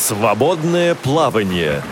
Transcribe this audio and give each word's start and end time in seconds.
Свободное 0.00 0.94
плавание. 0.94 1.82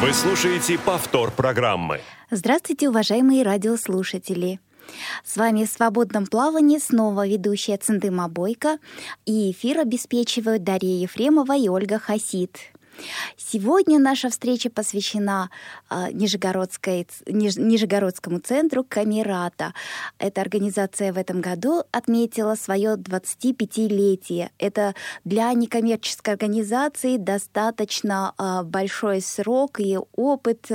Вы 0.00 0.14
слушаете 0.14 0.78
повтор 0.78 1.30
программы. 1.30 2.00
Здравствуйте, 2.30 2.88
уважаемые 2.88 3.42
радиослушатели. 3.42 4.60
С 5.26 5.36
вами 5.36 5.66
в 5.66 5.68
свободном 5.68 6.26
плавании 6.26 6.78
снова 6.78 7.28
ведущая 7.28 7.76
Цендыма 7.76 8.28
Бойко, 8.28 8.78
и 9.26 9.50
эфир 9.50 9.80
обеспечивают 9.80 10.64
Дарья 10.64 11.02
Ефремова 11.02 11.54
и 11.54 11.68
Ольга 11.68 11.98
Хасид. 11.98 12.56
Сегодня 13.36 13.98
наша 13.98 14.28
встреча 14.30 14.70
посвящена 14.70 15.50
э, 15.90 16.12
Нижегородской, 16.12 17.06
Ниж, 17.26 17.56
Нижегородскому 17.56 18.40
центру 18.40 18.84
Камерата. 18.84 19.74
Эта 20.18 20.40
организация 20.40 21.12
в 21.12 21.18
этом 21.18 21.40
году 21.40 21.84
отметила 21.92 22.54
свое 22.54 22.96
25-летие. 22.96 24.50
Это 24.58 24.94
для 25.24 25.52
некоммерческой 25.52 26.34
организации 26.34 27.16
достаточно 27.16 28.34
э, 28.38 28.62
большой 28.64 29.20
срок 29.20 29.80
и 29.80 29.98
опыт. 30.14 30.70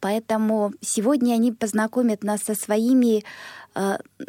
Поэтому 0.00 0.72
сегодня 0.80 1.34
они 1.34 1.52
познакомят 1.52 2.24
нас 2.24 2.42
со 2.42 2.54
своими 2.54 3.24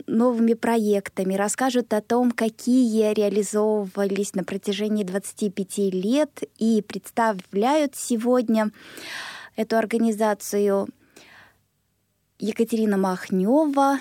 новыми 0.08 0.54
проектами, 0.54 1.34
расскажут 1.36 1.94
о 1.94 2.02
том, 2.02 2.32
какие 2.32 3.14
реализовывались 3.14 4.36
на 4.36 4.44
протяжении 4.44 5.04
25 5.04 5.78
лет 5.94 6.42
и 6.58 6.82
представляют 6.82 7.96
сегодня 7.96 8.72
эту 9.56 9.78
организацию 9.78 10.88
Екатерина 12.40 12.98
Махнева, 12.98 14.00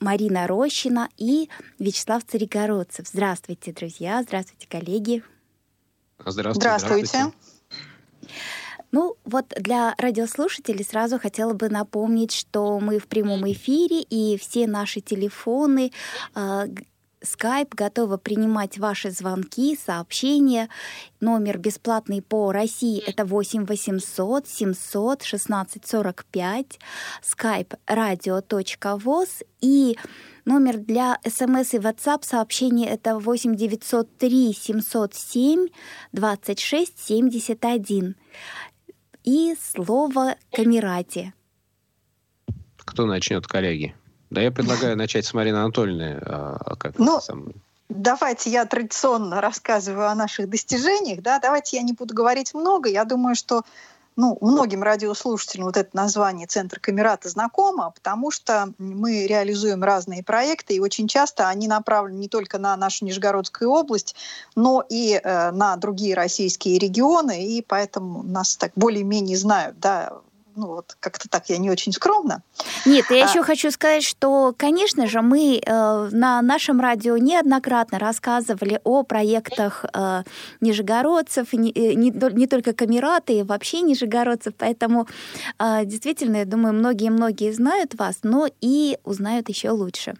Марина 0.00 0.46
Рощина 0.46 1.08
и 1.16 1.48
Вячеслав 1.78 2.24
Царегородцев. 2.24 3.06
Здравствуйте, 3.08 3.72
друзья, 3.72 4.22
здравствуйте, 4.22 4.66
коллеги. 4.68 5.22
Здравствуйте. 6.18 6.60
Здравствуйте. 6.60 7.06
здравствуйте. 7.08 7.51
Ну, 8.92 9.16
вот 9.24 9.46
для 9.56 9.94
радиослушателей 9.96 10.84
сразу 10.84 11.18
хотела 11.18 11.54
бы 11.54 11.70
напомнить, 11.70 12.32
что 12.32 12.78
мы 12.78 12.98
в 12.98 13.08
прямом 13.08 13.50
эфире, 13.50 14.02
и 14.02 14.36
все 14.38 14.66
наши 14.66 15.00
телефоны, 15.00 15.92
э, 16.34 16.66
Skype 17.22 17.68
готовы 17.70 18.18
принимать 18.18 18.78
ваши 18.78 19.10
звонки, 19.10 19.78
сообщения. 19.82 20.68
Номер 21.20 21.58
бесплатный 21.58 22.20
по 22.20 22.52
России 22.52 23.02
это 23.06 23.24
8 23.24 23.64
800 23.64 24.48
700 24.48 25.22
16 25.22 25.86
45. 25.86 26.78
Skype 27.22 27.78
radio.voz 27.86 29.28
и 29.60 29.96
Номер 30.44 30.78
для 30.78 31.20
смс 31.24 31.72
и 31.72 31.78
WhatsApp 31.78 32.24
сообщений 32.24 32.84
это 32.86 33.16
8 33.16 33.54
903 33.54 34.52
707 34.52 35.68
26 36.12 36.98
71 36.98 38.16
и 39.24 39.56
слово 39.60 40.36
«камерати». 40.52 41.32
Кто 42.76 43.06
начнет, 43.06 43.46
коллеги? 43.46 43.94
Да 44.30 44.40
я 44.40 44.50
предлагаю 44.50 44.96
начать 44.96 45.24
с 45.24 45.34
Марины 45.34 45.56
Анатольевны. 45.56 46.18
А, 46.20 46.76
как 46.76 46.98
ну, 46.98 47.20
сам... 47.20 47.52
давайте 47.88 48.50
я 48.50 48.64
традиционно 48.64 49.40
рассказываю 49.40 50.08
о 50.08 50.14
наших 50.14 50.48
достижениях. 50.48 51.22
Да? 51.22 51.38
Давайте 51.38 51.76
я 51.76 51.82
не 51.82 51.92
буду 51.92 52.14
говорить 52.14 52.54
много. 52.54 52.88
Я 52.88 53.04
думаю, 53.04 53.34
что 53.34 53.62
ну, 54.16 54.36
многим 54.40 54.82
радиослушателям 54.82 55.66
вот 55.66 55.76
это 55.76 55.96
название 55.96 56.46
«Центр 56.46 56.78
Камерата» 56.80 57.28
знакомо, 57.28 57.90
потому 57.90 58.30
что 58.30 58.72
мы 58.78 59.26
реализуем 59.26 59.82
разные 59.82 60.22
проекты, 60.22 60.74
и 60.74 60.80
очень 60.80 61.08
часто 61.08 61.48
они 61.48 61.68
направлены 61.68 62.18
не 62.18 62.28
только 62.28 62.58
на 62.58 62.76
нашу 62.76 63.04
Нижегородскую 63.04 63.70
область, 63.70 64.14
но 64.54 64.84
и 64.88 65.20
э, 65.22 65.50
на 65.50 65.76
другие 65.76 66.14
российские 66.14 66.78
регионы, 66.78 67.46
и 67.46 67.62
поэтому 67.62 68.22
нас 68.22 68.56
так 68.56 68.72
более-менее 68.76 69.36
знают, 69.36 69.78
да, 69.80 70.12
ну 70.56 70.66
вот 70.68 70.96
как-то 71.00 71.28
так 71.28 71.48
я 71.48 71.58
не 71.58 71.70
очень 71.70 71.92
скромно. 71.92 72.42
Нет, 72.86 73.06
я 73.10 73.24
а... 73.24 73.28
еще 73.28 73.42
хочу 73.42 73.70
сказать, 73.70 74.04
что, 74.04 74.54
конечно 74.56 75.06
же, 75.06 75.22
мы 75.22 75.60
э, 75.64 76.08
на 76.12 76.42
нашем 76.42 76.80
радио 76.80 77.16
неоднократно 77.16 77.98
рассказывали 77.98 78.80
о 78.84 79.02
проектах 79.02 79.84
э, 79.92 80.22
нижегородцев, 80.60 81.52
не, 81.52 81.70
э, 81.70 81.94
не, 81.94 82.10
не 82.10 82.46
только 82.46 82.72
камераты, 82.72 83.38
и 83.38 83.42
вообще 83.42 83.80
нижегородцев, 83.80 84.54
поэтому 84.56 85.06
э, 85.58 85.84
действительно, 85.84 86.38
я 86.38 86.44
думаю, 86.44 86.74
многие-многие 86.74 87.52
знают 87.52 87.94
вас, 87.94 88.18
но 88.22 88.48
и 88.60 88.98
узнают 89.04 89.48
еще 89.48 89.70
лучше. 89.70 90.14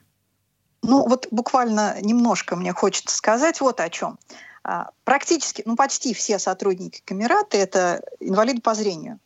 Ну 0.82 1.06
вот 1.08 1.28
буквально 1.30 1.96
немножко 2.00 2.56
мне 2.56 2.72
хочется 2.72 3.16
сказать 3.16 3.60
вот 3.60 3.80
о 3.80 3.88
чем. 3.88 4.18
А, 4.64 4.90
практически, 5.04 5.62
ну 5.64 5.76
почти 5.76 6.14
все 6.14 6.38
сотрудники 6.38 7.02
камераты 7.04 7.58
это 7.58 8.02
инвалиды 8.20 8.60
по 8.60 8.74
зрению. 8.74 9.18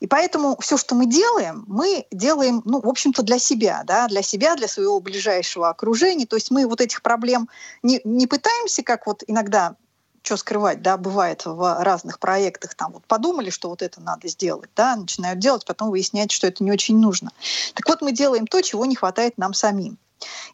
И 0.00 0.06
поэтому 0.06 0.56
все, 0.60 0.76
что 0.76 0.94
мы 0.94 1.06
делаем, 1.06 1.64
мы 1.66 2.06
делаем, 2.10 2.62
ну, 2.64 2.80
в 2.80 2.88
общем-то, 2.88 3.22
для 3.22 3.38
себя, 3.38 3.82
да, 3.84 4.06
для 4.08 4.22
себя, 4.22 4.56
для 4.56 4.68
своего 4.68 5.00
ближайшего 5.00 5.68
окружения. 5.68 6.26
То 6.26 6.36
есть 6.36 6.50
мы 6.50 6.66
вот 6.66 6.80
этих 6.80 7.02
проблем 7.02 7.48
не, 7.82 8.00
не 8.04 8.26
пытаемся, 8.26 8.82
как 8.82 9.06
вот 9.06 9.22
иногда 9.26 9.76
что 10.22 10.36
скрывать, 10.36 10.82
да, 10.82 10.96
бывает 10.96 11.42
в 11.44 11.84
разных 11.84 12.18
проектах, 12.18 12.74
там 12.74 12.90
вот 12.90 13.06
подумали, 13.06 13.50
что 13.50 13.68
вот 13.68 13.80
это 13.80 14.00
надо 14.00 14.26
сделать, 14.26 14.68
да, 14.74 14.96
начинают 14.96 15.38
делать, 15.38 15.64
потом 15.64 15.90
выясняют, 15.90 16.32
что 16.32 16.48
это 16.48 16.64
не 16.64 16.72
очень 16.72 16.98
нужно. 16.98 17.30
Так 17.74 17.88
вот, 17.88 18.02
мы 18.02 18.10
делаем 18.10 18.48
то, 18.48 18.60
чего 18.60 18.86
не 18.86 18.96
хватает 18.96 19.38
нам 19.38 19.54
самим. 19.54 19.98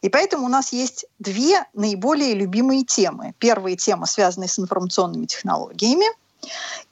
И 0.03 0.09
поэтому 0.09 0.45
у 0.45 0.49
нас 0.49 0.73
есть 0.73 1.05
две 1.17 1.65
наиболее 1.73 2.35
любимые 2.35 2.83
темы. 2.83 3.33
Первая 3.39 3.75
тема, 3.75 4.05
связанная 4.05 4.47
с 4.47 4.59
информационными 4.59 5.25
технологиями– 5.25 6.05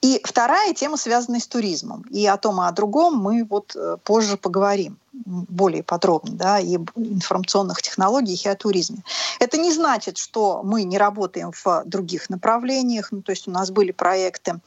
и 0.02 0.22
вторая 0.24 0.74
тема, 0.74 0.98
связанная 0.98 1.40
с 1.40 1.48
туризмом. 1.48 2.04
И 2.10 2.26
о 2.26 2.38
том, 2.38 2.62
и 2.62 2.66
о 2.66 2.72
другом 2.72 3.18
мы 3.18 3.46
вот 3.50 3.76
э, 3.76 3.98
позже 4.04 4.38
поговорим 4.38 4.98
более 5.14 5.84
подробно, 5.84 6.32
да, 6.34 6.60
и 6.60 6.78
информационных 6.96 7.82
технологиях, 7.82 8.46
и 8.46 8.50
о 8.50 8.56
туризме. 8.56 9.04
Это 9.40 9.58
не 9.58 9.72
значит, 9.72 10.18
что 10.18 10.62
мы 10.64 10.84
не 10.84 10.98
работаем 10.98 11.52
в 11.52 11.84
других 11.86 12.30
направлениях. 12.30 13.12
Ну, 13.12 13.22
то 13.22 13.32
есть 13.32 13.48
у 13.48 13.52
нас 13.52 13.72
были 13.72 13.92
проекты, 13.92 14.60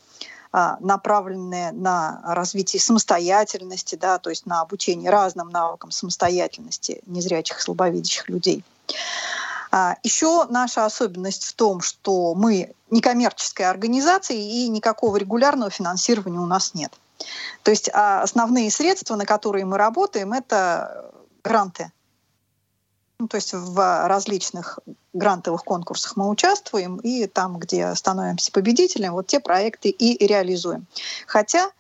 а, 0.53 0.77
направленные 0.79 1.73
на 1.73 2.21
развитие 2.25 2.81
самостоятельности, 2.81 3.97
да, 3.97 4.19
то 4.19 4.31
есть 4.31 4.47
на 4.47 4.61
обучение 4.61 5.11
разным 5.11 5.49
навыкам 5.49 5.91
самостоятельности 5.91 7.01
незрячих 7.07 7.59
и 7.59 7.63
слабовидящих 7.63 8.29
людей. 8.29 8.63
А, 9.77 9.97
Еще 10.05 10.47
наша 10.51 10.85
особенность 10.85 11.43
в 11.47 11.55
том, 11.55 11.81
что 11.81 12.37
мы 12.37 12.73
некоммерческая 12.91 13.71
организация 13.71 14.37
и 14.37 14.69
никакого 14.69 15.17
регулярного 15.17 15.69
финансирования 15.69 16.39
у 16.39 16.47
нас 16.47 16.75
нет. 16.75 16.93
То 17.65 17.73
есть 17.73 17.91
а, 17.93 18.23
основные 18.23 18.71
средства, 18.71 19.17
на 19.17 19.27
которые 19.27 19.65
мы 19.65 19.77
работаем, 19.77 20.33
это 20.33 21.11
гранты. 21.43 21.91
Ну, 23.19 23.27
то 23.27 23.35
есть 23.35 23.53
в 23.53 24.07
различных 24.07 24.79
грантовых 25.13 25.65
конкурсах 25.65 26.17
мы 26.17 26.29
участвуем, 26.29 26.99
и 26.99 27.27
там, 27.27 27.59
где 27.59 27.93
становимся 27.97 28.53
победителем, 28.53 29.15
вот 29.15 29.27
те 29.27 29.41
проекты 29.41 29.89
и 29.89 30.25
реализуем. 30.25 30.87
Хотя 31.27 31.73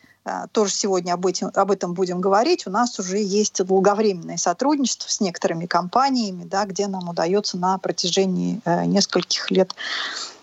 тоже 0.52 0.72
сегодня 0.72 1.12
об 1.12 1.26
этом, 1.26 1.50
об 1.54 1.70
этом 1.70 1.92
будем 1.94 2.20
говорить. 2.20 2.66
У 2.66 2.70
нас 2.70 2.98
уже 2.98 3.18
есть 3.18 3.62
долговременное 3.64 4.36
сотрудничество 4.36 5.10
с 5.10 5.20
некоторыми 5.20 5.66
компаниями, 5.66 6.44
да, 6.44 6.64
где 6.64 6.86
нам 6.86 7.08
удается 7.08 7.58
на 7.58 7.78
протяжении 7.78 8.60
э, 8.64 8.84
нескольких 8.86 9.50
лет 9.50 9.74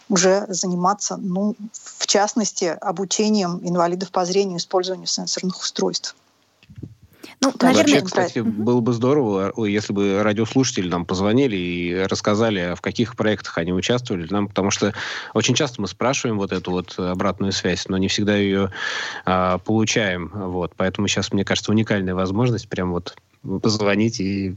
уже 0.09 0.45
заниматься, 0.49 1.17
ну, 1.17 1.55
в 1.71 2.05
частности, 2.05 2.65
обучением 2.65 3.59
инвалидов 3.63 4.11
по 4.11 4.25
зрению 4.25 4.57
использованию 4.57 5.07
сенсорных 5.07 5.59
устройств. 5.61 6.15
Ну, 7.41 7.53
наверное, 7.59 8.01
Вообще, 8.01 8.01
кстати, 8.01 8.39
угу. 8.39 8.49
было 8.51 8.81
бы 8.81 8.93
здорово, 8.93 9.53
если 9.65 9.93
бы 9.93 10.21
радиослушатели 10.23 10.87
нам 10.87 11.05
позвонили 11.05 11.55
и 11.55 12.03
рассказали, 12.03 12.75
в 12.75 12.81
каких 12.81 13.15
проектах 13.15 13.57
они 13.57 13.73
участвовали, 13.73 14.27
нам, 14.29 14.47
потому 14.47 14.71
что 14.71 14.93
очень 15.33 15.55
часто 15.55 15.81
мы 15.81 15.87
спрашиваем 15.87 16.37
вот 16.37 16.51
эту 16.51 16.71
вот 16.71 16.97
обратную 16.97 17.51
связь, 17.51 17.87
но 17.87 17.97
не 17.97 18.07
всегда 18.07 18.35
ее 18.35 18.71
а, 19.25 19.57
получаем. 19.59 20.31
Вот, 20.33 20.73
поэтому 20.75 21.07
сейчас, 21.07 21.31
мне 21.31 21.43
кажется, 21.45 21.71
уникальная 21.71 22.15
возможность 22.15 22.67
прям 22.67 22.91
вот 22.91 23.15
позвонить 23.61 24.19
и 24.19 24.55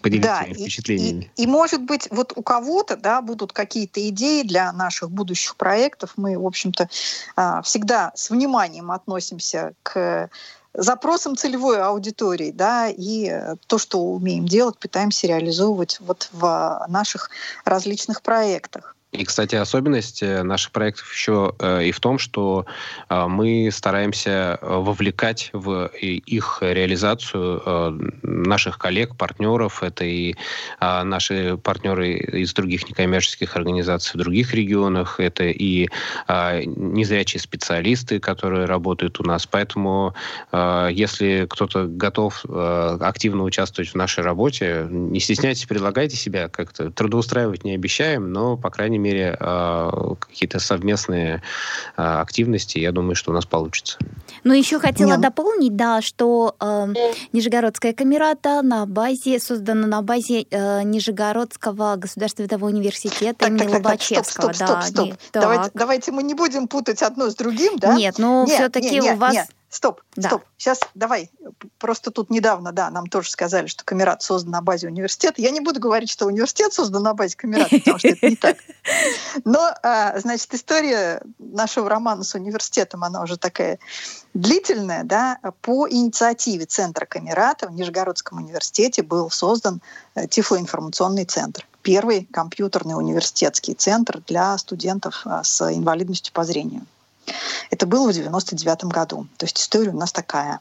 поделиться 0.00 0.44
да, 0.46 0.54
впечатлениями. 0.54 1.30
И, 1.36 1.42
и, 1.42 1.44
и, 1.44 1.46
может 1.48 1.82
быть, 1.82 2.06
вот 2.10 2.32
у 2.36 2.42
кого-то 2.42 2.96
да, 2.96 3.20
будут 3.20 3.52
какие-то 3.52 4.06
идеи 4.08 4.42
для 4.42 4.72
наших 4.72 5.10
будущих 5.10 5.56
проектов. 5.56 6.12
Мы, 6.16 6.38
в 6.38 6.46
общем-то, 6.46 6.88
а, 7.34 7.62
всегда 7.62 8.12
с 8.14 8.30
вниманием 8.30 8.92
относимся 8.92 9.72
к 9.82 10.30
запросам 10.74 11.36
целевой 11.36 11.80
аудитории, 11.80 12.50
да, 12.50 12.88
и 12.88 13.28
э, 13.28 13.56
то, 13.66 13.78
что 13.78 13.98
умеем 13.98 14.46
делать, 14.46 14.78
пытаемся 14.78 15.26
реализовывать 15.26 15.98
вот 16.00 16.28
в 16.32 16.84
наших 16.88 17.30
различных 17.64 18.22
проектах. 18.22 18.96
И, 19.12 19.26
кстати, 19.26 19.56
особенность 19.56 20.22
э, 20.22 20.42
наших 20.42 20.72
проектов 20.72 21.12
еще 21.12 21.54
э, 21.58 21.84
и 21.84 21.92
в 21.92 22.00
том, 22.00 22.18
что 22.18 22.64
э, 23.10 23.26
мы 23.26 23.68
стараемся 23.70 24.58
вовлекать 24.62 25.50
в 25.52 25.90
их 26.00 26.58
реализацию 26.62 28.12
наших 28.22 28.78
коллег, 28.78 29.16
партнеров. 29.16 29.82
Это 29.82 30.04
и 30.04 30.34
наши 30.80 31.58
партнеры 31.58 32.14
из 32.14 32.54
других 32.54 32.88
некоммерческих 32.88 33.54
организаций 33.56 34.12
в 34.14 34.22
других 34.22 34.54
регионах, 34.54 35.20
это 35.20 35.44
и 35.44 35.88
незрячие 36.28 37.40
специалисты, 37.40 38.20
которые 38.20 38.64
работают 38.66 39.20
у 39.20 39.24
нас. 39.24 39.46
Поэтому, 39.46 40.14
если 40.52 41.46
кто-то 41.48 41.86
готов 41.86 42.44
активно 42.44 43.42
участвовать 43.44 43.90
в 43.90 43.94
нашей 43.94 44.24
работе, 44.24 44.86
не 44.90 45.20
стесняйтесь, 45.20 45.66
предлагайте 45.66 46.16
себя 46.16 46.48
как-то. 46.48 46.90
Трудоустраивать 46.90 47.64
не 47.64 47.74
обещаем, 47.74 48.32
но, 48.32 48.56
по 48.56 48.70
крайней 48.70 48.98
мере, 48.98 49.01
а, 49.10 50.14
какие-то 50.18 50.58
совместные 50.58 51.42
а, 51.96 52.20
активности, 52.20 52.78
я 52.78 52.92
думаю, 52.92 53.14
что 53.14 53.30
у 53.30 53.34
нас 53.34 53.46
получится. 53.46 53.98
Ну, 54.44 54.54
еще 54.54 54.78
хотела 54.78 55.12
Нет. 55.12 55.20
дополнить, 55.20 55.76
да, 55.76 56.02
что 56.02 56.56
э, 56.60 56.94
Нижегородская 57.32 57.92
камерата 57.92 58.62
на 58.62 58.86
базе, 58.86 59.38
создана 59.38 59.86
на 59.86 60.02
базе 60.02 60.46
э, 60.50 60.82
Нижегородского 60.82 61.96
государственного 61.96 62.66
университета 62.66 63.34
так, 63.38 63.48
имени 63.48 63.60
так, 63.60 63.74
Лобачевского. 63.74 64.52
Стоп, 64.52 64.54
стоп, 64.54 64.82
стоп, 64.82 64.84
стоп. 64.84 65.18
Да, 65.32 65.40
давайте, 65.40 65.70
давайте 65.74 66.12
мы 66.12 66.22
не 66.22 66.34
будем 66.34 66.66
путать 66.66 67.02
одно 67.02 67.30
с 67.30 67.34
другим, 67.34 67.78
да? 67.78 67.94
Нет, 67.94 68.16
ну 68.18 68.46
все-таки 68.46 69.00
у 69.00 69.16
вас... 69.16 69.34
Нет. 69.34 69.48
Стоп, 69.72 70.02
да. 70.16 70.28
стоп. 70.28 70.42
Сейчас 70.58 70.80
давай. 70.94 71.30
Просто 71.78 72.10
тут 72.10 72.28
недавно, 72.28 72.72
да, 72.72 72.90
нам 72.90 73.06
тоже 73.06 73.30
сказали, 73.30 73.68
что 73.68 73.84
Камерат 73.84 74.22
создан 74.22 74.52
на 74.52 74.60
базе 74.60 74.88
университета. 74.88 75.40
Я 75.40 75.50
не 75.50 75.60
буду 75.60 75.80
говорить, 75.80 76.10
что 76.10 76.26
университет 76.26 76.74
создан 76.74 77.02
на 77.02 77.14
базе 77.14 77.38
Камерата, 77.38 77.78
потому 77.78 77.98
что 77.98 78.08
это 78.08 78.28
не 78.28 78.36
так. 78.36 78.58
Но, 79.46 79.70
а, 79.82 80.20
значит, 80.20 80.52
история 80.52 81.22
нашего 81.38 81.88
романа 81.88 82.22
с 82.22 82.34
университетом, 82.34 83.02
она 83.02 83.22
уже 83.22 83.38
такая 83.38 83.78
длительная, 84.34 85.04
да. 85.04 85.38
По 85.62 85.88
инициативе 85.88 86.66
Центра 86.66 87.06
Камерата 87.06 87.66
в 87.66 87.72
Нижегородском 87.72 88.42
университете 88.42 89.02
был 89.02 89.30
создан 89.30 89.80
э, 90.14 90.26
Тифлоинформационный 90.26 91.24
центр. 91.24 91.66
Первый 91.80 92.28
компьютерный 92.30 92.94
университетский 92.94 93.72
центр 93.72 94.20
для 94.26 94.58
студентов 94.58 95.22
а, 95.24 95.42
с 95.42 95.62
инвалидностью 95.72 96.34
по 96.34 96.44
зрению. 96.44 96.82
Это 97.70 97.86
было 97.86 98.10
в 98.10 98.14
99 98.14 98.84
году. 98.84 99.26
То 99.36 99.46
есть 99.46 99.58
история 99.58 99.90
у 99.90 99.96
нас 99.96 100.12
такая. 100.12 100.60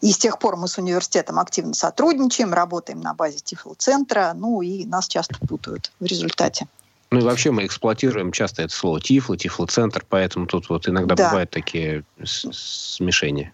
И 0.00 0.12
с 0.12 0.18
тех 0.18 0.38
пор 0.38 0.56
мы 0.56 0.68
с 0.68 0.76
университетом 0.78 1.38
активно 1.38 1.74
сотрудничаем, 1.74 2.52
работаем 2.52 3.00
на 3.00 3.14
базе 3.14 3.38
Тифло-центра, 3.38 4.32
ну 4.34 4.60
и 4.60 4.84
нас 4.84 5.08
часто 5.08 5.36
путают 5.46 5.90
в 6.00 6.04
результате. 6.04 6.66
Ну 7.10 7.20
и 7.20 7.22
вообще 7.22 7.50
мы 7.50 7.64
эксплуатируем 7.64 8.32
часто 8.32 8.62
это 8.62 8.74
слово 8.74 9.00
Тифло, 9.00 9.36
Тифло-центр, 9.36 10.04
поэтому 10.08 10.46
тут 10.46 10.68
вот 10.68 10.88
иногда 10.88 11.14
да. 11.14 11.28
бывают 11.28 11.50
такие 11.50 12.04
смешения. 12.24 13.52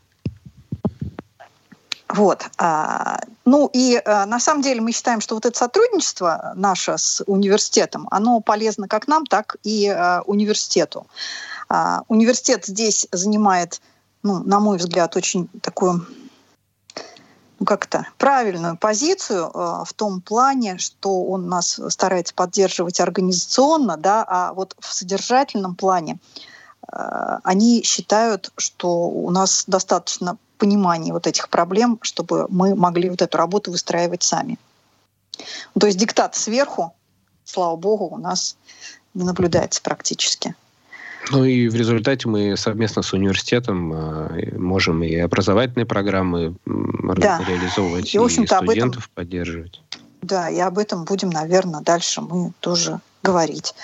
Вот. 2.09 2.45
А, 2.59 3.21
ну 3.45 3.71
и 3.73 4.01
а, 4.05 4.27
на 4.27 4.41
самом 4.41 4.63
деле 4.63 4.81
мы 4.81 4.93
считаем, 4.93 5.21
что 5.21 5.37
вот 5.37 5.47
это 5.47 5.57
сотрудничество 5.57 6.53
наше 6.57 6.99
с 6.99 7.23
университетом, 7.27 8.09
оно 8.11 8.41
полезно 8.41 8.89
как 8.89 9.07
нам, 9.07 9.27
так 9.27 9.57
и 9.63 9.87
а, 9.87 10.23
университету. 10.27 11.07
А, 11.71 12.03
университет 12.09 12.67
здесь 12.67 13.07
занимает, 13.13 13.81
ну, 14.25 14.43
на 14.43 14.59
мой 14.59 14.77
взгляд, 14.77 15.15
очень 15.15 15.49
такую 15.63 16.05
ну, 17.61 17.65
как-то 17.65 18.09
правильную 18.19 18.77
позицию 18.77 19.47
э, 19.47 19.85
в 19.87 19.93
том 19.95 20.21
плане, 20.21 20.79
что 20.79 21.23
он 21.25 21.49
нас 21.49 21.79
старается 21.89 22.35
поддерживать 22.35 22.99
организационно, 22.99 23.97
да, 23.97 24.25
а 24.27 24.53
вот 24.53 24.75
в 24.81 24.93
содержательном 24.93 25.77
плане 25.77 26.19
э, 26.93 27.39
они 27.45 27.85
считают, 27.85 28.51
что 28.57 29.09
у 29.09 29.31
нас 29.31 29.63
достаточно 29.69 30.39
понимания 30.59 31.13
вот 31.13 31.29
этих 31.29 31.49
проблем, 31.51 32.01
чтобы 32.03 32.47
мы 32.49 32.75
могли 32.75 33.11
вот 33.11 33.23
эту 33.23 33.39
работу 33.39 33.71
выстраивать 33.71 34.25
сами. 34.25 34.59
То 35.79 35.87
есть 35.87 35.99
диктат 35.99 36.35
сверху, 36.35 36.95
слава 37.45 37.77
богу, 37.77 38.07
у 38.07 38.19
нас 38.19 38.57
не 39.15 39.23
наблюдается 39.23 39.81
практически. 39.83 40.57
Ну 41.31 41.45
и 41.45 41.69
в 41.69 41.75
результате 41.75 42.29
мы 42.29 42.57
совместно 42.57 43.03
с 43.03 43.13
университетом 43.13 43.93
э, 43.93 44.57
можем 44.59 45.03
и 45.03 45.15
образовательные 45.17 45.87
программы 45.87 46.57
да. 46.65 47.41
реализовывать, 47.47 48.15
и, 48.15 48.19
и 48.19 48.29
студентов 48.47 49.05
этом, 49.05 49.15
поддерживать. 49.15 49.81
Да, 50.23 50.51
и 50.51 50.59
об 50.59 50.79
этом 50.79 51.05
будем, 51.05 51.31
наверное, 51.31 51.81
дальше 51.81 52.21
мы 52.21 52.53
тоже 52.61 53.01
говорить. 53.23 53.75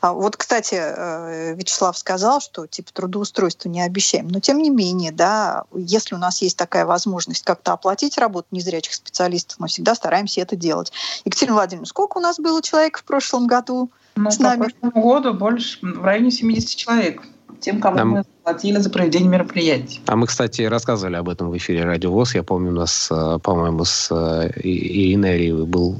А 0.00 0.12
вот, 0.12 0.36
кстати, 0.36 0.76
э, 0.76 1.54
Вячеслав 1.56 1.98
сказал, 1.98 2.40
что 2.40 2.66
типа 2.66 2.92
трудоустройство 2.92 3.68
не 3.68 3.82
обещаем. 3.82 4.28
Но 4.28 4.40
тем 4.40 4.58
не 4.58 4.70
менее, 4.70 5.10
да, 5.10 5.64
если 5.74 6.14
у 6.14 6.18
нас 6.18 6.42
есть 6.42 6.56
такая 6.56 6.86
возможность 6.86 7.44
как-то 7.44 7.72
оплатить 7.72 8.18
работу 8.18 8.48
незрячих 8.52 8.94
специалистов, 8.94 9.58
мы 9.58 9.68
всегда 9.68 9.94
стараемся 9.94 10.40
это 10.40 10.54
делать. 10.56 10.92
Екатерина 11.24 11.56
Владимировна, 11.56 11.86
сколько 11.86 12.18
у 12.18 12.20
нас 12.20 12.38
было 12.38 12.62
человек 12.62 12.98
в 12.98 13.04
прошлом 13.04 13.46
году? 13.46 13.90
Ну, 14.16 14.30
с 14.30 14.38
нами. 14.38 14.58
по 14.58 14.64
прошлому 14.64 15.02
году 15.02 15.34
больше, 15.34 15.78
в 15.82 16.04
районе 16.04 16.30
70 16.30 16.76
человек. 16.76 17.22
Тем, 17.60 17.80
кому 17.80 17.96
Нам... 17.96 18.08
мы 18.10 18.24
платили 18.42 18.78
за 18.78 18.90
проведение 18.90 19.28
мероприятий. 19.28 20.00
А 20.06 20.16
мы, 20.16 20.26
кстати, 20.26 20.62
рассказывали 20.62 21.16
об 21.16 21.28
этом 21.28 21.50
в 21.50 21.56
эфире 21.56 21.84
Радио 21.84 22.10
ВОЗ. 22.12 22.34
Я 22.34 22.42
помню, 22.42 22.70
у 22.70 22.74
нас, 22.74 23.08
э, 23.10 23.38
по-моему, 23.42 23.84
с 23.84 24.10
э, 24.10 24.50
Ириной 24.62 25.34
Ариевой 25.34 25.66
был 25.66 25.98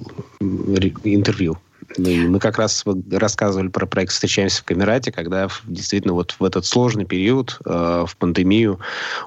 интервью 1.05 1.56
и 1.96 2.26
мы 2.26 2.41
как 2.41 2.58
раз 2.58 2.85
рассказывали 3.11 3.69
про 3.69 3.87
проект 3.87 4.12
«Встречаемся 4.12 4.62
в 4.62 4.64
Камерате», 4.64 5.12
когда 5.12 5.49
действительно 5.64 6.14
вот 6.14 6.37
в 6.38 6.44
этот 6.44 6.67
сложный 6.67 7.05
период, 7.05 7.58
э, 7.64 8.05
в 8.06 8.17
пандемию, 8.17 8.81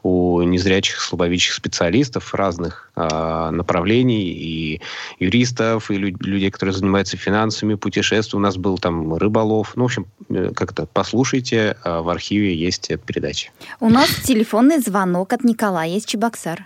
у 0.03 0.41
незрячих, 0.41 0.99
слабовидящих 0.99 1.53
специалистов 1.53 2.33
разных 2.33 2.91
э, 2.95 3.49
направлений, 3.51 4.31
и 4.31 4.81
юристов, 5.19 5.89
и 5.91 5.95
лю- 5.95 6.17
людей, 6.19 6.51
которые 6.51 6.73
занимаются 6.73 7.17
финансами, 7.17 7.75
путешествий. 7.75 8.37
У 8.37 8.41
нас 8.41 8.57
был 8.57 8.77
там 8.77 9.13
рыболов. 9.13 9.73
Ну, 9.75 9.83
в 9.83 9.85
общем, 9.85 10.07
э, 10.29 10.51
как-то 10.53 10.85
послушайте, 10.85 11.77
э, 11.83 11.99
в 11.99 12.09
архиве 12.09 12.55
есть 12.55 12.89
эта 12.89 13.05
передача. 13.05 13.51
У 13.79 13.89
нас 13.89 14.09
телефонный 14.23 14.79
звонок 14.79 15.33
от 15.33 15.43
Николая 15.43 15.95
из 15.95 16.05
Чебоксар. 16.05 16.65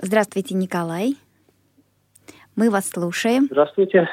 Здравствуйте, 0.00 0.54
Николай. 0.54 1.16
Мы 2.54 2.68
вас 2.68 2.90
слушаем. 2.90 3.46
Здравствуйте. 3.50 4.08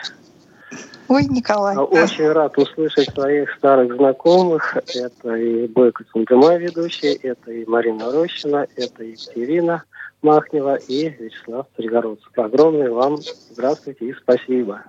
Ой, 1.10 1.26
Николай. 1.26 1.76
А, 1.76 1.84
очень 1.84 2.32
рад 2.32 2.58
услышать 2.58 3.10
своих 3.14 3.52
старых 3.56 3.96
знакомых. 3.96 4.78
Это 4.96 5.36
и 5.36 5.68
Бойко 5.68 6.04
Цундыма 6.06 6.56
ведущий, 6.56 7.20
это 7.24 7.52
и 7.52 7.66
Марина 7.66 8.12
Рощина, 8.12 8.68
это 8.78 9.04
Екатерина 9.04 9.84
Махнева 10.22 10.76
и 10.76 11.10
Вячеслав 11.10 11.66
Царегородцев. 11.76 12.30
Огромное 12.38 12.92
вам 12.92 13.18
здравствуйте 13.18 14.06
и 14.06 14.14
спасибо. 14.14 14.84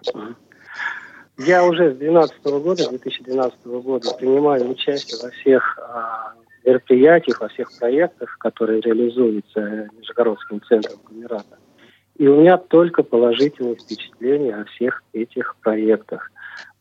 Я 1.38 1.64
уже 1.64 1.94
с 1.94 1.96
2012 1.96 2.44
года, 2.44 2.88
2012 2.90 3.66
года 3.66 4.14
принимаю 4.14 4.68
участие 4.68 5.18
во 5.22 5.30
всех 5.30 5.78
а, 5.78 6.34
мероприятиях, 6.64 7.40
во 7.40 7.48
всех 7.48 7.70
проектах, 7.78 8.36
которые 8.38 8.80
реализуются 8.82 9.88
Нижегородским 9.98 10.60
центром 10.68 10.98
Камерата. 10.98 11.58
И 12.20 12.28
у 12.28 12.38
меня 12.38 12.58
только 12.58 13.02
положительные 13.02 13.76
впечатления 13.76 14.54
о 14.54 14.66
всех 14.66 15.02
этих 15.14 15.56
проектах. 15.62 16.30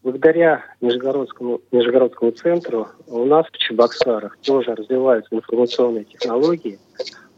Благодаря 0.03 0.65
Нижегородскому, 0.81 1.61
Нижегородскому 1.71 2.31
центру 2.31 2.89
у 3.07 3.23
нас 3.23 3.45
в 3.47 3.57
Чебоксарах 3.57 4.37
тоже 4.39 4.75
развиваются 4.75 5.33
информационные 5.33 6.03
технологии. 6.03 6.77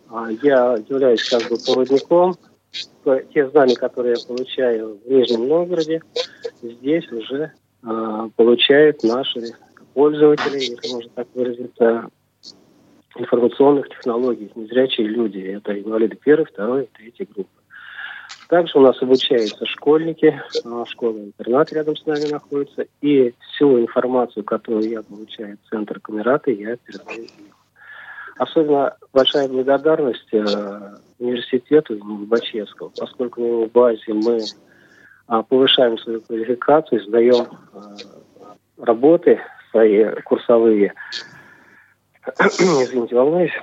А 0.10 0.32
я 0.42 0.78
являюсь 0.90 1.30
как 1.30 1.48
бы 1.48 1.58
проводником. 1.64 2.38
Те 3.36 3.48
знания, 3.50 3.76
которые 3.76 4.16
я 4.18 4.26
получаю 4.28 4.98
в 5.06 5.08
Нижнем 5.08 5.48
Новгороде, 5.48 6.02
здесь 6.64 7.08
уже 7.12 7.52
э, 7.84 8.30
получают 8.36 9.04
наши 9.04 9.54
пользователи, 9.94 10.58
если 10.58 10.92
можно 10.92 11.12
так 11.14 11.28
выразиться, 11.36 12.10
информационных 13.16 13.90
технологий, 13.90 14.52
незрячие 14.56 15.06
люди. 15.06 15.38
Это 15.38 15.80
инвалиды 15.80 16.16
первой, 16.16 16.46
второй, 16.46 16.90
третьей 16.98 17.28
группы. 17.32 17.61
Также 18.52 18.80
у 18.80 18.82
нас 18.82 19.02
обучаются 19.02 19.66
школьники, 19.66 20.38
а, 20.66 20.86
школа-интернат 20.86 21.72
рядом 21.72 21.96
с 21.96 22.06
нами 22.06 22.30
находится, 22.30 22.86
и 23.00 23.34
всю 23.40 23.80
информацию, 23.80 24.44
которую 24.44 24.90
я 24.90 25.02
получаю 25.04 25.54
от 25.54 25.70
центра 25.70 25.98
Камераты, 26.02 26.52
я 26.52 26.76
передаю 26.76 27.24
им. 27.24 27.30
Особенно 28.38 28.98
большая 29.14 29.48
благодарность 29.48 30.28
э, 30.34 30.98
университету 31.20 31.96
имени 31.96 32.26
поскольку 33.00 33.40
на 33.40 33.46
его 33.46 33.66
базе 33.68 34.14
мы 34.14 34.42
э, 34.42 35.44
повышаем 35.48 35.98
свою 36.00 36.20
квалификацию, 36.20 37.06
сдаем 37.06 37.48
э, 37.72 37.80
работы 38.84 39.40
свои 39.70 40.04
курсовые. 40.26 40.94
Извините, 42.38 43.16
волнуюсь. 43.16 43.54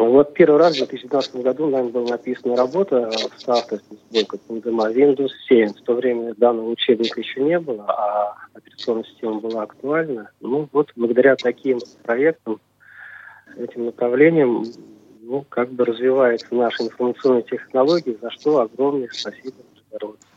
Вот 0.00 0.32
первый 0.32 0.58
раз 0.58 0.76
в 0.76 0.78
2012 0.78 1.36
году 1.36 1.68
нами 1.68 1.90
была 1.90 2.12
написана 2.12 2.56
работа 2.56 3.10
в 3.10 3.38
соавторстве 3.38 3.98
с 3.98 4.12
Бойко 4.14 4.38
Тандема 4.38 4.90
Windows 4.90 5.28
7. 5.46 5.74
В 5.74 5.82
то 5.82 5.92
время 5.92 6.34
данного 6.38 6.70
учебника 6.70 7.20
еще 7.20 7.42
не 7.42 7.60
было, 7.60 7.84
а 7.86 8.34
операционная 8.54 9.04
система 9.04 9.40
была 9.40 9.64
актуальна. 9.64 10.30
Ну 10.40 10.66
вот 10.72 10.90
благодаря 10.96 11.36
таким 11.36 11.80
проектам, 12.02 12.60
этим 13.58 13.84
направлениям, 13.84 14.64
ну, 15.20 15.44
как 15.46 15.70
бы 15.70 15.84
развивается 15.84 16.46
наша 16.54 16.84
информационная 16.84 17.42
технология, 17.42 18.16
за 18.22 18.30
что 18.30 18.60
огромное 18.60 19.10
спасибо 19.12 19.56
Международному. 19.74 20.29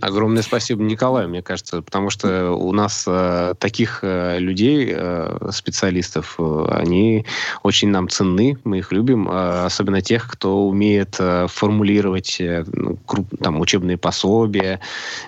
Огромное 0.00 0.42
спасибо 0.42 0.82
Николаю, 0.82 1.28
мне 1.28 1.40
кажется, 1.40 1.80
потому 1.80 2.10
что 2.10 2.50
у 2.52 2.72
нас 2.72 3.04
э, 3.06 3.54
таких 3.58 4.00
э, 4.02 4.38
людей, 4.40 4.92
э, 4.94 5.50
специалистов, 5.52 6.34
э, 6.38 6.66
они 6.70 7.24
очень 7.62 7.88
нам 7.88 8.08
ценны, 8.08 8.58
мы 8.64 8.78
их 8.78 8.90
любим, 8.90 9.28
э, 9.28 9.64
особенно 9.64 10.02
тех, 10.02 10.28
кто 10.28 10.66
умеет 10.66 11.16
э, 11.20 11.46
формулировать 11.48 12.40
э, 12.40 12.64
ну, 12.72 12.96
круп, 13.06 13.28
там, 13.40 13.60
учебные 13.60 13.96
пособия, 13.96 14.80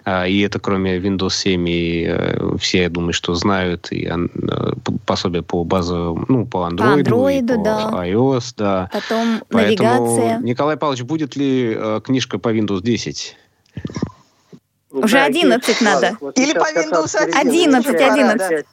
э, 0.05 0.29
и 0.29 0.41
это 0.41 0.59
кроме 0.59 0.99
Windows 0.99 1.31
7, 1.31 1.69
и 1.69 2.07
э, 2.09 2.57
все, 2.59 2.83
я 2.83 2.91
думаю, 2.91 3.13
что 3.13 3.35
знают 3.35 3.93
и 3.93 4.11
э, 4.11 4.17
пособия 5.07 5.43
по 5.43 5.63
базовым, 5.63 6.27
ну, 6.29 6.45
по 6.45 6.69
Android, 6.69 7.05
по, 7.05 7.11
Android, 7.11 7.47
по 7.47 7.63
да. 7.63 8.07
iOS, 8.09 8.55
да. 8.57 8.91
Потом 8.93 9.43
Поэтому, 9.49 9.91
навигация. 9.91 10.39
Николай 10.41 10.77
Павлович, 10.77 11.03
будет 11.03 11.37
ли 11.37 11.73
э, 11.77 12.01
книжка 12.05 12.39
по 12.39 12.53
Windows 12.53 12.83
10? 12.83 13.37
Уже 15.05 15.17
да, 15.17 15.25
11 15.25 15.81
надо. 15.81 16.17
Вот 16.21 16.38
Или 16.38 16.53
по 16.53 16.73
Windows 16.73 17.17
11, 17.17 18.00
11. 18.00 18.67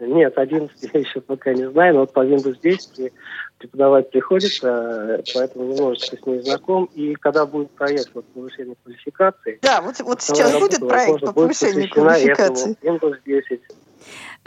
Нет, 0.00 0.36
11 0.36 0.90
я 0.92 1.00
еще 1.00 1.20
пока 1.20 1.52
не 1.52 1.70
знаю, 1.70 1.94
но 1.94 2.00
вот 2.00 2.12
по 2.12 2.24
Windows 2.24 2.58
10 2.62 3.12
преподавать 3.58 4.10
приходится, 4.10 5.22
поэтому 5.34 5.72
немножечко 5.72 6.16
с 6.16 6.26
ней 6.26 6.40
знаком. 6.42 6.90
И 6.94 7.14
когда 7.14 7.46
будет 7.46 7.70
проект 7.70 8.12
по 8.12 8.22
повышению 8.22 8.76
квалификации... 8.82 9.58
Да, 9.62 9.80
вот, 9.80 10.00
вот 10.00 10.22
сейчас 10.22 10.58
будет 10.58 10.80
проект 10.80 11.20
по 11.20 11.32
повышению 11.32 11.88
квалификации. 11.88 12.76
Windows 12.82 13.16
10 13.24 13.60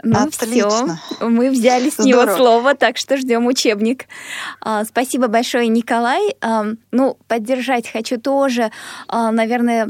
ну 0.02 0.18
Отлично. 0.18 1.00
все, 1.16 1.28
мы 1.28 1.50
взяли 1.50 1.90
с 1.90 1.94
Здорово. 1.94 2.24
него 2.26 2.36
слово, 2.36 2.74
так 2.74 2.96
что 2.96 3.16
ждем 3.16 3.46
учебник. 3.46 4.04
А, 4.60 4.84
спасибо 4.84 5.28
большое, 5.28 5.68
Николай. 5.68 6.36
Ну, 6.92 7.18
поддержать 7.26 7.90
хочу 7.90 8.18
тоже, 8.20 8.70
а, 9.08 9.32
наверное, 9.32 9.88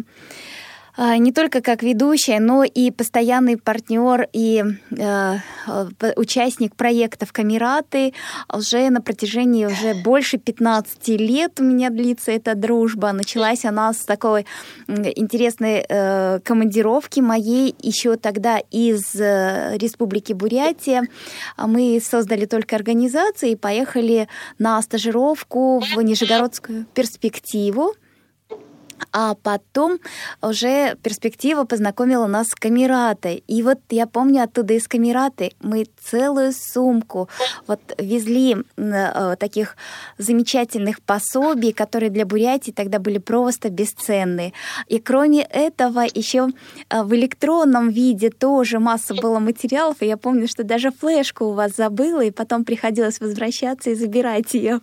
не 0.99 1.33
только 1.33 1.61
как 1.61 1.83
ведущая, 1.83 2.41
но 2.41 2.65
и 2.65 2.91
постоянный 2.91 3.57
партнер 3.57 4.29
и 4.33 4.65
э, 4.91 5.35
участник 6.17 6.75
проектов 6.75 7.33
Камераты. 7.33 8.15
Уже 8.53 8.91
на 8.91 9.01
протяжении 9.01 9.67
уже 9.67 9.95
больше 9.95 10.39
15 10.39 11.09
лет 11.09 11.61
у 11.61 11.63
меня 11.63 11.91
длится 11.91 12.33
эта 12.33 12.55
дружба. 12.55 13.13
Началась 13.13 13.65
она 13.65 13.93
с 13.93 13.99
такой 13.99 14.47
интересной 14.89 15.85
э, 15.89 16.41
командировки 16.41 17.21
моей 17.21 17.77
еще 17.81 18.17
тогда 18.17 18.59
из 18.59 19.15
э, 19.15 19.77
Республики 19.79 20.33
Бурятия. 20.33 21.05
Мы 21.57 22.01
создали 22.03 22.47
только 22.47 22.75
организацию 22.75 23.53
и 23.53 23.57
поехали 23.57 24.29
на 24.59 24.83
стажировку 24.83 25.79
в 25.79 26.01
Нижегородскую 26.03 26.87
перспективу. 26.95 27.95
А 29.13 29.35
потом 29.35 29.99
уже 30.43 30.97
перспектива 31.03 31.65
познакомила 31.65 32.27
нас 32.27 32.49
с 32.49 32.55
Камератой. 32.55 33.43
И 33.47 33.63
вот 33.63 33.79
я 33.91 34.07
помню 34.07 34.43
оттуда 34.43 34.75
из 34.75 34.89
Камераты 34.89 35.53
мы 35.61 35.87
целую 36.03 36.53
сумку 36.53 37.29
вот 37.67 37.81
везли 37.99 38.57
э, 38.77 39.37
таких 39.39 39.77
замечательных 40.19 41.01
пособий, 41.03 41.73
которые 41.73 42.11
для 42.11 42.25
Бурятии 42.25 42.71
тогда 42.71 42.99
были 42.99 43.19
просто 43.19 43.71
бесценные. 43.71 44.53
И 44.87 44.99
кроме 44.99 45.43
этого 45.43 46.01
еще 46.01 46.49
э, 46.89 47.03
в 47.03 47.15
электронном 47.15 47.91
виде 47.91 48.31
тоже 48.31 48.79
масса 48.79 49.15
было 49.15 49.39
материалов. 49.39 49.97
И 50.01 50.07
я 50.07 50.17
помню, 50.17 50.49
что 50.49 50.65
даже 50.65 50.91
флешку 50.91 51.47
у 51.47 51.53
вас 51.53 51.73
забыла, 51.77 52.23
и 52.23 52.31
потом 52.31 52.65
приходилось 52.65 53.21
возвращаться 53.21 53.91
и 53.91 53.95
забирать 53.95 54.55
ее. 54.55 54.81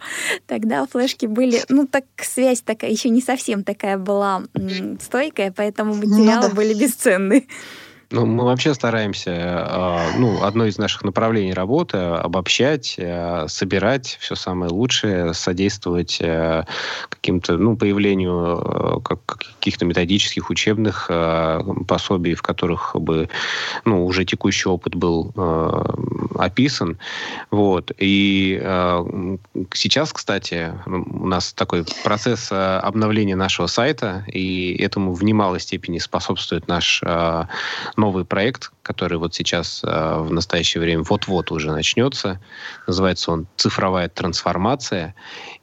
Тогда 0.47 0.85
флешки 0.85 1.25
были, 1.25 1.61
ну 1.69 1.87
так 1.87 2.05
связь 2.21 2.61
такая 2.61 2.91
еще 2.91 3.09
не 3.09 3.21
совсем 3.21 3.63
такая 3.63 3.97
была 4.05 4.43
стойкая, 5.01 5.51
поэтому 5.55 5.93
материалы 5.95 6.47
ну, 6.47 6.49
да. 6.49 6.55
были 6.55 6.73
бесценны. 6.73 7.47
Ну, 8.15 8.25
мы 8.25 8.45
вообще 8.45 8.73
стараемся, 8.73 9.33
а, 9.35 10.11
ну, 10.17 10.41
одно 10.41 10.63
из 10.63 10.77
наших 10.77 11.03
направлений 11.03 11.53
работы 11.53 11.97
обобщать, 11.97 12.95
а, 12.97 13.45
собирать 13.49 14.17
все 14.21 14.35
самое 14.35 14.71
лучшее, 14.71 15.33
содействовать 15.33 16.19
а, 16.21 16.65
каким-то, 17.09 17.57
ну, 17.57 17.75
появлению 17.75 19.01
каких-то 19.03 19.83
методических 19.83 20.49
учебных 20.49 21.11
пособий, 21.87 22.35
в 22.35 22.41
которых 22.41 22.95
бы, 22.95 23.27
ну, 23.83 24.05
уже 24.05 24.23
текущий 24.23 24.69
опыт 24.69 24.95
был 24.95 25.33
описан. 26.37 26.97
Вот. 27.51 27.91
И 27.97 28.61
сейчас, 29.73 30.13
кстати, 30.13 30.73
у 30.85 31.27
нас 31.27 31.53
такой 31.53 31.83
процесс 32.03 32.49
обновления 32.51 33.35
нашего 33.35 33.67
сайта, 33.67 34.23
и 34.31 34.75
этому 34.75 35.13
в 35.13 35.23
немалой 35.23 35.59
степени 35.59 35.97
способствует 35.97 36.67
наш 36.67 37.01
новый 37.97 38.04
проект, 38.25 38.71
который 38.83 39.17
вот 39.17 39.33
сейчас 39.33 39.81
э, 39.83 40.17
в 40.19 40.31
настоящее 40.31 40.81
время 40.81 41.03
вот-вот 41.03 41.51
уже 41.51 41.71
начнется. 41.71 42.39
Называется 42.87 43.31
он 43.31 43.47
«Цифровая 43.57 44.09
трансформация». 44.09 45.15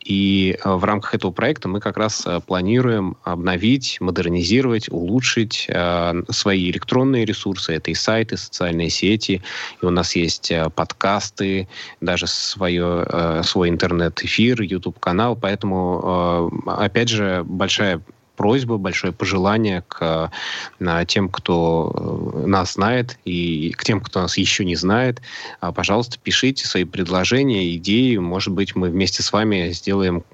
И 0.04 0.58
э, 0.62 0.70
в 0.70 0.84
рамках 0.84 1.14
этого 1.14 1.30
проекта 1.30 1.68
мы 1.68 1.80
как 1.80 1.96
раз 1.96 2.26
э, 2.26 2.40
планируем 2.44 3.16
обновить, 3.22 3.98
модернизировать, 4.00 4.88
улучшить 4.90 5.66
э, 5.68 6.22
свои 6.30 6.70
электронные 6.70 7.24
ресурсы. 7.24 7.74
Это 7.74 7.90
и 7.90 7.94
сайты, 7.94 8.36
социальные 8.36 8.90
сети. 8.90 9.42
И 9.80 9.86
у 9.86 9.90
нас 9.90 10.16
есть 10.16 10.50
э, 10.50 10.68
подкасты, 10.70 11.68
даже 12.00 12.26
свое, 12.26 13.06
э, 13.08 13.42
свой 13.44 13.68
интернет-эфир, 13.68 14.62
YouTube-канал. 14.62 15.36
Поэтому, 15.36 16.50
э, 16.66 16.70
опять 16.70 17.08
же, 17.08 17.44
большая 17.44 18.02
просьба, 18.42 18.76
большое 18.76 19.12
пожелание 19.12 19.84
к 19.86 20.32
э, 20.80 21.04
тем, 21.06 21.28
кто 21.28 21.92
э, 21.94 22.46
нас 22.46 22.72
знает, 22.72 23.16
и 23.24 23.72
к 23.78 23.84
тем, 23.84 24.00
кто 24.00 24.20
нас 24.22 24.36
еще 24.36 24.64
не 24.64 24.74
знает. 24.74 25.22
А, 25.60 25.70
пожалуйста, 25.70 26.18
пишите 26.20 26.66
свои 26.66 26.82
предложения, 26.82 27.76
идеи. 27.76 28.16
Может 28.16 28.52
быть, 28.52 28.74
мы 28.74 28.90
вместе 28.90 29.22
с 29.22 29.32
вами 29.32 29.70
сделаем 29.70 30.24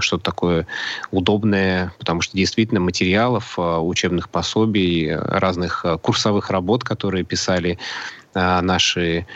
что-то 0.00 0.24
такое 0.24 0.66
удобное, 1.10 1.92
потому 1.98 2.22
что 2.22 2.38
действительно 2.38 2.80
материалов, 2.80 3.58
э, 3.58 3.62
учебных 3.62 4.30
пособий, 4.30 5.14
разных 5.14 5.84
курсовых 6.00 6.48
работ, 6.48 6.84
которые 6.84 7.22
писали 7.22 7.78
наши 8.34 9.26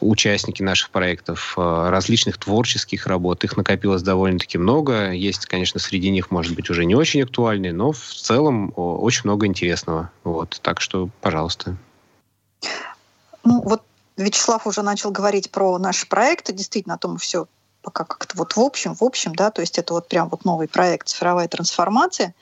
участники 0.00 0.62
наших 0.62 0.90
проектов, 0.90 1.54
э, 1.56 1.88
различных 1.90 2.38
творческих 2.38 3.06
работ. 3.06 3.44
Их 3.44 3.56
накопилось 3.56 4.02
довольно-таки 4.02 4.58
много. 4.58 5.10
Есть, 5.10 5.46
конечно, 5.46 5.80
среди 5.80 6.10
них, 6.10 6.30
может 6.30 6.54
быть, 6.54 6.70
уже 6.70 6.84
не 6.84 6.94
очень 6.94 7.22
актуальные, 7.22 7.72
но 7.72 7.92
в 7.92 7.98
целом 7.98 8.72
очень 8.76 9.22
много 9.24 9.46
интересного. 9.46 10.10
Вот. 10.24 10.58
Так 10.62 10.80
что, 10.80 11.08
пожалуйста. 11.20 11.76
Ну, 13.44 13.62
вот 13.62 13.82
Вячеслав 14.16 14.66
уже 14.66 14.82
начал 14.82 15.10
говорить 15.10 15.50
про 15.50 15.78
наши 15.78 16.08
проекты. 16.08 16.52
Действительно, 16.52 16.94
о 16.94 16.98
том 16.98 17.18
все 17.18 17.46
пока 17.82 18.02
как-то 18.04 18.36
вот 18.36 18.56
в 18.56 18.60
общем, 18.60 18.94
в 18.94 19.02
общем, 19.04 19.32
да, 19.36 19.52
то 19.52 19.60
есть 19.60 19.78
это 19.78 19.94
вот 19.94 20.08
прям 20.08 20.28
вот 20.28 20.44
новый 20.44 20.66
проект 20.66 21.06
«Цифровая 21.06 21.46
трансформация», 21.46 22.34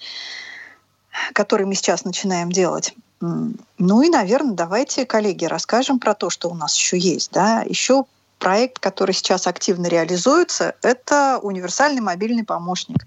который 1.32 1.66
мы 1.66 1.74
сейчас 1.74 2.04
начинаем 2.04 2.50
делать. 2.50 2.94
Ну 3.20 4.02
и, 4.02 4.08
наверное, 4.08 4.54
давайте, 4.54 5.06
коллеги, 5.06 5.46
расскажем 5.46 5.98
про 5.98 6.14
то, 6.14 6.30
что 6.30 6.50
у 6.50 6.54
нас 6.54 6.76
еще 6.76 6.98
есть. 6.98 7.30
Да? 7.32 7.62
Еще 7.62 8.04
проект, 8.38 8.78
который 8.78 9.12
сейчас 9.12 9.46
активно 9.46 9.86
реализуется, 9.86 10.74
это 10.82 11.38
универсальный 11.42 12.02
мобильный 12.02 12.44
помощник. 12.44 13.06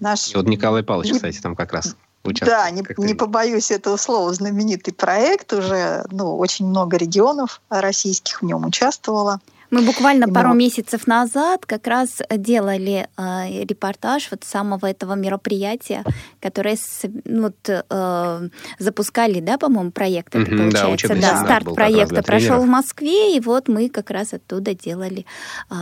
Наш... 0.00 0.30
И 0.32 0.36
вот 0.36 0.46
Николай 0.46 0.82
Павлович, 0.82 1.14
кстати, 1.14 1.38
там 1.38 1.56
как 1.56 1.72
раз 1.72 1.96
участвует. 2.24 2.50
Да, 2.50 2.70
не, 2.70 2.84
не 2.98 3.14
побоюсь 3.14 3.70
этого 3.70 3.96
слова, 3.96 4.32
знаменитый 4.34 4.92
проект. 4.92 5.52
Уже 5.52 6.04
ну, 6.10 6.36
очень 6.36 6.66
много 6.66 6.96
регионов 6.96 7.62
российских 7.70 8.42
в 8.42 8.44
нем 8.44 8.66
участвовало. 8.66 9.40
Мы 9.70 9.82
буквально 9.82 10.24
Именно. 10.24 10.34
пару 10.34 10.54
месяцев 10.54 11.06
назад 11.06 11.66
как 11.66 11.86
раз 11.86 12.22
делали 12.30 13.08
э, 13.16 13.64
репортаж 13.64 14.28
вот 14.30 14.44
самого 14.44 14.86
этого 14.86 15.14
мероприятия, 15.14 16.04
которое 16.40 16.76
с, 16.76 17.02
ну, 17.24 17.42
вот, 17.42 17.68
э, 17.68 18.48
запускали, 18.78 19.40
да, 19.40 19.58
по-моему, 19.58 19.90
проект 19.90 20.34
это 20.34 20.50
mm-hmm, 20.50 20.58
получается. 20.58 21.08
Да, 21.08 21.14
да 21.14 21.44
старт 21.44 21.74
проекта 21.74 22.22
прошел 22.22 22.60
в 22.60 22.66
Москве, 22.66 23.36
и 23.36 23.40
вот 23.40 23.68
мы 23.68 23.90
как 23.90 24.10
раз 24.10 24.32
оттуда 24.32 24.74
делали 24.74 25.26
э, 25.70 25.74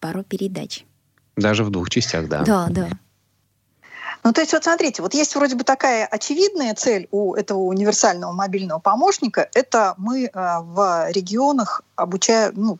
пару 0.00 0.24
передач. 0.24 0.84
Даже 1.36 1.62
в 1.62 1.70
двух 1.70 1.90
частях, 1.90 2.28
да. 2.28 2.42
Да, 2.42 2.66
да. 2.68 2.88
Ну, 4.24 4.32
то 4.32 4.40
есть, 4.40 4.52
вот 4.52 4.64
смотрите, 4.64 5.00
вот 5.00 5.14
есть 5.14 5.34
вроде 5.36 5.54
бы 5.54 5.62
такая 5.62 6.04
очевидная 6.06 6.74
цель 6.74 7.06
у 7.12 7.34
этого 7.34 7.60
универсального 7.60 8.32
мобильного 8.32 8.80
помощника. 8.80 9.48
Это 9.54 9.94
мы 9.96 10.24
э, 10.24 10.30
в 10.34 11.10
регионах 11.12 11.82
обучаем, 11.94 12.52
ну, 12.56 12.78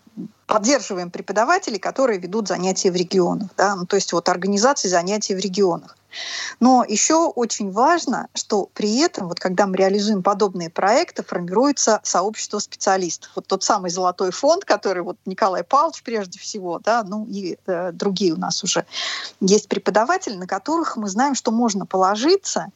поддерживаем 0.49 1.11
преподавателей, 1.11 1.79
которые 1.79 2.19
ведут 2.19 2.49
занятия 2.49 2.91
в 2.91 2.97
регионах, 2.97 3.51
да, 3.57 3.77
ну, 3.77 3.87
то 3.87 3.97
есть 3.97 4.13
вот 4.13 4.29
организации 4.29 4.89
занятий 4.89 5.35
в 5.35 5.39
регионах. 5.39 5.97
Но 6.59 6.85
еще 6.89 7.27
очень 7.27 7.71
важно, 7.71 8.29
что 8.35 8.71
при 8.73 8.99
этом, 9.01 9.29
вот 9.29 9.39
когда 9.39 9.67
мы 9.67 9.77
реализуем 9.77 10.23
подобные 10.23 10.71
проекты, 10.71 11.23
формируется 11.23 12.01
сообщество 12.03 12.59
специалистов. 12.61 13.31
Вот 13.37 13.47
тот 13.47 13.63
самый 13.63 13.91
золотой 13.91 14.33
фонд, 14.33 14.65
который 14.65 15.03
вот 15.03 15.19
Николай 15.27 15.63
Павлович 15.63 16.03
прежде 16.03 16.39
всего, 16.39 16.79
да, 16.79 17.05
ну 17.05 17.27
и 17.29 17.59
э, 17.67 17.93
другие 17.93 18.33
у 18.33 18.39
нас 18.39 18.65
уже 18.65 18.87
есть 19.41 19.69
преподаватели, 19.69 20.35
на 20.35 20.47
которых 20.47 20.97
мы 20.97 21.11
знаем, 21.11 21.35
что 21.35 21.51
можно 21.51 21.85
положиться, 21.85 22.73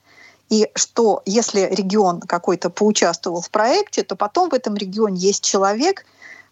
и 0.51 0.71
что 0.75 1.23
если 1.25 1.61
регион 1.61 2.21
какой-то 2.21 2.69
поучаствовал 2.69 3.41
в 3.41 3.49
проекте, 3.49 4.03
то 4.03 4.15
потом 4.15 4.51
в 4.51 4.55
этом 4.55 4.75
регионе 4.75 5.17
есть 5.17 5.43
человек, 5.43 6.05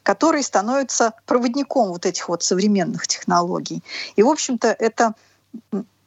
который 0.02 0.42
становится 0.42 1.14
проводником 1.26 1.88
вот 1.88 2.06
этих 2.06 2.28
вот 2.28 2.42
современных 2.42 3.06
технологий. 3.06 3.82
И, 4.16 4.22
в 4.22 4.28
общем-то, 4.28 4.68
это 4.78 5.14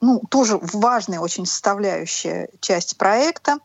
ну, 0.01 0.21
тоже 0.29 0.59
важная 0.61 1.19
очень 1.19 1.45
составляющая 1.45 2.49
часть 2.59 2.97
проекта. 2.97 3.59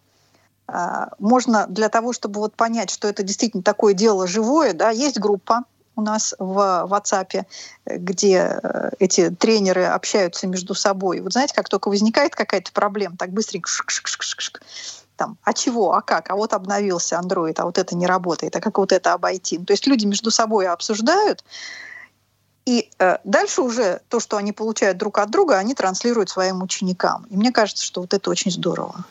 А, 0.67 1.11
можно 1.19 1.67
для 1.67 1.89
того, 1.89 2.13
чтобы 2.13 2.41
вот 2.41 2.55
понять, 2.55 2.91
что 2.91 3.09
это 3.09 3.23
действительно 3.23 3.63
такое 3.63 3.95
дело 3.95 4.27
живое, 4.27 4.73
да, 4.73 4.91
есть 4.91 5.19
группа 5.19 5.65
у 5.97 6.01
нас 6.01 6.35
в 6.39 6.87
WhatsApp, 6.89 7.45
где 7.85 8.61
э, 8.63 8.91
эти 9.01 9.31
тренеры 9.31 9.85
общаются 9.87 10.47
между 10.47 10.75
собой. 10.75 11.21
Вот 11.21 11.33
знаете, 11.33 11.55
как 11.55 11.69
только 11.69 11.89
возникает 11.89 12.37
какая-то 12.37 12.71
проблема, 12.73 13.17
так 13.17 13.31
быстренько 13.31 13.69
там, 15.19 15.37
а 15.43 15.53
чего, 15.53 15.93
а 15.95 16.01
как, 16.01 16.31
а 16.31 16.37
вот 16.37 16.55
обновился 16.55 17.17
Android, 17.17 17.55
а 17.57 17.65
вот 17.65 17.77
это 17.77 17.95
не 17.95 18.07
работает, 18.07 18.57
а 18.57 18.61
как 18.61 18.79
вот 18.79 18.93
это 18.93 19.13
обойти. 19.13 19.59
То 19.59 19.73
есть 19.73 19.87
люди 19.87 20.07
между 20.07 20.31
собой 20.31 20.67
обсуждают, 20.69 21.45
и 22.69 22.91
э, 22.99 23.17
дальше 23.25 23.63
уже 23.63 24.01
то, 24.11 24.21
что 24.21 24.37
они 24.37 24.53
получают 24.53 24.99
друг 24.99 25.19
от 25.19 25.31
друга, 25.31 25.57
они 25.57 25.75
транслируют 25.75 26.29
своим 26.29 26.63
ученикам. 26.63 27.27
И 27.31 27.37
мне 27.37 27.51
кажется, 27.51 27.83
что 27.83 28.03
вот 28.03 28.13
это 28.13 28.31
очень 28.31 28.51
здорово. 28.51 29.07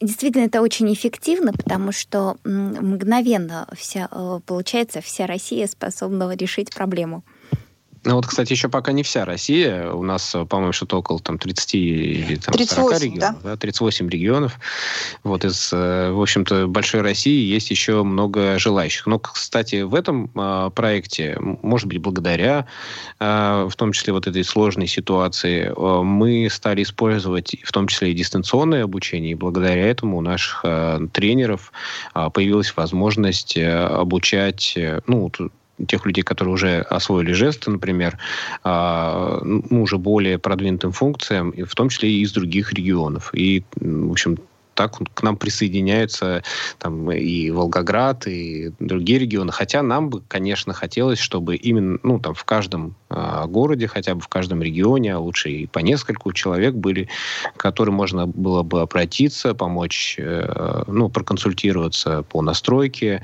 Действительно, 0.00 0.46
это 0.46 0.62
очень 0.62 0.90
эффективно, 0.92 1.52
потому 1.52 1.92
что 1.92 2.38
мгновенно 2.44 3.68
вся, 3.76 4.08
э, 4.10 4.40
получается, 4.46 5.02
вся 5.02 5.26
Россия 5.26 5.66
способна 5.66 6.34
решить 6.34 6.74
проблему. 6.74 7.22
Ну 8.04 8.16
вот, 8.16 8.26
кстати, 8.26 8.52
еще 8.52 8.68
пока 8.68 8.90
не 8.92 9.04
вся 9.04 9.24
Россия. 9.24 9.92
У 9.92 10.02
нас, 10.02 10.34
по-моему, 10.48 10.72
что-то 10.72 10.98
около 10.98 11.20
там, 11.20 11.38
30 11.38 11.74
или 11.74 12.36
там, 12.36 12.52
38, 12.52 12.82
40 12.82 13.00
регионов. 13.00 13.42
Да? 13.42 13.50
Да, 13.50 13.56
38 13.56 14.08
регионов. 14.08 14.58
Вот 15.22 15.44
из, 15.44 15.72
э, 15.72 16.10
в 16.10 16.20
общем-то, 16.20 16.66
большой 16.66 17.02
России 17.02 17.44
есть 17.44 17.70
еще 17.70 18.02
много 18.02 18.58
желающих. 18.58 19.06
Но, 19.06 19.20
кстати, 19.20 19.82
в 19.82 19.94
этом 19.94 20.30
э, 20.34 20.70
проекте, 20.74 21.36
может 21.38 21.86
быть, 21.86 21.98
благодаря, 21.98 22.66
э, 23.20 23.68
в 23.70 23.76
том 23.76 23.92
числе 23.92 24.12
вот 24.12 24.26
этой 24.26 24.42
сложной 24.42 24.88
ситуации, 24.88 25.72
э, 25.74 26.02
мы 26.02 26.48
стали 26.50 26.82
использовать 26.82 27.56
в 27.62 27.70
том 27.70 27.86
числе 27.86 28.10
и 28.10 28.14
дистанционное 28.14 28.82
обучение. 28.82 29.32
И 29.32 29.36
благодаря 29.36 29.86
этому 29.86 30.18
у 30.18 30.20
наших 30.22 30.62
э, 30.64 31.06
тренеров 31.12 31.72
э, 32.16 32.30
появилась 32.34 32.76
возможность 32.76 33.56
э, 33.56 33.72
обучать, 33.72 34.74
э, 34.76 35.00
ну, 35.06 35.30
тех 35.86 36.06
людей, 36.06 36.22
которые 36.22 36.54
уже 36.54 36.80
освоили 36.80 37.32
жесты, 37.32 37.70
например, 37.70 38.18
а, 38.62 39.40
ну, 39.42 39.82
уже 39.82 39.98
более 39.98 40.38
продвинутым 40.38 40.92
функциям, 40.92 41.52
в 41.52 41.74
том 41.74 41.88
числе 41.88 42.10
и 42.10 42.22
из 42.22 42.32
других 42.32 42.72
регионов. 42.72 43.30
И, 43.34 43.64
в 43.76 44.10
общем, 44.10 44.38
так 44.74 44.98
к 45.14 45.22
нам 45.22 45.36
присоединяются 45.36 46.42
там 46.78 47.10
и 47.10 47.50
Волгоград, 47.50 48.26
и 48.26 48.72
другие 48.78 49.18
регионы. 49.18 49.52
Хотя 49.52 49.82
нам 49.82 50.08
бы, 50.08 50.22
конечно, 50.28 50.72
хотелось, 50.72 51.18
чтобы 51.18 51.56
именно 51.56 51.98
ну, 52.02 52.18
там, 52.18 52.34
в 52.34 52.44
каждом 52.44 52.94
э, 53.10 53.44
городе, 53.46 53.86
хотя 53.86 54.14
бы 54.14 54.20
в 54.20 54.28
каждом 54.28 54.62
регионе, 54.62 55.14
а 55.14 55.18
лучше 55.18 55.50
и 55.50 55.66
по 55.66 55.80
нескольку 55.80 56.32
человек 56.32 56.74
были, 56.74 57.08
к 57.54 57.60
которым 57.60 57.94
можно 57.94 58.26
было 58.26 58.62
бы 58.62 58.80
обратиться, 58.80 59.54
помочь, 59.54 60.16
э, 60.18 60.84
ну, 60.86 61.08
проконсультироваться 61.08 62.22
по 62.22 62.42
настройке. 62.42 63.22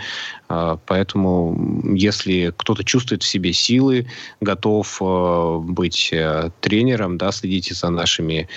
Э, 0.48 0.76
поэтому, 0.86 1.56
если 1.94 2.52
кто-то 2.56 2.84
чувствует 2.84 3.22
в 3.22 3.26
себе 3.26 3.52
силы, 3.52 4.06
готов 4.40 4.98
э, 5.00 5.58
быть 5.62 6.10
э, 6.12 6.50
тренером, 6.60 7.18
да, 7.18 7.32
следите 7.32 7.74
за 7.74 7.90
нашими 7.90 8.48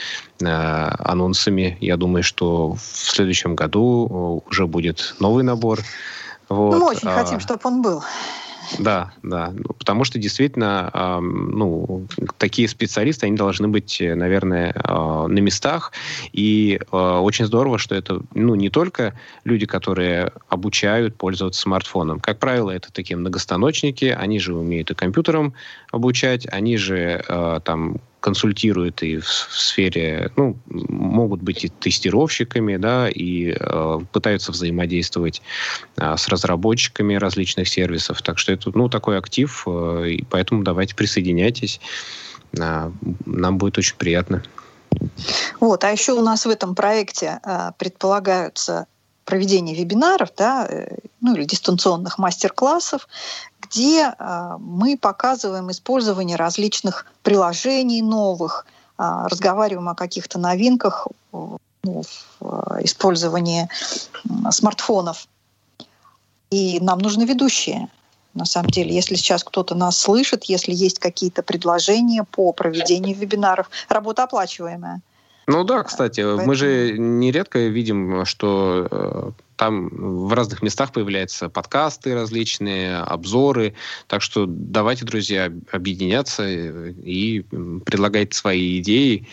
э, 0.41 0.45
анонсами. 0.45 1.77
Я 1.81 1.97
думаю, 1.97 2.23
что 2.23 2.73
в 2.73 2.81
следующем 2.81 3.55
году 3.55 4.43
уже 4.47 4.67
будет 4.67 5.15
новый 5.19 5.43
набор. 5.43 5.79
Вот. 6.49 6.73
Ну, 6.73 6.79
мы 6.79 6.89
очень 6.91 7.07
а, 7.07 7.13
хотим, 7.13 7.39
чтобы 7.39 7.61
он 7.63 7.81
был. 7.81 8.03
Да, 8.79 9.13
да. 9.23 9.53
Потому 9.77 10.03
что 10.03 10.19
действительно, 10.19 10.89
э, 10.93 11.19
ну, 11.19 12.07
такие 12.37 12.67
специалисты, 12.67 13.25
они 13.25 13.35
должны 13.35 13.67
быть, 13.67 13.97
наверное, 14.01 14.73
э, 14.73 15.27
на 15.27 15.39
местах. 15.39 15.91
И 16.31 16.79
э, 16.79 16.95
очень 16.95 17.45
здорово, 17.45 17.77
что 17.77 17.95
это, 17.95 18.21
ну, 18.33 18.55
не 18.55 18.69
только 18.69 19.13
люди, 19.43 19.65
которые 19.65 20.31
обучают 20.47 21.15
пользоваться 21.15 21.61
смартфоном. 21.61 22.19
Как 22.19 22.39
правило, 22.39 22.71
это 22.71 22.91
такие 22.91 23.17
многостаночники, 23.17 24.05
они 24.05 24.39
же 24.39 24.55
умеют 24.55 24.91
и 24.91 24.95
компьютером 24.95 25.53
обучать, 25.91 26.47
они 26.51 26.77
же 26.77 27.23
э, 27.27 27.59
там 27.63 27.97
консультируют 28.21 29.03
и 29.03 29.17
в, 29.17 29.25
в 29.25 29.59
сфере, 29.59 30.31
ну, 30.37 30.55
могут 30.67 31.41
быть 31.41 31.65
и 31.65 31.69
тестировщиками, 31.69 32.77
да, 32.77 33.09
и 33.09 33.53
э, 33.59 33.99
пытаются 34.11 34.51
взаимодействовать 34.51 35.41
э, 35.97 36.15
с 36.15 36.27
разработчиками 36.29 37.15
различных 37.15 37.67
сервисов. 37.67 38.21
Так 38.21 38.37
что 38.39 38.53
это, 38.53 38.71
ну, 38.73 38.87
такой 38.87 39.17
актив, 39.17 39.63
э, 39.67 40.09
и 40.11 40.23
поэтому 40.23 40.63
давайте 40.63 40.95
присоединяйтесь. 40.95 41.81
Э, 42.57 42.91
нам 43.25 43.57
будет 43.57 43.77
очень 43.77 43.95
приятно. 43.97 44.43
Вот, 45.59 45.83
а 45.83 45.89
еще 45.89 46.13
у 46.13 46.21
нас 46.21 46.45
в 46.45 46.49
этом 46.49 46.75
проекте 46.75 47.39
э, 47.43 47.71
предполагаются 47.77 48.85
проведение 49.25 49.75
вебинаров, 49.75 50.29
да, 50.37 50.67
э, 50.69 50.97
ну 51.21 51.35
или 51.35 51.45
дистанционных 51.45 52.17
мастер-классов, 52.17 53.07
где 53.71 54.13
э, 54.17 54.57
мы 54.59 54.97
показываем 54.97 55.71
использование 55.71 56.35
различных 56.35 57.05
приложений 57.23 58.01
новых, 58.01 58.65
э, 58.97 59.03
разговариваем 59.25 59.89
о 59.89 59.95
каких-то 59.95 60.39
новинках 60.39 61.07
ну, 61.31 61.57
в 61.83 62.05
э, 62.41 62.83
использовании 62.83 63.69
смартфонов. 64.51 65.27
И 66.49 66.79
нам 66.81 66.99
нужны 66.99 67.23
ведущие. 67.23 67.87
На 68.33 68.45
самом 68.45 68.69
деле, 68.69 68.93
если 68.93 69.15
сейчас 69.15 69.43
кто-то 69.43 69.75
нас 69.75 69.97
слышит, 69.97 70.45
если 70.45 70.73
есть 70.73 70.99
какие-то 70.99 71.43
предложения 71.43 72.23
по 72.23 72.51
проведению 72.53 73.15
вебинаров, 73.15 73.69
работа 73.89 74.23
оплачиваемая. 74.23 75.01
Ну 75.47 75.63
да, 75.63 75.83
кстати, 75.83 76.21
Поэтому... 76.21 76.47
мы 76.47 76.55
же 76.55 76.97
нередко 76.97 77.59
видим, 77.59 78.25
что 78.25 79.33
там 79.61 79.89
в 79.89 80.33
разных 80.33 80.63
местах 80.63 80.91
появляются 80.91 81.47
подкасты 81.47 82.15
различные, 82.15 82.97
обзоры. 82.97 83.75
Так 84.07 84.23
что 84.23 84.47
давайте, 84.47 85.05
друзья, 85.05 85.53
объединяться 85.71 86.49
и 86.49 87.41
предлагать 87.85 88.33
свои 88.33 88.79
идеи. 88.79 89.27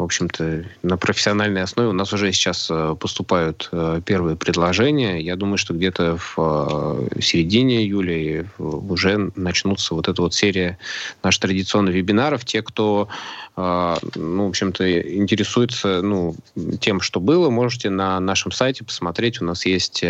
В 0.00 0.04
общем-то, 0.04 0.64
на 0.82 0.96
профессиональной 0.96 1.62
основе 1.62 1.90
у 1.90 1.92
нас 1.92 2.10
уже 2.14 2.32
сейчас 2.32 2.68
э, 2.70 2.96
поступают 2.98 3.68
э, 3.70 4.00
первые 4.02 4.34
предложения. 4.34 5.20
Я 5.20 5.36
думаю, 5.36 5.58
что 5.58 5.74
где-то 5.74 6.16
в 6.16 6.34
э, 6.38 7.20
середине 7.20 7.82
июля 7.82 8.46
уже 8.56 9.30
начнутся 9.36 9.94
вот 9.94 10.08
эта 10.08 10.22
вот 10.22 10.32
серия 10.32 10.78
наших 11.22 11.42
традиционных 11.42 11.94
вебинаров. 11.94 12.46
Те, 12.46 12.62
кто 12.62 13.08
ну, 13.56 14.46
в 14.46 14.48
общем-то, 14.48 15.02
интересуется 15.16 16.00
ну, 16.00 16.34
тем, 16.80 17.02
что 17.02 17.20
было, 17.20 17.50
можете 17.50 17.90
на 17.90 18.18
нашем 18.18 18.52
сайте 18.52 18.84
посмотреть. 18.84 19.42
У 19.42 19.44
нас 19.44 19.66
есть 19.66 20.02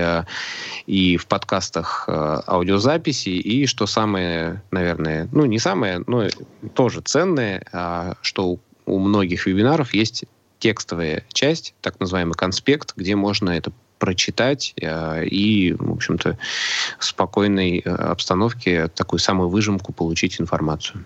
и 0.87 1.16
в 1.16 1.26
подкастах 1.26 2.05
аудиозаписи, 2.09 3.31
и 3.31 3.66
что 3.66 3.87
самое, 3.87 4.62
наверное, 4.70 5.29
ну, 5.33 5.46
не 5.46 5.59
самое, 5.59 6.05
но 6.07 6.29
тоже 6.74 7.00
ценное, 7.00 7.64
а, 7.72 8.14
что 8.22 8.61
у 8.90 8.98
многих 8.98 9.46
вебинаров 9.46 9.94
есть 9.94 10.24
текстовая 10.59 11.24
часть, 11.33 11.74
так 11.81 12.00
называемый 12.00 12.35
конспект, 12.35 12.94
где 12.96 13.16
можно 13.16 13.50
это 13.50 13.72
прочитать 13.98 14.74
э, 14.81 15.24
и, 15.26 15.72
в 15.72 15.92
общем-то, 15.92 16.38
в 16.98 17.05
спокойной 17.05 17.79
э, 17.79 17.90
обстановке 17.90 18.88
такую 18.88 19.20
самую 19.20 19.48
выжимку 19.48 19.92
получить 19.92 20.40
информацию. 20.40 21.05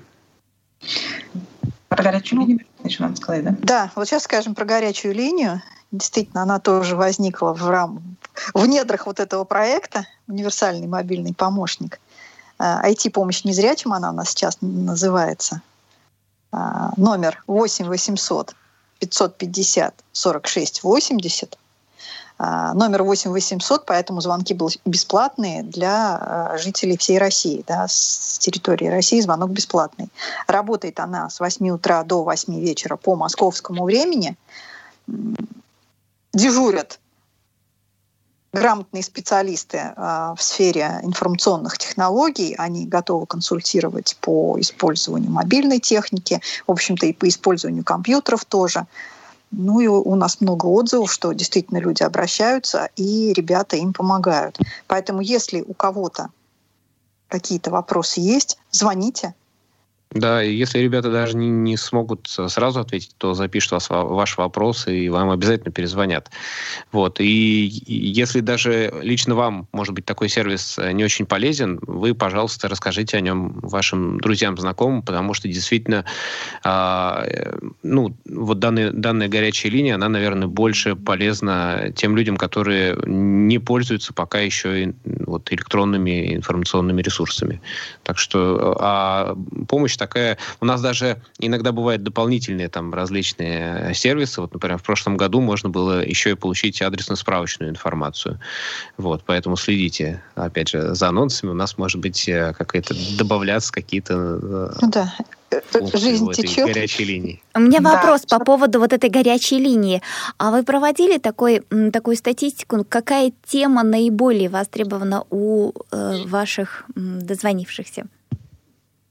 Про 1.88 2.02
горячую 2.02 2.40
линию 2.40 2.60
еще 2.84 3.02
надо 3.02 3.16
сказать, 3.16 3.44
да? 3.44 3.56
Да, 3.60 3.92
вот 3.94 4.06
сейчас 4.06 4.24
скажем 4.24 4.54
про 4.54 4.64
горячую 4.64 5.14
линию. 5.14 5.62
Действительно, 5.90 6.42
она 6.42 6.58
тоже 6.58 6.96
возникла 6.96 7.52
в, 7.52 7.68
рам... 7.68 8.16
в 8.52 8.66
недрах 8.66 9.06
вот 9.06 9.20
этого 9.20 9.44
проекта 9.44 10.06
«Универсальный 10.26 10.86
мобильный 10.86 11.34
помощник». 11.34 12.00
IT-помощь 12.58 13.42
э, 13.44 13.48
незрячим 13.48 13.92
она 13.92 14.10
у 14.10 14.14
нас 14.14 14.30
сейчас 14.30 14.58
называется– 14.60 15.62
номер 16.96 17.42
8 17.46 17.86
800 17.86 18.54
550 19.00 19.94
46 20.12 20.82
80 20.82 21.58
А, 22.36 22.74
номер 22.74 23.04
8 23.04 23.30
800, 23.30 23.86
поэтому 23.86 24.20
звонки 24.20 24.54
были 24.54 24.80
бесплатные 24.84 25.62
для 25.62 26.16
а, 26.16 26.58
жителей 26.58 26.96
всей 26.96 27.18
России. 27.18 27.64
Да, 27.66 27.86
с 27.88 28.38
территории 28.38 28.88
России 28.88 29.20
звонок 29.20 29.50
бесплатный. 29.50 30.08
Работает 30.48 30.98
она 30.98 31.30
с 31.30 31.38
8 31.38 31.68
утра 31.70 32.02
до 32.02 32.24
8 32.24 32.60
вечера 32.60 32.96
по 32.96 33.14
московскому 33.14 33.84
времени. 33.84 34.36
Дежурят 36.32 36.98
грамотные 38.54 39.02
специалисты 39.02 39.92
в 39.96 40.38
сфере 40.38 41.00
информационных 41.02 41.76
технологий, 41.76 42.54
они 42.56 42.86
готовы 42.86 43.26
консультировать 43.26 44.16
по 44.20 44.58
использованию 44.60 45.30
мобильной 45.30 45.80
техники, 45.80 46.40
в 46.66 46.70
общем-то 46.70 47.06
и 47.06 47.12
по 47.12 47.28
использованию 47.28 47.84
компьютеров 47.84 48.44
тоже. 48.44 48.86
Ну 49.50 49.80
и 49.80 49.86
у 49.86 50.14
нас 50.16 50.40
много 50.40 50.66
отзывов, 50.66 51.12
что 51.12 51.32
действительно 51.32 51.78
люди 51.78 52.02
обращаются, 52.02 52.88
и 52.96 53.32
ребята 53.32 53.76
им 53.76 53.92
помогают. 53.92 54.58
Поэтому 54.86 55.20
если 55.20 55.60
у 55.60 55.74
кого-то 55.74 56.30
какие-то 57.28 57.70
вопросы 57.70 58.20
есть, 58.20 58.58
звоните, 58.70 59.34
да, 60.14 60.44
и 60.44 60.54
если 60.54 60.78
ребята 60.78 61.10
даже 61.10 61.36
не, 61.36 61.48
не 61.48 61.76
смогут 61.76 62.28
сразу 62.28 62.78
ответить, 62.78 63.16
то 63.18 63.34
запишут 63.34 63.72
вас, 63.72 63.88
ваш 63.90 64.38
вопрос, 64.38 64.86
и 64.86 65.08
вам 65.08 65.30
обязательно 65.30 65.72
перезвонят. 65.72 66.30
Вот. 66.92 67.18
И, 67.18 67.66
и 67.66 67.94
если 67.94 68.38
даже 68.38 68.94
лично 69.02 69.34
вам, 69.34 69.66
может 69.72 69.92
быть, 69.92 70.04
такой 70.04 70.28
сервис 70.28 70.78
э, 70.78 70.92
не 70.92 71.02
очень 71.02 71.26
полезен, 71.26 71.80
вы, 71.82 72.14
пожалуйста, 72.14 72.68
расскажите 72.68 73.16
о 73.16 73.20
нем 73.20 73.58
вашим 73.60 74.20
друзьям, 74.20 74.56
знакомым, 74.56 75.02
потому 75.02 75.34
что 75.34 75.48
действительно, 75.48 76.04
а, 76.62 77.24
э, 77.26 77.58
ну, 77.82 78.16
вот 78.24 78.60
данная, 78.60 78.92
данная 78.92 79.26
горячая 79.26 79.72
линия, 79.72 79.96
она, 79.96 80.08
наверное, 80.08 80.46
больше 80.46 80.94
полезна 80.94 81.92
тем 81.96 82.16
людям, 82.16 82.36
которые 82.36 82.96
не 83.04 83.58
пользуются 83.58 84.14
пока 84.14 84.38
еще 84.38 84.94
вот, 85.44 85.52
электронными 85.52 86.34
информационными 86.34 87.02
ресурсами. 87.02 87.60
Так 88.02 88.18
что 88.18 88.76
а 88.80 89.36
помощь 89.68 89.96
такая... 89.96 90.38
У 90.60 90.64
нас 90.64 90.80
даже 90.80 91.20
иногда 91.38 91.72
бывают 91.72 92.02
дополнительные 92.02 92.68
там 92.68 92.92
различные 92.94 93.94
сервисы. 93.94 94.40
Вот, 94.40 94.52
например, 94.52 94.78
в 94.78 94.82
прошлом 94.82 95.16
году 95.16 95.40
можно 95.40 95.68
было 95.68 96.04
еще 96.04 96.30
и 96.30 96.34
получить 96.34 96.82
адресно-справочную 96.82 97.70
информацию. 97.70 98.40
Вот, 98.96 99.22
поэтому 99.26 99.56
следите, 99.56 100.22
опять 100.34 100.70
же, 100.70 100.94
за 100.94 101.08
анонсами. 101.08 101.50
У 101.50 101.54
нас 101.54 101.78
может 101.78 102.00
быть 102.00 102.28
э, 102.28 102.54
какая-то 102.56 102.94
добавляться 103.18 103.72
какие-то 103.72 104.14
э, 104.14 104.72
ну, 104.80 104.90
да. 104.90 105.14
Жизнь 105.94 106.32
течет. 106.32 106.66
горячей 106.66 107.04
линии. 107.04 107.42
У 107.54 107.60
меня 107.60 107.80
да. 107.80 107.92
вопрос 107.92 108.26
по 108.26 108.38
поводу 108.38 108.80
вот 108.80 108.92
этой 108.92 109.10
горячей 109.10 109.58
линии. 109.58 110.02
А 110.38 110.50
вы 110.50 110.62
проводили 110.62 111.18
такой, 111.18 111.62
такую 111.92 112.16
статистику, 112.16 112.84
какая 112.88 113.32
тема 113.46 113.82
наиболее 113.82 114.48
востребована 114.48 115.24
у 115.30 115.72
э, 115.90 116.24
ваших 116.26 116.84
дозвонившихся? 116.94 118.06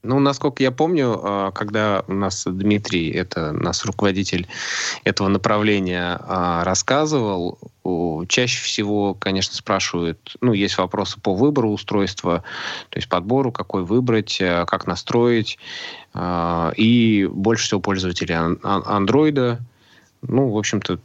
Ну, 0.04 0.20
насколько 0.20 0.62
я 0.62 0.70
помню, 0.70 1.18
а, 1.22 1.50
когда 1.50 2.04
у 2.06 2.12
нас 2.12 2.44
Дмитрий, 2.46 3.10
это 3.10 3.52
наш 3.52 3.84
руководитель 3.86 4.46
этого 5.02 5.28
направления, 5.28 6.20
а, 6.20 6.62
рассказывал, 6.62 7.58
чаще 8.28 8.62
всего, 8.62 9.14
конечно, 9.14 9.54
спрашивают, 9.54 10.36
ну, 10.42 10.52
есть 10.52 10.76
вопросы 10.76 11.18
по 11.20 11.34
выбору 11.34 11.70
устройства, 11.70 12.44
то 12.90 12.98
есть 12.98 13.08
подбору, 13.08 13.50
какой 13.50 13.82
выбрать, 13.82 14.38
а, 14.42 14.66
как 14.66 14.86
настроить, 14.86 15.58
и 16.16 17.28
больше 17.30 17.64
всего 17.64 17.80
пользователей 17.80 18.36
андроида, 18.62 19.60
ну, 20.22 20.48
в 20.48 20.56
общем-то, 20.56 20.98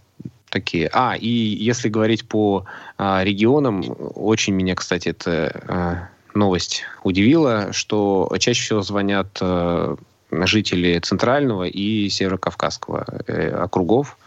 такие. 0.50 0.90
А, 0.94 1.16
и 1.16 1.28
если 1.28 1.90
говорить 1.90 2.28
по 2.28 2.66
регионам, 2.98 3.84
очень 4.16 4.54
меня, 4.54 4.76
кстати, 4.76 5.10
это 5.10 6.10
новость 6.34 6.84
удивила, 7.04 7.74
что 7.74 8.32
чаще 8.40 8.64
всего 8.64 8.82
звонят 8.82 9.38
э, 9.42 9.96
жители 10.32 11.00
Центрального 11.00 11.64
и 11.64 12.10
Северокавказского 12.10 13.06
э, 13.28 13.50
округов. 13.50 14.18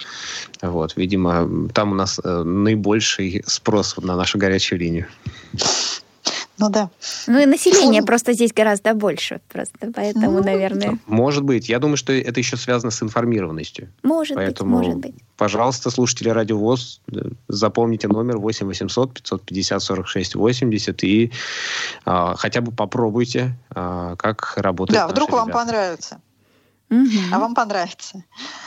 Вот, 0.60 0.96
видимо, 0.96 1.68
там 1.72 1.92
у 1.92 1.94
нас 1.94 2.20
э, 2.22 2.42
наибольший 2.42 3.42
спрос 3.46 3.96
на 3.98 4.16
нашу 4.16 4.38
горячую 4.38 4.80
линию. 4.80 5.06
Ну 6.58 6.68
да. 6.68 6.90
Ну 7.26 7.40
и 7.40 7.46
население 7.46 8.02
просто 8.02 8.34
здесь 8.34 8.52
гораздо 8.52 8.94
больше, 8.94 9.40
просто 9.48 9.90
поэтому, 9.94 10.38
ну, 10.38 10.44
наверное. 10.44 10.98
Может 11.06 11.44
быть. 11.44 11.68
Я 11.68 11.78
думаю, 11.78 11.96
что 11.96 12.12
это 12.12 12.40
еще 12.40 12.56
связано 12.56 12.90
с 12.90 13.02
информированностью. 13.02 13.88
Может 14.02 14.36
поэтому, 14.36 14.78
быть, 14.78 14.86
может 14.86 15.00
быть. 15.00 15.14
Пожалуйста, 15.36 15.90
слушатели 15.90 16.28
Радио 16.28 16.58
ВОЗ, 16.58 17.00
запомните 17.48 18.08
номер 18.08 18.38
8 18.38 18.66
800 18.66 19.14
550 19.14 19.82
46 19.82 20.34
80 20.34 21.04
и 21.04 21.32
а, 22.04 22.36
хотя 22.36 22.60
бы 22.60 22.70
попробуйте, 22.70 23.56
а, 23.70 24.14
как 24.16 24.54
работает 24.56 25.00
Да, 25.00 25.08
вдруг 25.08 25.30
ребята. 25.30 25.44
вам 25.44 25.50
понравится. 25.52 26.20
А 27.32 27.38
вам 27.38 27.54
понравится. 27.54 28.22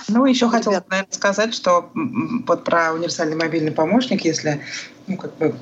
Ну, 0.07 0.25
еще 0.25 0.49
хотела, 0.49 0.83
наверное, 0.89 1.11
сказать, 1.11 1.53
что 1.53 1.91
вот 1.93 2.63
про 2.63 2.91
универсальный 2.93 3.35
мобильный 3.35 3.71
помощник, 3.71 4.25
если 4.25 4.61
ну, 5.07 5.17
как 5.17 5.35
бы, 5.37 5.53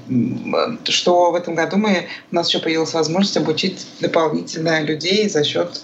что 0.86 1.32
в 1.32 1.36
этом 1.36 1.56
году 1.56 1.77
мы, 1.77 2.08
у 2.32 2.36
нас 2.36 2.47
еще 2.47 2.60
появилась 2.60 2.93
возможность 2.93 3.38
обучить 3.38 3.86
дополнительно 3.99 4.82
людей 4.82 5.27
за 5.27 5.43
счет 5.43 5.82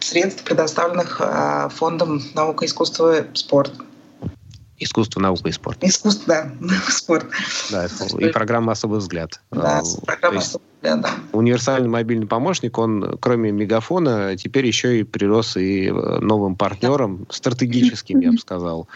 средств, 0.00 0.44
предоставленных 0.44 1.20
э, 1.20 1.68
фондом 1.74 2.22
наука, 2.34 2.64
искусство, 2.64 3.26
спорт. 3.34 3.72
Искусство, 4.82 5.20
наука 5.20 5.48
и 5.48 5.52
спорт. 5.52 5.78
Искусство, 5.82 6.50
да, 6.60 6.74
спорт. 6.88 7.26
Да, 7.70 7.86
и 8.18 8.28
программа 8.28 8.72
«Особый 8.72 8.98
взгляд». 8.98 9.40
Да, 9.50 9.78
а, 9.78 10.00
программа 10.04 10.38
«Особый 10.38 10.66
взгляд», 10.76 11.00
да. 11.00 11.10
Универсальный 11.32 11.88
мобильный 11.88 12.26
помощник, 12.26 12.76
он, 12.78 13.16
кроме 13.20 13.52
мегафона, 13.52 14.36
теперь 14.36 14.66
еще 14.66 15.00
и 15.00 15.02
прирос 15.04 15.56
и 15.56 15.86
э, 15.86 15.92
новым 15.92 16.56
партнером, 16.56 17.26
стратегическим, 17.30 18.20
я 18.20 18.32
бы 18.32 18.38
сказал. 18.38 18.88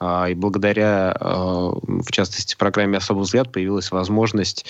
А, 0.00 0.28
и 0.28 0.34
благодаря, 0.34 1.14
а, 1.20 1.70
в 1.84 2.10
частности, 2.10 2.56
программе 2.56 2.98
«Особый 2.98 3.22
взгляд» 3.22 3.52
появилась 3.52 3.90
возможность 3.92 4.66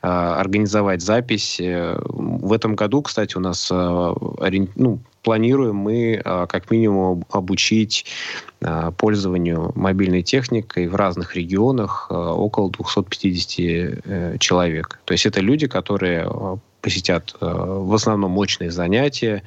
организовать 0.00 1.02
запись. 1.02 1.58
Э, 1.58 1.98
в 2.04 2.52
этом 2.52 2.76
году, 2.76 3.02
кстати, 3.02 3.36
у 3.36 3.40
нас 3.40 3.68
ну, 3.70 5.00
планируем 5.24 5.76
мы 5.76 6.20
как 6.24 6.70
минимум 6.70 7.24
обучить 7.30 8.06
пользованию 8.96 9.72
мобильной 9.74 10.22
техникой 10.22 10.86
в 10.86 10.94
разных 10.94 11.34
регионах 11.34 12.06
около 12.10 12.70
250 12.70 13.58
э, 13.58 14.36
человек. 14.38 15.00
То 15.04 15.12
есть 15.12 15.26
это 15.26 15.40
люди, 15.40 15.66
которые 15.66 16.28
посетят 16.80 17.34
в 17.40 17.94
основном 17.94 18.32
мощные 18.32 18.70
занятия. 18.70 19.42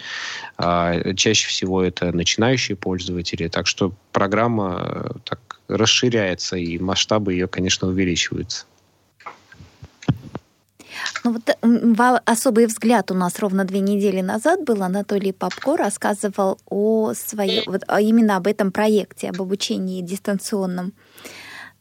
Чаще 0.58 1.48
всего 1.48 1.84
это 1.84 2.12
начинающие 2.12 2.76
пользователи. 2.76 3.48
Так 3.48 3.68
что 3.68 3.94
программа 4.12 4.82
э, 4.84 5.10
так 5.24 5.60
расширяется, 5.68 6.58
и 6.58 6.80
масштабы 6.80 7.34
ее, 7.34 7.48
конечно, 7.48 7.88
увеличиваются. 7.88 8.66
Ну 11.24 11.34
вот 11.34 12.22
особый 12.26 12.66
взгляд 12.68 13.12
у 13.12 13.14
нас 13.14 13.40
ровно 13.40 13.66
две 13.66 13.80
недели 13.80 14.22
назад 14.22 14.64
был. 14.64 14.84
Анатолий 14.84 15.32
Попко 15.32 15.78
рассказывал 15.78 16.58
о 16.70 17.14
своей, 17.14 17.64
вот, 17.68 17.84
именно 18.00 18.38
об 18.38 18.48
этом 18.48 18.72
проекте, 18.72 19.30
об 19.30 19.42
обучении 19.42 20.02
дистанционном. 20.02 20.94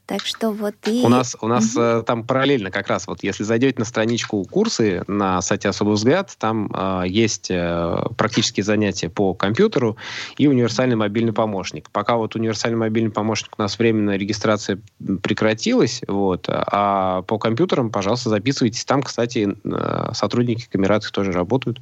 Так 0.07 0.25
что 0.25 0.53
вот 0.53 0.75
и... 0.87 1.03
У 1.05 1.09
нас, 1.09 1.37
у 1.41 1.49
нас 1.49 1.77
угу. 1.77 2.03
там 2.05 2.23
параллельно 2.23 2.71
как 2.71 2.87
раз, 2.87 3.09
вот 3.09 3.25
если 3.25 3.43
зайдете 3.43 3.79
на 3.79 3.85
страничку 3.85 4.45
курсы 4.45 5.03
на 5.09 5.43
сайте 5.43 5.69
«Особый 5.69 5.95
взгляд», 5.95 6.35
там 6.39 6.71
э, 6.73 7.05
есть 7.09 7.51
э, 7.51 8.05
практические 8.17 8.63
занятия 8.63 9.09
по 9.09 9.35
компьютеру 9.35 9.97
и 10.39 10.47
универсальный 10.47 10.95
мобильный 10.95 11.33
помощник. 11.33 11.91
Пока 11.91 12.17
вот 12.17 12.37
универсальный 12.37 12.79
мобильный 12.79 13.11
помощник 13.11 13.51
у 13.59 13.63
нас 13.63 13.79
временно 13.81 14.17
регистрация 14.17 14.79
прекратилась, 15.23 16.03
вот, 16.07 16.47
а 16.49 17.23
по 17.23 17.39
компьютерам, 17.39 17.91
пожалуйста, 17.91 18.31
записывайтесь. 18.31 18.85
Там, 18.85 19.03
кстати, 19.03 19.57
э, 19.65 20.11
сотрудники 20.15 20.69
камерации 20.71 21.11
тоже 21.11 21.33
работают. 21.33 21.81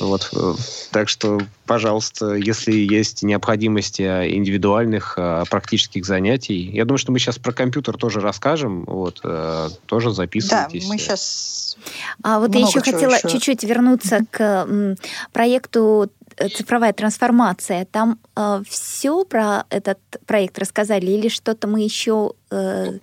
Вот, 0.00 0.30
э, 0.32 0.54
так 0.92 1.08
что, 1.08 1.40
пожалуйста, 1.70 2.34
если 2.34 2.72
есть 2.72 3.22
необходимость 3.22 4.00
индивидуальных 4.00 5.14
э, 5.16 5.44
практических 5.48 6.04
занятий, 6.04 6.68
я 6.72 6.84
думаю, 6.84 6.98
что 6.98 7.12
мы 7.12 7.20
сейчас 7.20 7.38
про 7.38 7.52
компьютер 7.52 7.96
тоже 7.96 8.18
расскажем, 8.18 8.82
вот, 8.86 9.20
э, 9.22 9.68
тоже 9.86 10.10
записывайтесь. 10.10 10.82
Да, 10.82 10.88
мы 10.88 10.98
сейчас 10.98 11.76
а 12.24 12.40
вот 12.40 12.52
я 12.56 12.66
еще 12.66 12.80
хотела 12.80 13.14
еще. 13.14 13.28
чуть-чуть 13.28 13.62
вернуться 13.62 14.18
к 14.32 14.96
проекту 15.32 16.10
э, 16.38 16.48
цифровая 16.48 16.92
трансформация. 16.92 17.84
Там 17.84 18.18
э, 18.34 18.62
все 18.68 19.24
про 19.24 19.64
этот 19.70 20.00
проект 20.26 20.58
рассказали 20.58 21.06
или 21.06 21.28
что-то 21.28 21.68
мы 21.68 21.82
еще 21.82 22.32
э, 22.50 22.98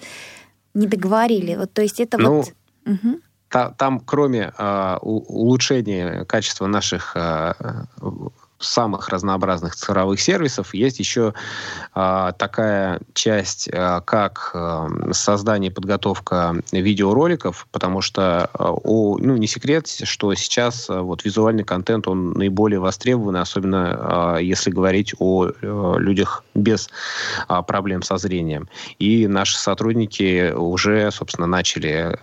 не 0.74 0.88
договорили? 0.88 1.56
Вот, 1.56 1.72
то 1.72 1.82
есть 1.82 2.02
это 2.02 2.18
ну, 2.18 2.36
вот. 2.40 2.54
Угу. 2.86 3.22
Та, 3.48 3.70
там, 3.70 4.02
кроме 4.02 4.52
э, 4.58 4.98
улучшения 5.02 6.26
качества 6.26 6.68
наших 6.68 7.16
э, 7.16 7.54
самых 8.60 9.10
разнообразных 9.10 9.76
цифровых 9.76 10.20
сервисов. 10.20 10.74
Есть 10.74 11.00
еще 11.00 11.34
а, 11.94 12.32
такая 12.34 13.00
часть, 13.14 13.70
а, 13.72 14.02
как 14.02 14.52
а, 14.54 14.90
создание 15.12 15.72
и 15.72 15.74
подготовка 15.74 16.56
видеороликов, 16.72 17.68
потому 17.72 18.02
что, 18.02 18.50
о, 18.58 19.18
ну, 19.20 19.38
не 19.38 19.48
секрет, 19.48 19.88
что 19.88 20.34
сейчас 20.36 20.88
вот 20.90 21.24
визуальный 21.24 21.64
контент, 21.64 22.08
он 22.08 22.32
наиболее 22.32 22.80
востребован, 22.80 23.38
особенно 23.38 24.38
если 24.40 24.72
говорить 24.72 25.14
о 25.20 25.50
людях 25.98 26.44
без 26.54 26.90
проблем 27.68 28.02
со 28.02 28.18
зрением. 28.18 28.68
И 29.00 29.28
наши 29.28 29.58
сотрудники 29.58 30.52
уже, 30.52 31.12
собственно, 31.12 31.48
начали 31.48 32.18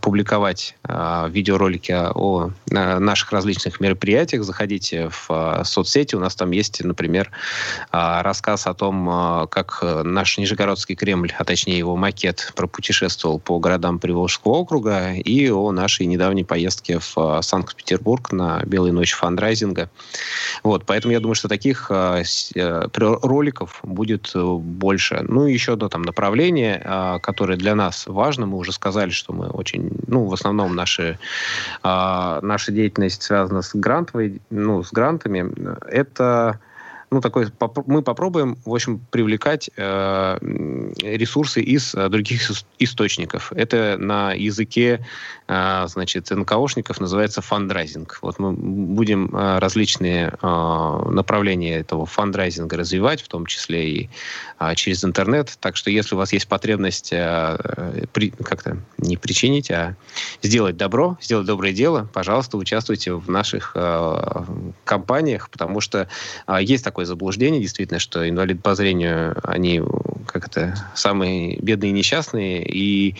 публиковать 0.00 0.76
видеоролики 0.84 1.96
о 2.14 2.50
наших 2.66 3.32
различных 3.32 3.80
мероприятиях. 3.80 4.44
Заходите 4.44 5.08
в 5.10 5.49
соцсети, 5.64 6.14
у 6.14 6.20
нас 6.20 6.34
там 6.34 6.50
есть, 6.50 6.82
например, 6.82 7.30
рассказ 7.92 8.66
о 8.66 8.74
том, 8.74 9.08
а, 9.08 9.46
как 9.46 9.78
э, 9.82 10.02
наш 10.02 10.38
Нижегородский 10.38 10.94
Кремль, 10.94 11.32
а 11.38 11.44
точнее 11.44 11.78
его 11.78 11.96
макет, 11.96 12.52
пропутешествовал 12.56 13.38
по 13.38 13.58
городам 13.58 13.98
Приволжского 13.98 14.52
округа 14.52 15.12
и 15.12 15.50
о 15.50 15.72
нашей 15.72 16.06
недавней 16.06 16.44
поездке 16.44 16.98
в 16.98 17.12
а, 17.16 17.42
Санкт-Петербург 17.42 18.32
на 18.32 18.62
Белые 18.64 18.92
ночи 18.92 19.14
фандрайзинга. 19.14 19.90
Вот, 20.62 20.84
поэтому 20.86 21.12
я 21.12 21.20
думаю, 21.20 21.34
что 21.34 21.48
таких 21.48 21.90
э, 21.90 22.22
роликов 22.94 23.80
будет 23.82 24.30
э, 24.34 24.42
больше. 24.42 25.24
Ну 25.28 25.46
и 25.46 25.52
еще 25.52 25.74
одно 25.74 25.88
там 25.88 26.02
направление, 26.02 27.20
которое 27.22 27.56
для 27.56 27.74
нас 27.74 28.04
важно. 28.06 28.46
Мы 28.46 28.56
уже 28.56 28.72
сказали, 28.72 29.10
что 29.10 29.32
мы 29.32 29.48
очень, 29.48 29.90
ну, 30.06 30.26
в 30.26 30.34
основном 30.34 30.74
наши, 30.74 31.18
наша 31.82 32.72
деятельность 32.72 33.22
связана 33.22 33.62
с 33.62 33.74
грантовой, 33.74 34.40
ну, 34.50 34.82
с 34.82 34.92
грантами. 34.92 35.39
Это 35.86 36.60
ну, 37.10 37.20
такой, 37.20 37.48
мы 37.86 38.02
попробуем, 38.02 38.56
в 38.64 38.72
общем, 38.72 39.00
привлекать 39.10 39.68
э, 39.76 40.38
ресурсы 41.02 41.60
из 41.60 41.94
э, 41.94 42.08
других 42.08 42.40
источников. 42.78 43.52
Это 43.52 43.96
на 43.98 44.32
языке 44.32 45.04
значит, 45.50 46.30
НКОшников 46.30 47.00
называется 47.00 47.42
фандрайзинг. 47.42 48.18
Вот 48.22 48.38
мы 48.38 48.52
будем 48.52 49.30
а, 49.32 49.58
различные 49.58 50.32
а, 50.40 51.10
направления 51.10 51.78
этого 51.78 52.06
фандрайзинга 52.06 52.76
развивать, 52.76 53.20
в 53.20 53.28
том 53.28 53.46
числе 53.46 53.90
и 53.90 54.10
через 54.74 55.04
интернет. 55.04 55.56
Так 55.58 55.76
что 55.76 55.90
если 55.90 56.14
у 56.14 56.18
вас 56.18 56.32
есть 56.32 56.46
потребность 56.46 57.10
как-то 57.10 58.76
не 58.98 59.16
причинить, 59.16 59.70
а 59.70 59.96
сделать 60.42 60.76
добро, 60.76 61.16
сделать 61.20 61.46
доброе 61.46 61.72
дело, 61.72 62.08
пожалуйста, 62.12 62.58
участвуйте 62.58 63.14
в 63.14 63.30
наших 63.30 63.74
компаниях, 64.84 65.48
потому 65.48 65.80
что 65.80 66.08
есть 66.60 66.84
такое 66.84 67.06
заблуждение, 67.06 67.60
действительно, 67.60 67.98
что 67.98 68.28
инвалиды 68.28 68.60
по 68.60 68.74
зрению, 68.74 69.40
они 69.44 69.80
как 70.26 70.46
это, 70.46 70.74
самые 70.94 71.58
бедные 71.60 71.90
и 71.90 71.94
несчастные, 71.94 72.64
и 72.64 73.16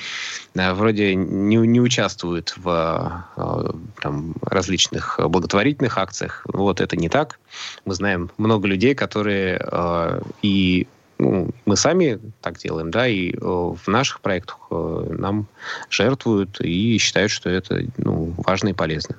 вроде 0.54 1.14
не, 1.14 1.56
не 1.56 1.80
участвуют 1.80 2.54
в 2.56 3.24
э, 3.36 3.70
там, 4.00 4.34
различных 4.42 5.20
благотворительных 5.22 5.98
акциях. 5.98 6.46
Вот 6.52 6.80
это 6.80 6.96
не 6.96 7.08
так. 7.08 7.38
Мы 7.84 7.94
знаем 7.94 8.30
много 8.38 8.68
людей, 8.68 8.94
которые 8.94 9.60
э, 9.60 10.22
и 10.42 10.86
ну, 11.18 11.50
мы 11.66 11.76
сами 11.76 12.18
так 12.40 12.58
делаем, 12.58 12.90
да, 12.90 13.06
и 13.06 13.32
э, 13.32 13.36
в 13.38 13.86
наших 13.86 14.20
проектах 14.20 14.58
нам 14.70 15.46
жертвуют 15.90 16.60
и 16.60 16.98
считают, 16.98 17.30
что 17.30 17.50
это 17.50 17.84
ну, 17.98 18.34
важно 18.38 18.68
и 18.68 18.72
полезно. 18.72 19.16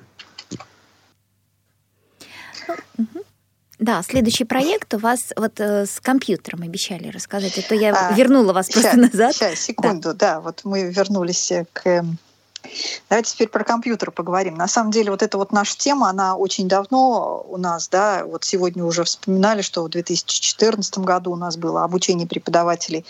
Да, 3.82 4.00
следующий 4.02 4.44
проект 4.44 4.94
у 4.94 4.98
вас 4.98 5.32
вот 5.36 5.58
э, 5.58 5.86
с 5.86 6.00
компьютером 6.00 6.62
обещали 6.62 7.08
рассказать. 7.08 7.58
Это 7.58 7.74
а 7.74 7.76
я 7.76 7.92
а, 7.92 8.12
вернула 8.12 8.52
вас 8.52 8.66
сейчас, 8.66 8.82
просто 8.82 8.98
назад. 8.98 9.34
Сейчас, 9.34 9.58
секунду, 9.58 10.14
да. 10.14 10.34
да, 10.34 10.40
вот 10.40 10.60
мы 10.62 10.84
вернулись 10.84 11.52
к 11.72 12.04
Давайте 13.10 13.32
теперь 13.32 13.48
про 13.48 13.64
компьютер 13.64 14.12
поговорим. 14.12 14.54
На 14.54 14.68
самом 14.68 14.92
деле 14.92 15.10
вот 15.10 15.20
эта 15.20 15.36
вот 15.36 15.50
наша 15.50 15.76
тема, 15.76 16.08
она 16.08 16.36
очень 16.36 16.68
давно 16.68 17.44
у 17.48 17.56
нас, 17.56 17.88
да, 17.88 18.24
вот 18.24 18.44
сегодня 18.44 18.84
уже 18.84 19.02
вспоминали, 19.02 19.62
что 19.62 19.82
в 19.82 19.88
2014 19.88 20.98
году 20.98 21.32
у 21.32 21.36
нас 21.36 21.56
было 21.56 21.82
обучение 21.82 22.28
преподавателей. 22.28 23.04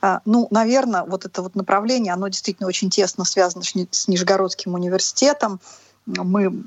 А, 0.00 0.20
ну, 0.24 0.46
наверное, 0.52 1.02
вот 1.02 1.24
это 1.24 1.42
вот 1.42 1.56
направление, 1.56 2.12
оно 2.12 2.28
действительно 2.28 2.68
очень 2.68 2.90
тесно 2.90 3.24
связано 3.24 3.64
с 3.64 4.06
Нижегородским 4.06 4.74
университетом. 4.74 5.60
Мы 6.06 6.62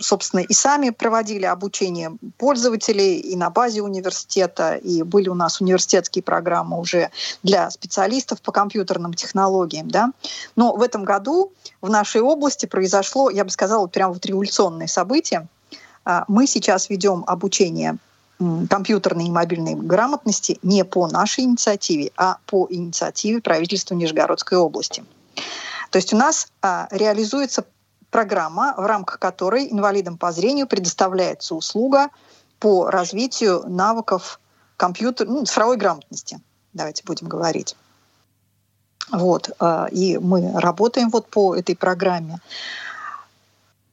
собственно, 0.00 0.40
и 0.40 0.52
сами 0.52 0.90
проводили 0.90 1.44
обучение 1.44 2.16
пользователей 2.38 3.18
и 3.18 3.36
на 3.36 3.50
базе 3.50 3.82
университета, 3.82 4.74
и 4.74 5.02
были 5.02 5.28
у 5.28 5.34
нас 5.34 5.60
университетские 5.60 6.22
программы 6.22 6.78
уже 6.78 7.10
для 7.42 7.70
специалистов 7.70 8.40
по 8.40 8.52
компьютерным 8.52 9.14
технологиям. 9.14 9.88
Да? 9.88 10.12
Но 10.56 10.74
в 10.74 10.82
этом 10.82 11.04
году 11.04 11.52
в 11.80 11.90
нашей 11.90 12.20
области 12.20 12.66
произошло, 12.66 13.30
я 13.30 13.44
бы 13.44 13.50
сказала, 13.50 13.86
прямо 13.86 14.14
вот 14.14 14.26
революционное 14.26 14.86
событие. 14.86 15.46
А, 16.04 16.24
мы 16.28 16.46
сейчас 16.46 16.88
ведем 16.88 17.24
обучение 17.26 17.98
компьютерной 18.70 19.26
и 19.26 19.30
мобильной 19.30 19.74
грамотности 19.74 20.58
не 20.62 20.82
по 20.84 21.06
нашей 21.08 21.44
инициативе, 21.44 22.10
а 22.16 22.38
по 22.46 22.66
инициативе 22.70 23.42
правительства 23.42 23.94
Нижегородской 23.94 24.56
области. 24.56 25.04
То 25.90 25.96
есть 25.96 26.14
у 26.14 26.16
нас 26.16 26.48
а, 26.62 26.88
реализуется 26.90 27.64
программа, 28.10 28.74
в 28.76 28.84
рамках 28.86 29.18
которой 29.18 29.70
инвалидам 29.70 30.18
по 30.18 30.32
зрению 30.32 30.66
предоставляется 30.66 31.54
услуга 31.54 32.08
по 32.58 32.90
развитию 32.90 33.64
навыков 33.66 34.40
компьютер, 34.76 35.28
ну, 35.28 35.44
цифровой 35.44 35.76
грамотности, 35.76 36.40
давайте 36.72 37.02
будем 37.04 37.28
говорить. 37.28 37.76
Вот, 39.10 39.50
э, 39.58 39.86
и 39.90 40.18
мы 40.18 40.52
работаем 40.54 41.10
вот 41.10 41.28
по 41.28 41.56
этой 41.56 41.74
программе. 41.74 42.38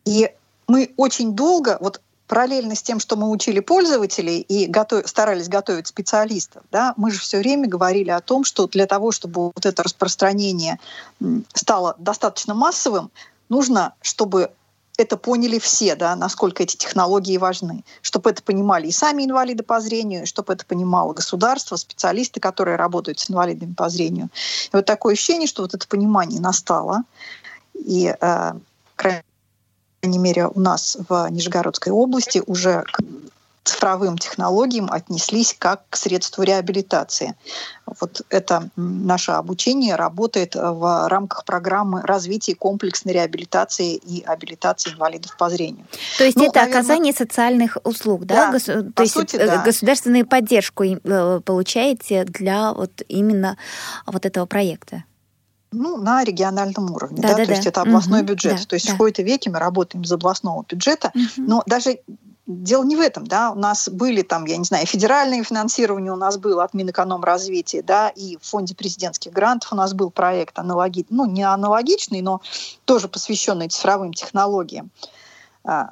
И 0.05 0.31
мы 0.67 0.93
очень 0.97 1.33
долго, 1.33 1.77
вот 1.81 2.01
параллельно 2.27 2.75
с 2.75 2.81
тем, 2.81 2.99
что 2.99 3.15
мы 3.15 3.29
учили 3.29 3.59
пользователей 3.59 4.41
и 4.41 4.67
готов, 4.67 5.07
старались 5.07 5.47
готовить 5.47 5.87
специалистов, 5.87 6.63
да, 6.71 6.93
мы 6.97 7.11
же 7.11 7.19
все 7.19 7.39
время 7.39 7.67
говорили 7.67 8.09
о 8.09 8.21
том, 8.21 8.43
что 8.43 8.67
для 8.67 8.85
того, 8.85 9.11
чтобы 9.11 9.45
вот 9.45 9.65
это 9.65 9.83
распространение 9.83 10.79
стало 11.53 11.95
достаточно 11.97 12.53
массовым, 12.53 13.11
нужно, 13.49 13.93
чтобы 14.01 14.51
это 14.97 15.15
поняли 15.15 15.59
все, 15.59 15.95
да, 15.95 16.15
насколько 16.15 16.63
эти 16.63 16.75
технологии 16.75 17.37
важны, 17.37 17.83
чтобы 18.01 18.31
это 18.31 18.41
понимали 18.41 18.87
и 18.87 18.91
сами 18.91 19.23
инвалиды 19.23 19.63
по 19.63 19.79
зрению, 19.79 20.25
чтобы 20.25 20.53
это 20.53 20.65
понимало 20.65 21.13
государство, 21.13 21.75
специалисты, 21.75 22.39
которые 22.39 22.77
работают 22.77 23.19
с 23.19 23.29
инвалидами 23.29 23.73
по 23.73 23.89
зрению. 23.89 24.29
И 24.73 24.75
вот 24.75 24.85
такое 24.85 25.13
ощущение, 25.13 25.47
что 25.47 25.61
вот 25.61 25.75
это 25.75 25.87
понимание 25.87 26.41
настало, 26.41 27.03
и, 27.75 28.15
э, 28.19 28.53
крайней 28.95 30.17
мере, 30.19 30.47
у 30.47 30.59
нас 30.59 30.97
в 31.07 31.27
Нижегородской 31.29 31.91
области 31.91 32.43
уже 32.45 32.83
цифровым 33.67 34.17
технологиям 34.17 34.87
отнеслись 34.89 35.55
как 35.57 35.83
к 35.89 35.97
средству 35.97 36.43
реабилитации. 36.43 37.35
Вот 37.99 38.21
это 38.29 38.69
наше 38.75 39.31
обучение 39.31 39.95
работает 39.95 40.55
в 40.55 41.07
рамках 41.07 41.45
программы 41.45 42.01
развития 42.01 42.55
комплексной 42.55 43.13
реабилитации 43.13 43.95
и 43.95 44.23
абилитации 44.23 44.91
инвалидов 44.91 45.35
по 45.37 45.49
зрению. 45.49 45.85
То 46.17 46.23
есть 46.23 46.37
ну, 46.37 46.45
это 46.45 46.59
наверное, 46.59 46.79
оказание 46.79 47.13
социальных 47.13 47.77
услуг, 47.83 48.25
да? 48.25 48.47
да 48.47 48.51
Гос... 48.53 48.63
То 48.63 49.03
есть 49.03 49.13
сути, 49.13 49.35
да. 49.35 49.63
государственную 49.63 50.25
поддержку 50.25 50.83
э, 50.83 51.41
получаете 51.41 52.23
для 52.23 52.73
вот 52.73 53.01
именно 53.07 53.57
вот 54.05 54.25
этого 54.25 54.45
проекта? 54.45 55.03
ну, 55.71 55.97
на 55.97 56.23
региональном 56.23 56.91
уровне. 56.91 57.21
Да, 57.21 57.29
да, 57.29 57.35
да, 57.35 57.41
то 57.41 57.47
да. 57.47 57.53
есть 57.55 57.67
это 57.67 57.81
областной 57.81 58.21
угу, 58.21 58.29
бюджет. 58.29 58.55
Да, 58.57 58.65
то 58.65 58.75
есть 58.75 58.87
да. 58.87 58.93
в 58.93 58.95
какой-то 58.95 59.21
веке 59.21 59.49
мы 59.49 59.59
работаем 59.59 60.03
из 60.03 60.11
областного 60.11 60.65
бюджета, 60.67 61.11
угу. 61.13 61.23
но 61.37 61.63
даже 61.65 61.99
дело 62.47 62.83
не 62.83 62.95
в 62.95 63.01
этом, 63.01 63.27
да, 63.27 63.51
у 63.51 63.55
нас 63.55 63.89
были 63.89 64.21
там, 64.21 64.45
я 64.45 64.57
не 64.57 64.63
знаю, 64.63 64.87
федеральное 64.87 65.43
финансирование 65.43 66.13
у 66.13 66.15
нас 66.15 66.37
было 66.37 66.63
от 66.63 66.73
Минэкономразвития, 66.73 67.83
да, 67.83 68.09
и 68.09 68.37
в 68.37 68.45
фонде 68.45 68.73
президентских 68.73 69.33
грантов 69.33 69.73
у 69.73 69.75
нас 69.75 69.93
был 69.93 70.09
проект 70.09 70.57
аналогичный, 70.57 71.15
ну, 71.15 71.25
не 71.25 71.43
аналогичный, 71.43 72.21
но 72.21 72.41
тоже 72.85 73.09
посвященный 73.09 73.67
цифровым 73.67 74.13
технологиям. 74.13 74.89
А, 75.65 75.89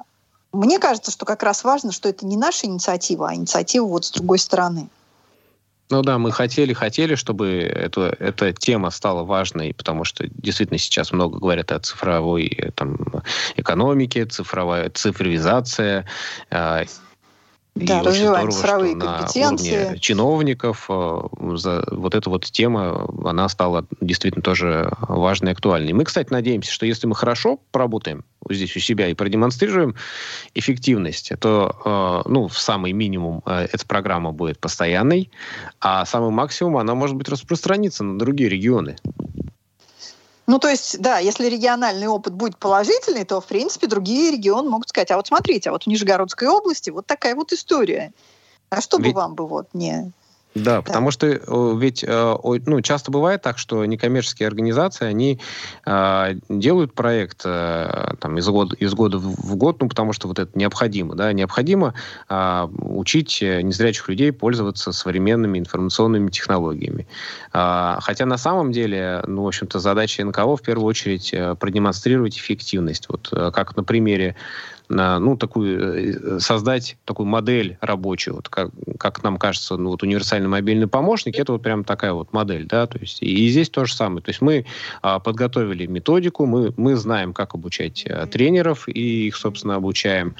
мне 0.52 0.78
кажется, 0.78 1.10
что 1.10 1.26
как 1.26 1.42
раз 1.42 1.62
важно, 1.62 1.92
что 1.92 2.08
это 2.08 2.24
не 2.24 2.36
наша 2.36 2.66
инициатива, 2.66 3.28
а 3.28 3.34
инициатива 3.34 3.84
вот 3.86 4.06
с 4.06 4.10
другой 4.10 4.38
стороны. 4.38 4.88
Ну 5.88 6.02
да, 6.02 6.18
мы 6.18 6.32
хотели, 6.32 6.72
хотели, 6.72 7.14
чтобы 7.14 7.60
это, 7.60 8.14
эта 8.18 8.52
тема 8.52 8.90
стала 8.90 9.22
важной, 9.22 9.72
потому 9.72 10.04
что 10.04 10.26
действительно 10.28 10.78
сейчас 10.78 11.12
много 11.12 11.38
говорят 11.38 11.70
о 11.70 11.78
цифровой 11.78 12.46
э, 12.46 12.72
там, 12.72 12.98
экономике, 13.56 14.26
цифровая 14.26 14.90
цифровизация. 14.90 16.04
Э, 16.50 16.84
Да, 17.76 18.00
и 18.00 18.04
развиваем 18.04 18.50
здорово, 18.50 18.86
что 18.86 18.98
компетенции. 18.98 19.70
На 19.70 19.82
уровне 19.82 19.98
чиновников 19.98 20.86
э, 20.88 21.20
за 21.56 21.84
вот 21.90 22.14
эта 22.14 22.30
вот 22.30 22.46
тема, 22.46 23.06
она 23.22 23.48
стала 23.50 23.86
действительно 24.00 24.42
тоже 24.42 24.90
важной 25.00 25.50
и 25.50 25.52
актуальной. 25.52 25.92
Мы, 25.92 26.04
кстати, 26.04 26.32
надеемся, 26.32 26.72
что 26.72 26.86
если 26.86 27.06
мы 27.06 27.14
хорошо 27.14 27.60
поработаем 27.72 28.24
здесь 28.48 28.74
у 28.76 28.80
себя 28.80 29.08
и 29.08 29.14
продемонстрируем 29.14 29.94
эффективность, 30.54 31.32
то 31.38 32.24
э, 32.24 32.30
ну, 32.30 32.48
в 32.48 32.58
самый 32.58 32.92
минимум 32.92 33.42
э, 33.44 33.68
эта 33.70 33.86
программа 33.86 34.32
будет 34.32 34.58
постоянной, 34.58 35.30
а 35.78 36.06
самый 36.06 36.30
максимум 36.30 36.78
она 36.78 36.94
может 36.94 37.16
быть 37.16 37.28
распространиться 37.28 38.04
на 38.04 38.18
другие 38.18 38.48
регионы. 38.48 38.96
Ну, 40.46 40.58
то 40.60 40.68
есть, 40.68 41.00
да, 41.00 41.18
если 41.18 41.48
региональный 41.48 42.06
опыт 42.06 42.32
будет 42.32 42.56
положительный, 42.56 43.24
то, 43.24 43.40
в 43.40 43.46
принципе, 43.46 43.88
другие 43.88 44.30
регионы 44.30 44.70
могут 44.70 44.88
сказать, 44.88 45.10
а 45.10 45.16
вот 45.16 45.26
смотрите, 45.26 45.70
а 45.70 45.72
вот 45.72 45.84
в 45.84 45.86
Нижегородской 45.88 46.48
области 46.48 46.90
вот 46.90 47.06
такая 47.06 47.34
вот 47.34 47.52
история. 47.52 48.12
А 48.70 48.80
что 48.80 48.98
Ведь... 48.98 49.12
бы 49.12 49.20
вам 49.20 49.34
бы 49.34 49.46
вот 49.46 49.68
не 49.72 50.12
да, 50.56 50.76
да, 50.76 50.82
потому 50.82 51.10
что 51.10 51.26
ведь 51.76 52.02
э, 52.02 52.36
ну, 52.66 52.80
часто 52.80 53.10
бывает 53.10 53.42
так, 53.42 53.58
что 53.58 53.84
некоммерческие 53.84 54.48
организации, 54.48 55.04
они 55.04 55.38
э, 55.84 56.34
делают 56.48 56.94
проект 56.94 57.42
э, 57.44 58.14
там, 58.20 58.38
из, 58.38 58.48
года, 58.48 58.74
из 58.76 58.94
года 58.94 59.18
в 59.18 59.56
год, 59.56 59.80
ну, 59.80 59.88
потому 59.88 60.14
что 60.14 60.28
вот 60.28 60.38
это 60.38 60.58
необходимо. 60.58 61.14
Да? 61.14 61.32
Необходимо 61.34 61.92
э, 62.30 62.68
учить 62.78 63.42
незрячих 63.42 64.08
людей 64.08 64.32
пользоваться 64.32 64.92
современными 64.92 65.58
информационными 65.58 66.30
технологиями. 66.30 67.06
Э, 67.52 67.98
хотя 68.00 68.24
на 68.24 68.38
самом 68.38 68.72
деле, 68.72 69.22
ну, 69.26 69.42
в 69.42 69.48
общем-то, 69.48 69.78
задача 69.78 70.24
НКО 70.24 70.56
в 70.56 70.62
первую 70.62 70.86
очередь 70.86 71.34
продемонстрировать 71.58 72.38
эффективность. 72.38 73.08
Вот 73.10 73.28
как 73.52 73.76
на 73.76 73.84
примере 73.84 74.36
ну, 74.88 75.36
такую, 75.36 76.36
э, 76.36 76.40
создать 76.40 76.96
такую 77.04 77.26
модель 77.26 77.78
рабочую, 77.80 78.36
вот 78.36 78.48
как, 78.48 78.70
как 78.98 79.22
нам 79.22 79.36
кажется, 79.36 79.76
ну, 79.76 79.90
вот 79.90 80.02
универсальный 80.02 80.48
мобильный 80.48 80.86
помощник, 80.86 81.38
это 81.38 81.52
вот 81.52 81.62
прям 81.62 81.84
такая 81.84 82.12
вот 82.12 82.32
модель, 82.32 82.66
да, 82.66 82.86
то 82.86 82.98
есть 82.98 83.22
и, 83.22 83.46
и 83.46 83.48
здесь 83.48 83.70
то 83.70 83.84
же 83.84 83.94
самое. 83.94 84.22
То 84.22 84.30
есть 84.30 84.40
мы 84.40 84.64
а, 85.02 85.18
подготовили 85.18 85.86
методику, 85.86 86.46
мы, 86.46 86.72
мы 86.76 86.96
знаем, 86.96 87.32
как 87.32 87.54
обучать 87.54 88.04
а, 88.08 88.26
тренеров 88.26 88.88
и 88.88 89.26
их, 89.28 89.36
собственно, 89.36 89.76
обучаем. 89.76 90.34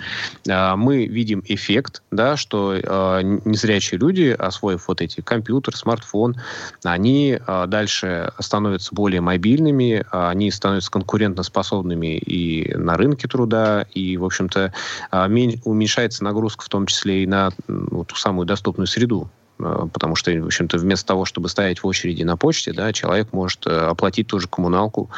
А, 0.48 0.76
мы 0.76 1.06
видим 1.06 1.42
эффект, 1.46 2.02
да, 2.10 2.36
что 2.36 2.74
а, 2.84 3.20
незрячие 3.22 3.98
люди, 3.98 4.34
освоив 4.38 4.88
вот 4.88 5.00
эти 5.00 5.20
компьютер, 5.20 5.76
смартфон, 5.76 6.36
они 6.84 7.38
а, 7.46 7.66
дальше 7.66 8.32
становятся 8.38 8.94
более 8.94 9.20
мобильными, 9.20 10.04
а, 10.10 10.30
они 10.30 10.50
становятся 10.50 10.90
конкурентоспособными 10.90 12.18
и 12.18 12.74
на 12.74 12.96
рынке 12.96 13.28
труда, 13.28 13.86
и, 13.94 14.16
в 14.16 14.24
общем 14.24 14.35
общем-то, 14.36 14.72
а, 15.10 15.26
уменьшается 15.64 16.24
нагрузка 16.24 16.64
в 16.64 16.68
том 16.68 16.86
числе 16.86 17.22
и 17.22 17.26
на 17.26 17.50
ту 17.66 18.14
самую 18.14 18.46
доступную 18.46 18.86
среду 18.86 19.28
а, 19.58 19.86
потому 19.86 20.16
что, 20.16 20.30
в 20.30 20.46
общем-то, 20.46 20.78
вместо 20.78 21.06
того, 21.06 21.24
чтобы 21.24 21.48
стоять 21.48 21.82
в 21.82 21.86
очереди 21.86 22.22
на 22.22 22.36
почте, 22.36 22.72
да, 22.72 22.92
человек 22.92 23.32
может 23.32 23.66
э, 23.66 23.70
оплатить 23.70 24.26
ту 24.26 24.38
же 24.38 24.48
коммуналку, 24.48 25.08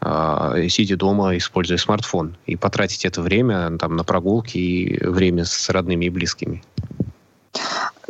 э, 0.00 0.66
сидя 0.68 0.96
дома, 0.96 1.36
используя 1.36 1.78
смартфон, 1.78 2.36
и 2.46 2.56
потратить 2.56 3.04
это 3.04 3.22
время 3.22 3.78
там, 3.78 3.96
на 3.96 4.02
прогулки 4.02 4.58
и 4.58 5.06
время 5.06 5.44
с 5.44 5.68
родными 5.68 6.06
и 6.06 6.10
близкими. 6.10 6.62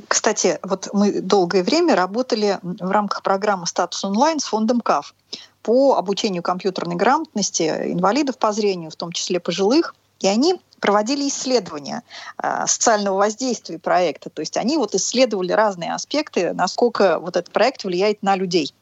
Кстати, 0.08 0.58
вот 0.62 0.88
мы 0.92 1.20
долгое 1.20 1.62
время 1.62 1.94
работали 1.94 2.58
в 2.62 2.90
рамках 2.90 3.22
программы 3.22 3.66
«Статус 3.66 4.04
онлайн» 4.04 4.40
с 4.40 4.44
фондом 4.44 4.80
КАФ 4.80 5.14
по 5.62 5.96
обучению 5.96 6.42
компьютерной 6.42 6.94
грамотности 6.94 7.62
инвалидов 7.62 8.38
по 8.38 8.52
зрению, 8.52 8.90
в 8.90 8.96
том 8.96 9.12
числе 9.12 9.40
пожилых. 9.40 9.94
И 10.20 10.26
они 10.26 10.60
проводили 10.80 11.28
исследования 11.28 12.02
э, 12.42 12.66
социального 12.66 13.16
воздействия 13.16 13.78
проекта. 13.78 14.30
То 14.30 14.40
есть 14.40 14.56
они 14.56 14.76
вот 14.76 14.94
исследовали 14.94 15.52
разные 15.52 15.94
аспекты, 15.94 16.52
насколько 16.52 17.18
вот 17.18 17.36
этот 17.36 17.52
проект 17.52 17.84
влияет 17.84 18.22
на 18.22 18.36
людей. 18.36 18.74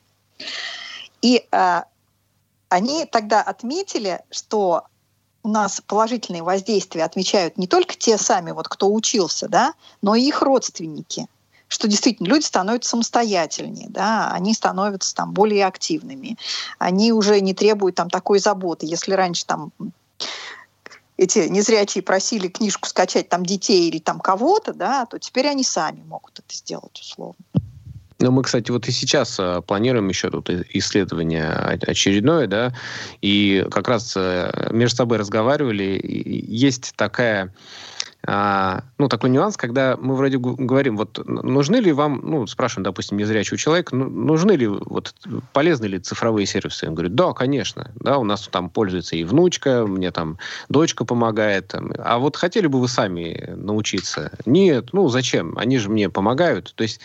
И 1.21 1.47
э, 1.51 1.83
они 2.69 3.05
тогда 3.07 3.41
отметили, 3.43 4.21
что 4.31 4.85
у 5.45 5.49
нас 5.49 5.81
положительные 5.87 6.43
воздействия 6.43 7.05
отмечают 7.05 7.57
не 7.57 7.67
только 7.67 7.95
те 7.97 8.19
сами, 8.19 8.53
вот 8.53 8.69
кто 8.69 8.93
учился, 8.93 9.49
да, 9.49 9.75
но 10.01 10.15
и 10.15 10.23
их 10.23 10.43
родственники 10.43 11.29
что 11.73 11.89
действительно 11.89 12.27
люди 12.27 12.45
становятся 12.45 12.91
самостоятельнее, 12.91 13.89
да, 13.89 14.31
они 14.33 14.53
становятся 14.53 15.15
там 15.15 15.33
более 15.33 15.65
активными, 15.65 16.37
они 16.79 17.13
уже 17.13 17.41
не 17.41 17.55
требуют 17.55 17.97
там 17.97 18.11
такой 18.11 18.41
заботы. 18.41 18.85
Если 18.85 19.15
раньше 19.15 19.47
там 19.47 19.73
эти 21.23 21.49
незрячие 21.49 22.03
просили 22.03 22.49
книжку 22.49 22.89
скачать 22.89 23.29
там 23.29 23.47
детей 23.47 23.89
или 23.89 23.99
там 23.99 24.21
кого-то, 24.21 24.75
да, 24.75 25.07
то 25.07 25.19
теперь 25.19 25.47
они 25.47 25.65
сами 25.65 26.03
могут 26.03 26.41
это 26.41 26.55
сделать 26.55 26.99
условно. 27.01 27.45
Ну, 28.19 28.31
мы, 28.31 28.45
кстати, 28.45 28.71
вот 28.71 28.87
и 28.87 28.93
сейчас 28.93 29.37
а, 29.41 29.63
планируем 29.63 30.09
еще 30.09 30.31
тут 30.31 30.49
исследование 30.49 31.49
очередное, 31.49 32.47
да, 32.47 32.73
и 33.21 33.67
как 33.71 33.89
раз 33.89 34.15
а, 34.17 34.69
между 34.71 34.97
собой 34.97 35.19
разговаривали. 35.19 36.01
Есть 36.05 36.93
такая 36.97 37.53
а, 38.27 38.85
ну, 38.99 39.09
такой 39.09 39.31
нюанс, 39.31 39.57
когда 39.57 39.97
мы 40.01 40.15
вроде 40.15 40.39
говорим, 40.39 40.97
вот 40.97 41.21
нужны 41.27 41.77
ли 41.77 41.93
вам, 41.93 42.21
ну, 42.23 42.47
спрашиваем, 42.47 42.85
допустим, 42.85 43.19
незрячего 43.19 43.59
человека, 43.59 43.97
ну, 43.97 44.09
нужны 44.09 44.53
ли, 44.53 44.69
вот, 44.69 45.15
полезны 45.53 45.87
ли 45.87 45.99
цифровые 45.99 46.47
сервисы? 46.47 46.87
Он 46.87 46.95
говорит, 46.95 47.17
да, 47.17 47.33
конечно, 47.33 47.91
да, 47.97 48.19
у 48.19 48.25
нас 48.25 48.49
там 48.49 48.71
пользуется 48.71 49.17
и 49.17 49.25
внучка, 49.25 49.87
мне 49.87 50.13
там 50.13 50.39
дочка 50.69 51.05
помогает, 51.05 51.69
там, 51.69 51.93
а 51.99 52.19
вот 52.19 52.37
хотели 52.37 52.69
бы 52.69 52.81
вы 52.81 52.87
сами 52.87 53.55
научиться? 53.57 54.31
Нет, 54.47 54.91
ну, 54.93 55.09
зачем? 55.09 55.59
Они 55.59 55.79
же 55.79 55.91
мне 55.91 56.09
помогают. 56.09 56.73
То 56.77 56.83
есть, 56.83 57.01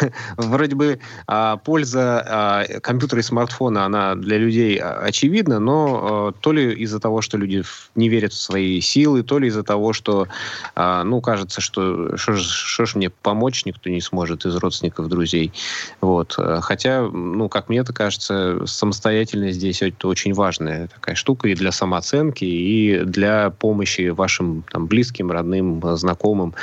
вроде 0.36 0.74
бы 0.74 0.98
а, 1.28 1.58
польза 1.58 2.24
а, 2.26 2.80
компьютера 2.80 3.20
и 3.20 3.24
смартфона, 3.24 3.84
она 3.84 4.16
для 4.16 4.38
людей 4.38 4.78
очевидна, 4.78 5.60
но 5.60 6.34
то 6.40 6.52
ли 6.52 6.72
из-за 6.74 6.98
того, 6.98 7.20
что 7.20 7.38
люди 7.38 7.62
не 7.94 8.08
верят 8.08 8.32
в 8.32 8.40
свои 8.40 8.80
силы, 8.80 9.22
то 9.22 9.38
ли 9.38 9.46
из-за 9.46 9.62
того, 9.62 9.92
что 9.92 10.26
а, 10.74 11.04
ну, 11.04 11.20
кажется, 11.20 11.60
что 11.60 12.16
что 12.16 12.86
ж 12.86 12.94
мне 12.94 13.10
помочь 13.10 13.64
никто 13.64 13.90
не 13.90 14.00
сможет 14.00 14.44
из 14.46 14.56
родственников, 14.56 15.08
друзей. 15.08 15.52
Вот. 16.00 16.36
Хотя, 16.60 17.02
ну, 17.02 17.48
как 17.48 17.68
мне 17.68 17.78
это 17.78 17.92
кажется, 17.92 18.66
самостоятельность 18.66 19.58
здесь 19.58 19.82
это 19.82 20.08
очень 20.08 20.34
важная 20.34 20.88
такая 20.88 21.14
штука 21.14 21.48
и 21.48 21.54
для 21.54 21.72
самооценки, 21.72 22.44
и 22.44 23.00
для 23.04 23.50
помощи 23.50 24.08
вашим 24.08 24.64
там, 24.70 24.86
близким, 24.86 25.30
родным, 25.30 25.82
знакомым. 25.96 26.54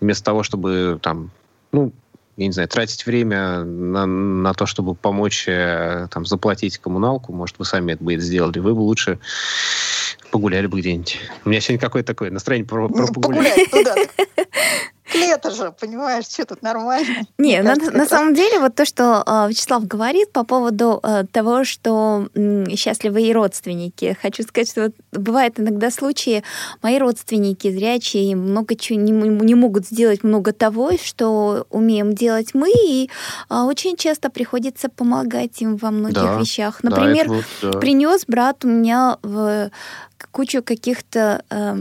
Вместо 0.00 0.24
того, 0.24 0.42
чтобы 0.42 0.98
там, 1.02 1.30
ну, 1.72 1.92
я 2.36 2.46
не 2.46 2.52
знаю, 2.52 2.68
тратить 2.68 3.04
время 3.04 3.64
на, 3.64 4.06
на 4.06 4.54
то, 4.54 4.64
чтобы 4.64 4.94
помочь 4.94 5.44
э, 5.46 6.08
там, 6.10 6.24
заплатить 6.24 6.78
коммуналку, 6.78 7.32
может, 7.32 7.58
вы 7.58 7.66
сами 7.66 7.92
это 7.92 8.02
бы 8.02 8.14
это 8.14 8.22
сделали, 8.22 8.58
вы 8.58 8.74
бы 8.74 8.80
лучше 8.80 9.18
погуляли 10.30 10.66
бы 10.66 10.80
где-нибудь. 10.80 11.18
У 11.44 11.48
меня 11.48 11.60
сегодня 11.60 11.80
какое-то 11.80 12.08
такое 12.08 12.30
настроение 12.30 12.66
про, 12.66 12.88
про 12.88 13.06
погулять. 13.06 13.70
Погулять 13.70 13.70
туда. 13.70 13.96
лето 15.14 15.50
же, 15.50 15.72
понимаешь, 15.72 16.24
что 16.26 16.44
тут 16.44 16.62
нормально. 16.62 17.22
Не, 17.38 17.62
на, 17.62 17.74
на 17.74 18.06
самом 18.06 18.34
деле 18.34 18.60
вот 18.60 18.74
то, 18.74 18.84
что 18.84 19.22
э, 19.26 19.48
Вячеслав 19.48 19.86
говорит 19.86 20.32
по 20.32 20.44
поводу 20.44 21.00
э, 21.02 21.24
того, 21.30 21.64
что 21.64 22.28
э, 22.34 22.64
счастливы 22.76 23.22
и 23.22 23.32
родственники. 23.32 24.16
Хочу 24.20 24.42
сказать, 24.42 24.70
что 24.70 24.82
вот 24.82 24.94
бывают 25.12 25.60
иногда 25.60 25.90
случаи, 25.90 26.42
мои 26.82 26.98
родственники 26.98 27.70
зрячие 27.70 28.36
много 28.36 28.74
чего 28.74 28.98
не, 28.98 29.12
не 29.12 29.54
могут 29.54 29.86
сделать 29.86 30.24
много 30.24 30.52
того, 30.52 30.92
что 31.02 31.66
умеем 31.70 32.14
делать 32.14 32.54
мы, 32.54 32.70
и 32.70 33.10
э, 33.48 33.54
очень 33.54 33.96
часто 33.96 34.30
приходится 34.30 34.88
помогать 34.88 35.62
им 35.62 35.76
во 35.76 35.90
многих 35.90 36.22
да, 36.22 36.38
вещах. 36.38 36.82
Например, 36.82 37.28
да, 37.28 37.34
вот, 37.34 37.44
да. 37.62 37.78
принес 37.78 38.24
брат 38.26 38.64
у 38.64 38.68
меня 38.68 39.18
в 39.22 39.70
кучу 40.32 40.62
каких-то 40.62 41.42
э, 41.50 41.60
Э, 41.60 41.76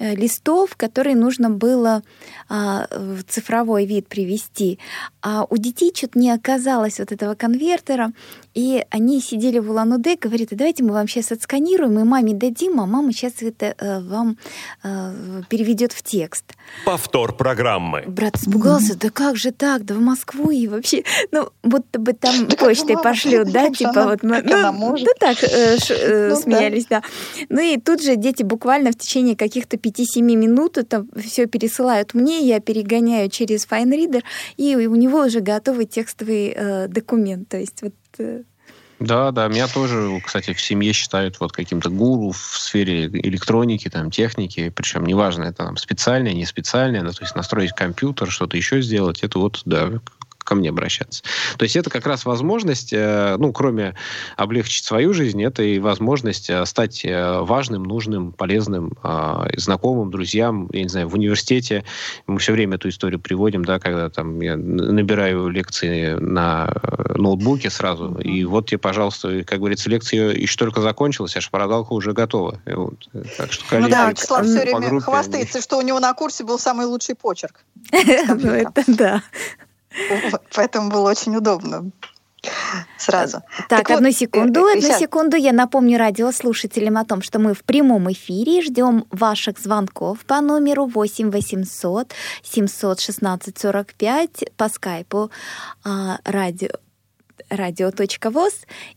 листов, 0.00 0.76
которые 0.76 1.14
нужно 1.14 1.50
было 1.50 2.02
а, 2.48 2.88
в 2.90 3.22
цифровой 3.24 3.84
вид 3.84 4.08
привести. 4.08 4.78
А 5.20 5.44
у 5.48 5.56
детей 5.58 5.92
что-то 5.94 6.18
не 6.18 6.30
оказалось 6.30 6.98
вот 6.98 7.12
этого 7.12 7.34
конвертера, 7.34 8.12
и 8.54 8.84
они 8.90 9.20
сидели 9.20 9.58
в 9.58 9.70
Улан-Удэ, 9.70 10.16
говорят, 10.16 10.48
давайте 10.50 10.82
мы 10.82 10.92
вам 10.92 11.06
сейчас 11.06 11.32
отсканируем, 11.32 11.98
и 11.98 12.04
маме 12.04 12.34
дадим, 12.34 12.80
а 12.80 12.86
мама 12.86 13.12
сейчас 13.12 13.34
это 13.40 13.74
э, 13.78 14.00
вам 14.00 14.38
э, 14.82 15.42
переведет 15.48 15.92
в 15.92 16.02
текст. 16.02 16.44
Повтор 16.84 17.34
программы. 17.36 18.04
Брат 18.06 18.36
испугался, 18.36 18.98
да 18.98 19.10
как 19.10 19.36
же 19.36 19.52
так, 19.52 19.84
да 19.84 19.94
в 19.94 20.00
Москву 20.00 20.50
и 20.50 20.66
вообще, 20.66 21.04
ну, 21.30 21.50
будто 21.62 21.98
бы 22.00 22.12
там 22.12 22.48
почтой 22.58 22.96
пошлют, 23.00 23.50
да, 23.52 23.70
типа 23.70 24.04
вот 24.04 24.22
мы, 24.22 24.42
ну, 24.42 24.96
да 24.98 25.12
так 25.18 25.42
э, 25.44 25.76
э, 25.88 26.28
ну 26.30 26.36
смеялись, 26.40 26.86
да. 26.86 27.02
Ну 27.48 27.60
и 27.60 27.78
тут 27.78 28.02
же 28.02 28.16
дети 28.16 28.42
буквально 28.42 28.90
в 28.90 28.96
течение 28.96 29.36
каких-то 29.36 29.76
5-7 29.76 30.22
минут 30.22 30.78
это 30.78 31.06
все 31.22 31.46
пересылают 31.46 32.14
мне, 32.14 32.40
я 32.40 32.60
перегоняю 32.60 33.30
через 33.30 33.66
FineReader, 33.66 34.22
и 34.56 34.74
у 34.74 34.94
него 34.96 35.20
уже 35.20 35.40
готовый 35.40 35.86
текстовый 35.86 36.52
э, 36.54 36.88
документ, 36.88 37.48
то 37.48 37.56
есть 37.56 37.82
вот 37.82 37.94
Э, 38.20 38.42
Да, 39.00 39.30
да, 39.30 39.48
меня 39.48 39.66
тоже, 39.66 40.20
кстати, 40.24 40.52
в 40.52 40.60
семье 40.60 40.92
считают 40.92 41.40
вот 41.40 41.52
каким-то 41.52 41.88
гуру 41.88 42.32
в 42.32 42.36
сфере 42.58 43.06
электроники, 43.06 43.88
там, 43.88 44.10
техники, 44.10 44.68
причем 44.68 45.06
неважно, 45.06 45.44
это 45.44 45.64
там 45.64 45.76
специальное, 45.78 46.34
не 46.34 46.44
специальное, 46.44 47.02
ну, 47.02 47.10
то 47.12 47.22
есть 47.22 47.34
настроить 47.34 47.72
компьютер, 47.72 48.30
что-то 48.30 48.56
еще 48.56 48.82
сделать, 48.82 49.22
это 49.22 49.38
вот, 49.38 49.62
да, 49.64 50.00
ко 50.50 50.56
мне 50.56 50.70
обращаться. 50.70 51.22
То 51.58 51.62
есть 51.62 51.76
это 51.76 51.90
как 51.90 52.06
раз 52.06 52.24
возможность, 52.24 52.92
э, 52.92 53.36
ну, 53.38 53.52
кроме 53.52 53.94
облегчить 54.36 54.84
свою 54.84 55.14
жизнь, 55.14 55.40
это 55.44 55.62
и 55.62 55.78
возможность 55.78 56.50
э, 56.50 56.66
стать 56.66 57.04
э, 57.04 57.38
важным, 57.42 57.84
нужным, 57.84 58.32
полезным, 58.32 58.92
знакомым, 59.56 60.10
друзьям, 60.10 60.68
я 60.72 60.82
не 60.82 60.88
знаю, 60.88 61.08
в 61.08 61.14
университете. 61.14 61.84
Мы 62.26 62.40
все 62.40 62.52
время 62.52 62.76
эту 62.76 62.88
историю 62.88 63.20
приводим, 63.20 63.64
да, 63.64 63.78
когда 63.78 64.10
там 64.10 64.40
я 64.40 64.56
набираю 64.56 65.48
лекции 65.48 66.14
на 66.14 66.68
ноутбуке 67.14 67.70
сразу, 67.70 68.06
mm-hmm. 68.06 68.22
и 68.22 68.44
вот 68.44 68.66
тебе, 68.66 68.78
пожалуйста, 68.78 69.44
как 69.44 69.58
говорится, 69.58 69.88
лекция 69.88 70.32
еще 70.32 70.56
только 70.56 70.80
закончилась, 70.80 71.36
а 71.36 71.40
шпаргалка 71.40 71.92
уже 71.92 72.12
готова. 72.12 72.60
Вот. 72.66 73.08
Так 73.36 73.52
что, 73.52 73.64
коллеги, 73.68 73.84
ну 73.84 73.90
да, 73.90 74.10
Вячеслав 74.10 74.44
все 74.44 74.60
время 74.60 74.88
группе, 74.88 75.04
хвастается, 75.04 75.60
что 75.60 75.78
у 75.78 75.82
него 75.82 76.00
на 76.00 76.12
курсе 76.14 76.42
был 76.42 76.58
самый 76.58 76.86
лучший 76.86 77.14
почерк. 77.14 77.64
Ну 78.40 78.50
это 78.50 78.82
да. 78.86 79.22
Поэтому 80.54 80.90
было 80.90 81.10
очень 81.10 81.36
удобно 81.36 81.90
сразу. 82.96 83.42
Так, 83.68 83.86
так 83.86 83.90
одну 83.90 84.08
вот, 84.08 84.16
секунду, 84.16 84.60
э, 84.60 84.72
одну 84.72 84.82
сейчас. 84.82 84.98
секунду. 84.98 85.36
Я 85.36 85.52
напомню 85.52 85.98
радиослушателям 85.98 86.96
о 86.96 87.04
том, 87.04 87.22
что 87.22 87.38
мы 87.38 87.54
в 87.54 87.64
прямом 87.64 88.10
эфире 88.12 88.62
ждем 88.62 89.04
ваших 89.10 89.58
звонков 89.58 90.24
по 90.26 90.40
номеру 90.40 90.86
8 90.86 91.30
800 91.30 92.12
716 92.42 93.58
45 93.58 94.44
по 94.56 94.68
скайпу 94.68 95.30
а, 95.84 96.18
радио 96.24 96.70
радио.воз 97.50 98.52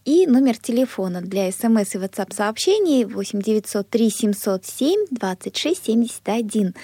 и 0.06 0.28
номер 0.28 0.58
телефона 0.58 1.22
для 1.22 1.52
смс 1.52 1.96
и 1.96 1.98
WhatsApp 1.98 2.34
сообщений 2.34 3.04
8 3.06 3.42
903 3.42 4.10
707 4.10 5.06
26 5.12 5.86
71. 5.86 6.76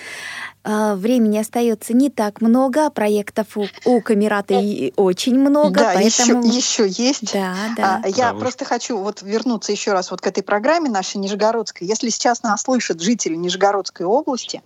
Времени 0.65 1.37
остается 1.37 1.93
не 1.93 2.09
так 2.09 2.41
много, 2.41 2.89
проектов 2.89 3.55
у, 3.55 3.65
у 3.85 4.01
Камерата 4.01 4.61
очень 4.97 5.39
много. 5.39 5.79
Да, 5.79 5.91
поэтому... 5.93 6.45
еще, 6.45 6.85
еще 6.85 7.03
есть. 7.03 7.33
Да, 7.33 7.55
да. 7.77 8.01
А, 8.03 8.07
я 8.07 8.33
да, 8.33 8.39
просто 8.39 8.65
хочу 8.65 8.97
вот 8.97 9.21
вернуться 9.21 9.71
еще 9.71 9.93
раз 9.93 10.11
вот 10.11 10.21
к 10.21 10.27
этой 10.27 10.43
программе 10.43 10.89
нашей 10.89 11.17
Нижегородской. 11.17 11.87
Если 11.87 12.09
сейчас 12.09 12.43
нас 12.43 12.63
слышат 12.63 12.99
жители 13.01 13.35
Нижегородской 13.35 14.05
области, 14.05 14.61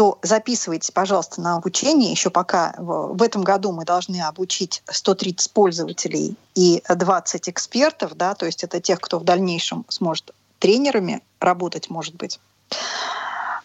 то 0.00 0.18
записывайтесь, 0.22 0.90
пожалуйста, 0.90 1.42
на 1.42 1.56
обучение. 1.56 2.10
Еще 2.10 2.30
пока 2.30 2.74
в 2.78 3.20
этом 3.20 3.42
году 3.42 3.70
мы 3.70 3.84
должны 3.84 4.22
обучить 4.22 4.82
130 4.88 5.52
пользователей 5.52 6.36
и 6.54 6.82
20 6.88 7.50
экспертов, 7.50 8.14
да, 8.14 8.34
то 8.34 8.46
есть 8.46 8.64
это 8.64 8.80
тех, 8.80 8.98
кто 8.98 9.18
в 9.18 9.24
дальнейшем 9.24 9.84
сможет 9.90 10.30
тренерами 10.58 11.20
работать, 11.38 11.90
может 11.90 12.14
быть. 12.14 12.40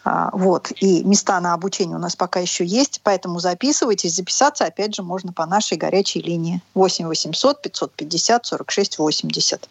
А, 0.04 0.30
вот. 0.34 0.74
И 0.82 1.06
места 1.06 1.40
на 1.40 1.54
обучение 1.54 1.96
у 1.96 2.02
нас 2.02 2.18
пока 2.18 2.42
еще 2.42 2.66
есть, 2.66 3.00
поэтому 3.02 3.40
записывайтесь. 3.40 4.16
Записаться, 4.16 4.66
опять 4.66 4.94
же, 4.94 5.04
можно 5.04 5.32
по 5.32 5.46
нашей 5.46 5.78
горячей 5.78 6.20
линии 6.20 6.62
8 6.74 7.08
800 7.08 7.62
550 7.62 8.46
46 8.46 9.00
80. 9.00 9.70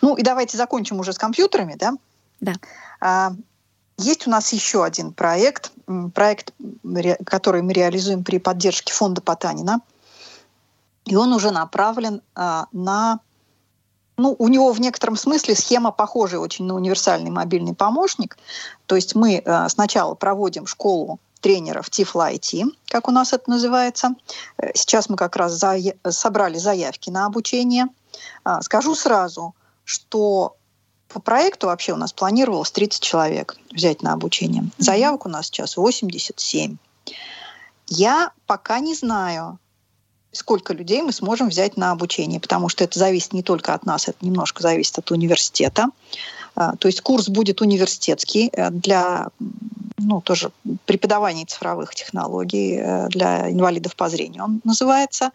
Ну 0.00 0.16
и 0.16 0.22
давайте 0.22 0.56
закончим 0.56 0.98
уже 0.98 1.12
с 1.12 1.18
компьютерами, 1.18 1.74
да? 1.74 1.92
Да. 2.40 3.36
Есть 3.96 4.26
у 4.26 4.30
нас 4.30 4.52
еще 4.52 4.84
один 4.84 5.12
проект, 5.12 5.72
проект, 6.14 6.52
который 7.24 7.62
мы 7.62 7.72
реализуем 7.72 8.24
при 8.24 8.38
поддержке 8.38 8.92
фонда 8.92 9.20
Потанина. 9.20 9.80
И 11.04 11.16
он 11.16 11.32
уже 11.32 11.50
направлен 11.50 12.22
а, 12.34 12.66
на... 12.72 13.20
Ну, 14.16 14.34
у 14.38 14.48
него 14.48 14.72
в 14.72 14.80
некотором 14.80 15.16
смысле 15.16 15.54
схема 15.54 15.90
похожая 15.90 16.40
очень 16.40 16.64
на 16.64 16.74
универсальный 16.74 17.30
мобильный 17.30 17.74
помощник. 17.74 18.38
То 18.86 18.96
есть 18.96 19.14
мы 19.14 19.38
а, 19.38 19.68
сначала 19.68 20.14
проводим 20.14 20.66
школу 20.66 21.20
тренеров 21.40 21.90
Тифла 21.90 22.32
IT, 22.32 22.64
как 22.86 23.06
у 23.06 23.10
нас 23.10 23.34
это 23.34 23.50
называется. 23.50 24.14
Э, 24.56 24.70
сейчас 24.74 25.10
мы 25.10 25.16
как 25.16 25.36
раз 25.36 25.52
за... 25.52 25.76
собрали 26.08 26.56
заявки 26.56 27.10
на 27.10 27.26
обучение. 27.26 27.86
А, 28.44 28.62
скажу 28.62 28.94
сразу, 28.94 29.54
что 29.84 30.56
по 31.14 31.20
проекту 31.20 31.68
вообще 31.68 31.92
у 31.92 31.96
нас 31.96 32.12
планировалось 32.12 32.72
30 32.72 33.00
человек 33.00 33.56
взять 33.70 34.02
на 34.02 34.14
обучение. 34.14 34.64
Заявок 34.78 35.26
у 35.26 35.28
нас 35.28 35.46
сейчас 35.46 35.76
87. 35.76 36.76
Я 37.86 38.32
пока 38.46 38.80
не 38.80 38.96
знаю, 38.96 39.60
сколько 40.32 40.74
людей 40.74 41.02
мы 41.02 41.12
сможем 41.12 41.50
взять 41.50 41.76
на 41.76 41.92
обучение, 41.92 42.40
потому 42.40 42.68
что 42.68 42.82
это 42.82 42.98
зависит 42.98 43.32
не 43.32 43.44
только 43.44 43.74
от 43.74 43.86
нас, 43.86 44.08
это 44.08 44.26
немножко 44.26 44.60
зависит 44.60 44.98
от 44.98 45.12
университета. 45.12 45.86
А, 46.56 46.74
то 46.74 46.88
есть 46.88 47.00
курс 47.00 47.28
будет 47.28 47.60
университетский 47.60 48.50
э, 48.52 48.70
для 48.70 49.28
ну, 49.98 50.20
тоже 50.20 50.50
преподавания 50.84 51.46
цифровых 51.46 51.94
технологий 51.94 52.76
э, 52.76 53.06
для 53.10 53.52
инвалидов 53.52 53.94
по 53.94 54.08
зрению 54.08 54.42
он 54.42 54.60
называется. 54.64 55.30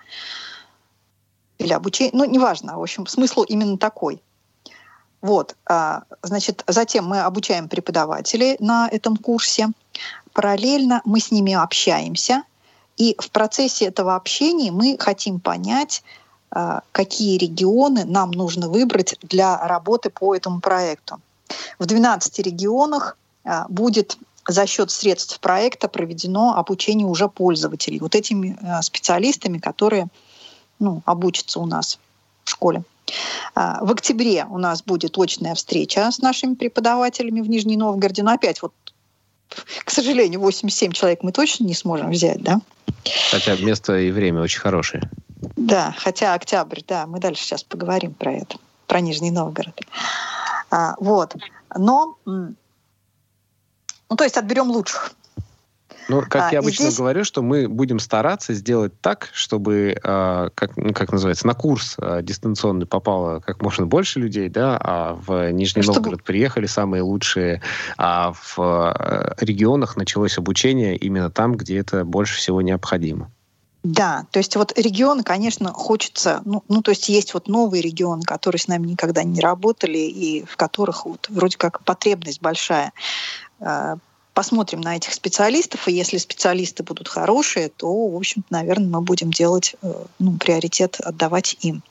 Или 1.58 1.72
обучение, 1.72 2.12
ну, 2.14 2.26
неважно, 2.26 2.78
в 2.78 2.82
общем, 2.82 3.08
смысл 3.08 3.44
именно 3.44 3.78
такой. 3.78 4.22
Вот, 5.22 5.56
а, 5.66 6.04
значит, 6.24 6.64
затем 6.68 7.06
мы 7.06 7.22
обучаем 7.22 7.68
преподавателей 7.68 8.56
на 8.60 8.88
этом 8.90 9.18
курсе. 9.18 9.70
Параллельно 10.34 11.02
мы 11.04 11.20
с 11.20 11.32
ними 11.32 11.54
общаемся, 11.54 12.44
и 12.96 13.16
в 13.20 13.30
процессе 13.32 13.86
этого 13.86 14.16
общения 14.16 14.72
мы 14.72 14.98
хотим 14.98 15.40
понять, 15.40 16.04
а, 16.52 16.82
какие 16.94 17.38
регионы 17.38 18.06
нам 18.06 18.32
нужно 18.32 18.70
выбрать 18.70 19.16
для 19.22 19.58
работы 19.68 20.10
по 20.10 20.34
этому 20.36 20.62
проекту. 20.62 21.20
В 21.80 21.86
12 21.86 22.40
регионах 22.40 23.18
а, 23.44 23.66
будет 23.68 24.18
за 24.48 24.66
счет 24.66 24.90
средств 24.90 25.40
проекта 25.42 25.90
проведено 25.90 26.56
обучение 26.56 27.06
уже 27.06 27.28
пользователей, 27.28 28.00
вот 28.00 28.16
этими 28.16 28.58
специалистами, 28.82 29.60
которые 29.60 30.08
ну, 30.80 31.04
обучатся 31.06 31.60
у 31.60 31.66
нас 31.66 32.00
в 32.46 32.50
школе. 32.50 32.84
А, 33.56 33.84
в 33.84 33.92
октябре 33.92 34.46
у 34.50 34.58
нас 34.58 34.84
будет 34.84 35.18
очная 35.18 35.56
встреча 35.56 36.12
с 36.12 36.20
нашими 36.20 36.56
преподавателями 36.56 37.42
в 37.42 37.50
Нижнем 37.50 37.80
Новгороде. 37.80 38.24
Но 38.24 38.32
опять 38.32 38.62
вот 38.62 38.74
к 39.84 39.90
сожалению, 39.90 40.40
87 40.42 40.92
человек 40.92 41.24
мы 41.24 41.32
точно 41.32 41.64
не 41.64 41.74
сможем 41.74 42.12
взять, 42.12 42.42
да? 42.42 42.62
Хотя 43.32 43.56
место 43.56 43.98
и 43.98 44.12
время 44.12 44.42
очень 44.42 44.60
хорошее. 44.60 45.10
Да, 45.56 45.96
хотя 45.98 46.34
октябрь, 46.34 46.82
да, 46.88 47.08
мы 47.08 47.20
дальше 47.20 47.44
сейчас 47.44 47.64
поговорим 47.64 48.14
про 48.14 48.34
это, 48.34 48.58
про 48.88 49.00
Нижний 49.00 49.32
Новгород. 49.32 49.82
А, 50.70 50.96
вот. 51.00 51.36
Но, 51.76 52.18
ну, 52.26 52.56
то 54.16 54.24
есть 54.24 54.38
отберем 54.38 54.70
лучших. 54.70 55.14
Ну, 56.10 56.24
как 56.28 56.50
а, 56.50 56.52
я 56.52 56.60
обычно 56.60 56.86
здесь... 56.86 56.98
говорю, 56.98 57.24
что 57.24 57.42
мы 57.44 57.68
будем 57.68 58.00
стараться 58.00 58.54
сделать 58.54 59.00
так, 59.00 59.30
чтобы, 59.32 59.96
э, 60.04 60.50
как, 60.56 60.76
ну, 60.76 60.92
как 60.94 61.12
называется, 61.12 61.46
на 61.46 61.54
курс 61.54 61.96
э, 62.00 62.22
дистанционный 62.24 62.88
попало 62.88 63.40
как 63.42 63.62
можно 63.62 63.86
больше 63.86 64.20
людей, 64.20 64.50
да, 64.50 64.78
а 64.82 65.14
в 65.14 65.52
Нижний 65.52 65.84
чтобы... 65.84 66.00
Новгород 66.00 66.24
приехали 66.24 66.66
самые 66.66 67.04
лучшие, 67.04 67.62
а 67.98 68.34
в 68.34 68.58
э, 68.60 69.36
регионах 69.40 69.98
началось 69.98 70.38
обучение 70.40 70.98
именно 70.98 71.30
там, 71.30 71.56
где 71.56 71.78
это 71.78 72.04
больше 72.04 72.38
всего 72.38 72.62
необходимо. 72.62 73.30
Да, 73.84 74.26
то 74.32 74.40
есть 74.40 74.56
вот 74.58 74.78
регионы, 74.78 75.24
конечно, 75.24 75.72
хочется, 75.72 76.42
ну, 76.44 76.64
ну, 76.68 76.82
то 76.82 76.92
есть 76.92 77.08
есть 77.08 77.34
вот 77.34 77.48
новые 77.48 77.82
регионы, 77.82 78.24
которые 78.24 78.60
с 78.60 78.68
нами 78.68 78.88
никогда 78.88 79.24
не 79.24 79.40
работали 79.40 80.00
и 80.00 80.44
в 80.44 80.58
которых 80.58 81.06
вот 81.06 81.28
вроде 81.30 81.58
как 81.58 81.82
потребность 81.84 82.42
большая 82.42 82.92
посмотрим 84.40 84.80
на 84.80 84.96
этих 84.96 85.14
специалистов, 85.14 85.90
и 85.90 85.92
если 85.92 86.16
специалисты 86.16 86.82
будут 86.82 87.10
хорошие, 87.10 87.68
то, 87.68 88.08
в 88.08 88.16
общем-то, 88.16 88.48
наверное, 88.50 88.88
мы 88.88 89.02
будем 89.02 89.32
делать, 89.32 89.76
э, 89.82 89.94
ну, 90.18 90.38
приоритет 90.38 91.02
отдавать 91.02 91.58
им. 91.60 91.84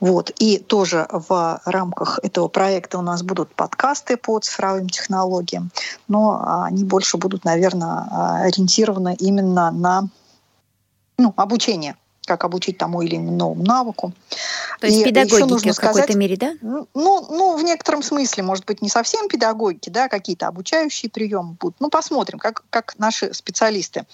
Вот. 0.00 0.30
И 0.38 0.56
тоже 0.56 1.06
в 1.10 1.60
рамках 1.66 2.20
этого 2.22 2.48
проекта 2.48 2.96
у 2.96 3.02
нас 3.02 3.22
будут 3.22 3.54
подкасты 3.54 4.16
по 4.16 4.38
цифровым 4.38 4.88
технологиям, 4.88 5.70
но 6.08 6.42
они 6.64 6.84
больше 6.84 7.18
будут, 7.18 7.44
наверное, 7.44 8.46
ориентированы 8.46 9.14
именно 9.20 9.70
на 9.72 10.08
ну, 11.18 11.34
обучение 11.36 11.96
как 12.26 12.44
обучить 12.44 12.78
тому 12.78 13.02
или 13.02 13.16
иному 13.16 13.62
навыку. 13.62 14.12
То 14.80 14.86
есть 14.86 15.00
и 15.00 15.04
педагогики 15.04 15.72
в 15.72 15.76
какой-то 15.76 16.16
мере, 16.16 16.36
да? 16.36 16.54
Ну, 16.60 16.86
ну, 16.94 17.56
в 17.56 17.62
некотором 17.62 18.02
смысле, 18.02 18.42
может 18.42 18.64
быть, 18.64 18.82
не 18.82 18.88
совсем 18.88 19.28
педагогики, 19.28 19.90
да, 19.90 20.08
какие-то 20.08 20.46
обучающие 20.46 21.10
приемы 21.10 21.56
будут. 21.58 21.76
Ну, 21.80 21.90
посмотрим, 21.90 22.38
как, 22.38 22.64
как 22.70 22.98
наши 22.98 23.32
специалисты 23.34 24.06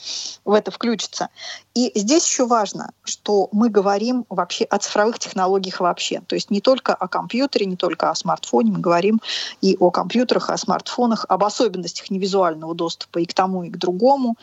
в 0.44 0.52
это 0.52 0.70
включатся. 0.70 1.28
И 1.74 1.92
здесь 1.94 2.26
еще 2.26 2.46
важно, 2.46 2.92
что 3.04 3.48
мы 3.52 3.68
говорим 3.68 4.24
вообще 4.28 4.64
о 4.64 4.78
цифровых 4.78 5.18
технологиях 5.18 5.80
вообще. 5.80 6.22
То 6.26 6.34
есть 6.34 6.50
не 6.50 6.60
только 6.60 6.94
о 6.94 7.08
компьютере, 7.08 7.66
не 7.66 7.76
только 7.76 8.10
о 8.10 8.14
смартфоне, 8.14 8.72
мы 8.72 8.80
говорим 8.80 9.20
и 9.60 9.76
о 9.78 9.90
компьютерах, 9.90 10.50
о 10.50 10.56
смартфонах, 10.56 11.26
об 11.28 11.44
особенностях 11.44 12.10
невизуального 12.10 12.74
доступа 12.74 13.18
и 13.18 13.26
к 13.26 13.34
тому, 13.34 13.64
и 13.64 13.70
к 13.70 13.76
другому 13.76 14.36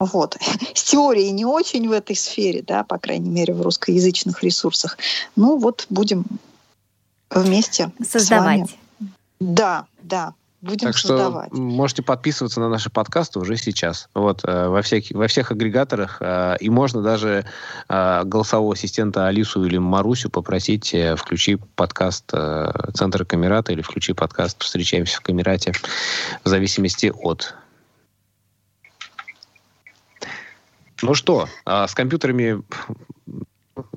Вот. 0.00 0.36
С 0.74 0.82
теорией 0.82 1.30
не 1.30 1.44
очень 1.44 1.88
в 1.88 1.92
этой 1.92 2.16
сфере, 2.16 2.62
да, 2.66 2.82
по 2.82 2.98
крайней 2.98 3.30
мере, 3.30 3.54
в 3.54 3.60
русскоязычных 3.60 4.42
ресурсах. 4.42 4.98
Ну 5.36 5.58
вот 5.58 5.86
будем 5.90 6.24
вместе 7.30 7.92
создавать. 8.02 8.76
Да, 9.38 9.86
да. 10.02 10.34
Будем 10.62 10.88
так 10.88 10.98
создавать. 10.98 11.48
что 11.48 11.56
можете 11.56 12.02
подписываться 12.02 12.60
на 12.60 12.68
наши 12.68 12.90
подкасты 12.90 13.38
уже 13.38 13.56
сейчас. 13.56 14.10
Вот 14.12 14.42
э, 14.44 14.68
во, 14.68 14.82
всех, 14.82 15.04
во 15.12 15.26
всех 15.26 15.50
агрегаторах. 15.50 16.18
Э, 16.20 16.56
и 16.60 16.68
можно 16.68 17.00
даже 17.00 17.46
э, 17.88 18.24
голосового 18.24 18.74
ассистента 18.74 19.26
Алису 19.26 19.64
или 19.64 19.78
Марусю 19.78 20.28
попросить 20.28 20.92
э, 20.92 21.16
включи 21.16 21.56
подкаст 21.76 22.24
э, 22.34 22.72
Центра 22.92 23.24
Камерата 23.24 23.72
или 23.72 23.80
включи 23.80 24.12
подкаст 24.12 24.62
«Встречаемся 24.62 25.16
в 25.16 25.20
Камерате» 25.22 25.72
в 26.44 26.48
зависимости 26.48 27.10
от 27.22 27.54
Ну 31.02 31.14
что, 31.14 31.48
а 31.64 31.86
с 31.88 31.94
компьютерами 31.94 32.62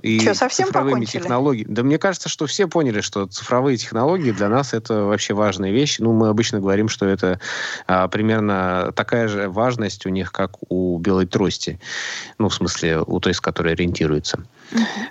и 0.01 0.19
что, 0.19 0.33
совсем 0.33 0.67
цифровыми 0.67 0.93
покончили? 0.93 1.21
технологиями. 1.21 1.73
Да 1.73 1.83
мне 1.83 1.97
кажется, 1.97 2.29
что 2.29 2.45
все 2.45 2.67
поняли, 2.67 3.01
что 3.01 3.25
цифровые 3.25 3.77
технологии 3.77 4.31
для 4.31 4.49
нас 4.49 4.73
это 4.73 5.03
вообще 5.03 5.33
важная 5.33 5.71
вещь. 5.71 5.99
Ну, 5.99 6.13
мы 6.13 6.29
обычно 6.29 6.59
говорим, 6.59 6.89
что 6.89 7.05
это 7.05 7.39
а, 7.87 8.07
примерно 8.07 8.91
такая 8.95 9.27
же 9.27 9.49
важность 9.49 10.05
у 10.05 10.09
них, 10.09 10.31
как 10.31 10.57
у 10.69 10.97
белой 10.99 11.25
трости. 11.25 11.79
Ну, 12.37 12.49
в 12.49 12.53
смысле, 12.53 12.99
у 12.99 13.19
той, 13.19 13.33
с 13.33 13.41
которой 13.41 13.73
ориентируется. 13.73 14.43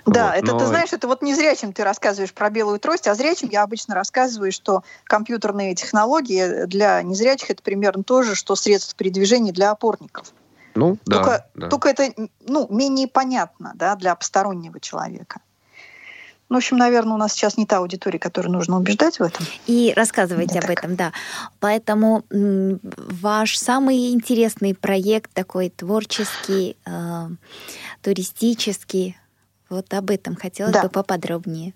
Да, 0.05 0.27
вот, 0.27 0.43
это 0.43 0.53
но... 0.53 0.59
ты 0.59 0.65
знаешь, 0.65 0.93
это 0.93 1.07
вот 1.07 1.21
не 1.21 1.33
зрячим 1.33 1.73
ты 1.73 1.83
рассказываешь 1.83 2.33
про 2.33 2.49
белую 2.49 2.79
трость, 2.79 3.07
а 3.07 3.15
зрячим 3.15 3.49
я 3.49 3.63
обычно 3.63 3.95
рассказываю, 3.95 4.51
что 4.51 4.83
компьютерные 5.05 5.75
технологии 5.75 6.65
для 6.65 7.01
незрячих 7.01 7.49
это 7.49 7.63
примерно 7.63 8.03
то 8.03 8.23
же, 8.23 8.35
что 8.35 8.55
средства 8.55 8.95
передвижения 8.97 9.51
для 9.51 9.71
опорников. 9.71 10.33
Ну, 10.75 10.97
да, 11.05 11.17
только, 11.17 11.45
да. 11.55 11.69
только 11.69 11.89
это 11.89 12.13
ну, 12.41 12.67
менее 12.69 13.07
понятно 13.07 13.73
да, 13.75 13.95
для 13.95 14.15
постороннего 14.15 14.79
человека. 14.79 15.41
Ну, 16.49 16.57
в 16.57 16.57
общем, 16.57 16.77
наверное, 16.77 17.15
у 17.15 17.17
нас 17.17 17.33
сейчас 17.33 17.57
не 17.57 17.65
та 17.65 17.77
аудитория, 17.77 18.19
которую 18.19 18.53
нужно 18.53 18.77
убеждать 18.77 19.19
в 19.19 19.23
этом. 19.23 19.45
И 19.65 19.93
рассказывайте 19.95 20.59
об 20.59 20.69
этом, 20.69 20.95
да. 20.95 21.11
Поэтому 21.59 22.25
ваш 22.29 23.57
самый 23.57 24.11
интересный 24.11 24.75
проект 24.75 25.33
такой 25.33 25.69
творческий, 25.69 26.77
э, 26.85 27.29
туристический, 28.01 29.17
вот 29.69 29.91
об 29.93 30.11
этом 30.11 30.35
хотелось 30.35 30.73
да. 30.73 30.83
бы 30.83 30.89
поподробнее. 30.89 31.73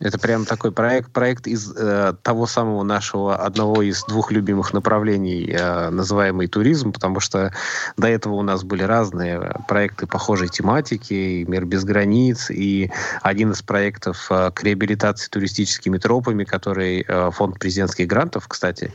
Это 0.00 0.18
прям 0.18 0.44
такой 0.44 0.72
проект, 0.72 1.12
проект 1.12 1.46
из 1.46 1.72
э, 1.76 2.14
того 2.22 2.46
самого 2.46 2.82
нашего 2.82 3.36
одного 3.36 3.80
из 3.80 4.02
двух 4.04 4.32
любимых 4.32 4.72
направлений, 4.72 5.48
э, 5.48 5.90
называемый 5.90 6.48
туризм, 6.48 6.92
потому 6.92 7.20
что 7.20 7.52
до 7.96 8.08
этого 8.08 8.34
у 8.34 8.42
нас 8.42 8.64
были 8.64 8.82
разные 8.82 9.54
проекты 9.68 10.08
похожей 10.08 10.48
тематики, 10.48 11.14
и 11.14 11.44
«Мир 11.44 11.64
без 11.64 11.84
границ», 11.84 12.50
и 12.50 12.90
один 13.22 13.52
из 13.52 13.62
проектов 13.62 14.26
э, 14.30 14.50
к 14.52 14.64
реабилитации 14.64 15.28
туристическими 15.28 15.98
тропами, 15.98 16.42
который 16.42 17.04
э, 17.06 17.30
фонд 17.30 17.60
президентских 17.60 18.08
грантов, 18.08 18.48
кстати, 18.48 18.92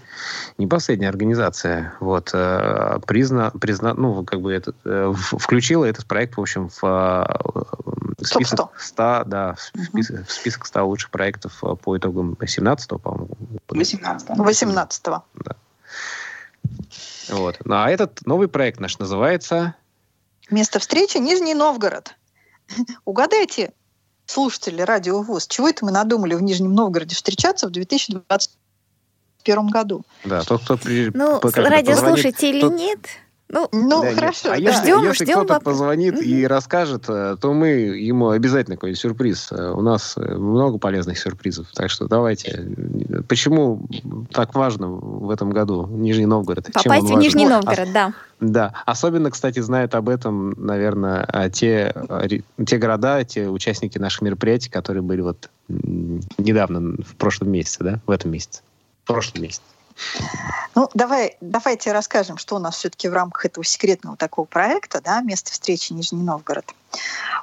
не 0.57 0.67
последняя 0.67 1.07
организация, 1.07 1.93
вот, 2.01 2.31
э, 2.33 2.99
призна, 3.07 3.51
призна, 3.51 3.93
ну, 3.93 4.25
как 4.25 4.41
бы 4.41 4.51
этот, 4.51 4.75
э, 4.83 5.13
включила 5.15 5.85
этот 5.85 6.05
проект, 6.07 6.35
в 6.35 6.41
общем, 6.41 6.69
в 6.81 7.25
э, 8.19 8.25
список 8.25 8.71
100, 8.77 9.23
да, 9.27 9.53
в 9.53 9.61
список, 9.61 10.27
в 10.27 10.31
список 10.31 10.65
100 10.65 10.88
лучших 10.89 11.11
проектов 11.11 11.63
э, 11.63 11.75
по 11.75 11.97
итогам 11.97 12.33
17-го, 12.33 12.97
по-моему. 12.97 13.37
18-го. 13.67 14.43
18-го. 14.43 15.23
Да. 15.35 15.55
Вот. 17.29 17.57
Ну, 17.63 17.75
а 17.75 17.89
этот 17.89 18.25
новый 18.25 18.47
проект 18.47 18.79
наш 18.79 18.99
называется... 18.99 19.75
Место 20.49 20.79
встречи 20.79 21.17
Нижний 21.17 21.53
Новгород. 21.53 22.15
Угадайте, 23.05 23.71
слушатели 24.25 24.81
Радио 24.81 25.21
ВУЗ, 25.21 25.47
чего 25.47 25.69
это 25.69 25.85
мы 25.85 25.91
надумали 25.91 26.33
в 26.33 26.41
Нижнем 26.41 26.73
Новгороде 26.73 27.15
встречаться 27.15 27.67
в 27.67 27.71
2021 27.71 29.67
году? 29.67 30.03
Да, 30.23 30.43
тот, 30.43 30.63
кто... 30.63 30.77
При... 30.77 31.11
Ну, 31.13 31.39
радиослушателей 31.41 32.61
тот... 32.61 32.73
нет. 32.73 32.99
Ну, 33.51 33.67
ну 33.71 34.03
да, 34.03 34.13
хорошо. 34.13 34.49
А 34.49 34.51
да. 34.51 34.55
если, 34.57 34.83
ждем, 34.83 35.03
если 35.05 35.25
ждем 35.25 35.45
кто-то 35.45 35.59
позвонит 35.59 36.15
mm-hmm. 36.15 36.23
и 36.23 36.45
расскажет, 36.45 37.05
э, 37.09 37.35
то 37.41 37.53
мы 37.53 37.67
ему 37.69 38.29
обязательно 38.29 38.75
какой-нибудь 38.75 39.01
сюрприз. 39.01 39.51
Э, 39.51 39.71
у 39.71 39.81
нас 39.81 40.13
э, 40.17 40.35
много 40.35 40.77
полезных 40.77 41.17
сюрпризов. 41.17 41.67
Так 41.73 41.89
что 41.89 42.07
давайте. 42.07 42.67
Почему 43.27 43.87
так 44.31 44.53
важно 44.53 44.89
в 44.89 45.31
этом 45.31 45.49
году 45.49 45.87
Нижний 45.87 46.27
Новгород? 46.27 46.71
Попасть 46.71 47.09
в 47.09 47.17
Нижний 47.17 47.47
Новгород, 47.47 47.91
да. 47.91 48.13
Да. 48.39 48.73
Особенно, 48.85 49.31
кстати, 49.31 49.59
знают 49.59 49.95
об 49.95 50.09
этом, 50.09 50.51
наверное, 50.51 51.27
те, 51.51 51.93
те 52.65 52.77
города, 52.77 53.23
те 53.23 53.49
участники 53.49 53.97
наших 53.97 54.21
мероприятий, 54.21 54.69
которые 54.69 55.01
были 55.01 55.21
вот 55.21 55.49
недавно, 55.67 57.03
в 57.03 57.15
прошлом 57.15 57.51
месяце, 57.51 57.83
да, 57.83 57.99
в 58.05 58.11
этом 58.11 58.31
месяце. 58.31 58.61
В 59.03 59.07
прошлом 59.07 59.41
месяце. 59.41 59.61
Ну, 60.75 60.89
давай, 60.93 61.37
давайте 61.41 61.91
расскажем, 61.91 62.37
что 62.37 62.55
у 62.55 62.59
нас 62.59 62.77
все-таки 62.77 63.09
в 63.09 63.13
рамках 63.13 63.45
этого 63.45 63.65
секретного 63.65 64.15
такого 64.15 64.45
проекта, 64.45 65.01
да, 65.01 65.21
место 65.21 65.51
встречи 65.51 65.93
Нижний 65.93 66.23
Новгород. 66.23 66.73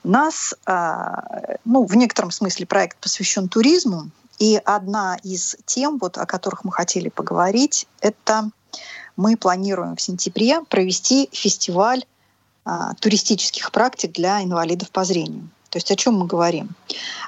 У 0.04 0.08
нас, 0.08 0.54
э, 0.66 1.56
ну, 1.64 1.84
в 1.84 1.94
некотором 1.96 2.30
смысле 2.30 2.66
проект 2.66 2.96
посвящен 2.98 3.48
туризму, 3.48 4.10
и 4.38 4.60
одна 4.64 5.16
из 5.22 5.56
тем, 5.64 5.98
вот, 5.98 6.18
о 6.18 6.26
которых 6.26 6.64
мы 6.64 6.72
хотели 6.72 7.08
поговорить, 7.08 7.86
это 8.00 8.50
мы 9.16 9.36
планируем 9.36 9.96
в 9.96 10.00
сентябре 10.00 10.62
провести 10.62 11.28
фестиваль 11.32 12.04
э, 12.64 12.70
туристических 13.00 13.72
практик 13.72 14.12
для 14.12 14.42
инвалидов 14.42 14.90
по 14.90 15.04
зрению. 15.04 15.48
То 15.76 15.78
есть 15.78 15.90
о 15.90 15.96
чем 15.96 16.14
мы 16.14 16.26
говорим? 16.26 16.70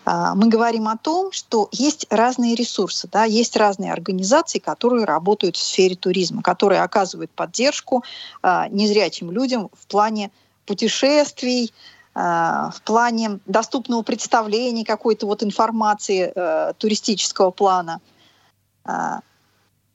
А, 0.07 0.34
мы 0.34 0.49
говорим 0.49 0.88
о 0.88 0.96
том, 0.96 1.32
что 1.32 1.68
есть 1.70 2.07
разные 2.09 2.55
ресурсы, 2.55 3.07
да, 3.12 3.24
есть 3.24 3.59
разные 3.59 3.92
организации, 3.92 4.59
которые 4.59 5.05
работают 5.05 5.57
в 5.57 5.62
сфере 5.62 5.96
туризма, 5.96 6.40
которые 6.40 6.80
оказывают 6.80 7.30
поддержку 7.30 8.05
а, 8.40 8.66
незрячим 8.68 9.30
людям 9.30 9.68
в 9.74 9.86
плане 9.86 10.30
путешествий, 10.64 11.74
а, 12.14 12.70
в 12.70 12.80
плане 12.80 13.40
доступного 13.44 14.01
представления 14.01 14.86
какой-то 14.86 15.26
вот 15.26 15.42
информации 15.42 16.32
э, 16.34 16.72
туристического 16.78 17.51
плана. 17.51 18.01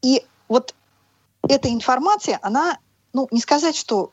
И 0.03 0.23
вот 0.47 0.75
эта 1.49 1.69
информация, 1.69 2.37
она, 2.43 2.77
ну, 3.13 3.27
не 3.31 3.41
сказать, 3.41 3.75
что 3.75 4.11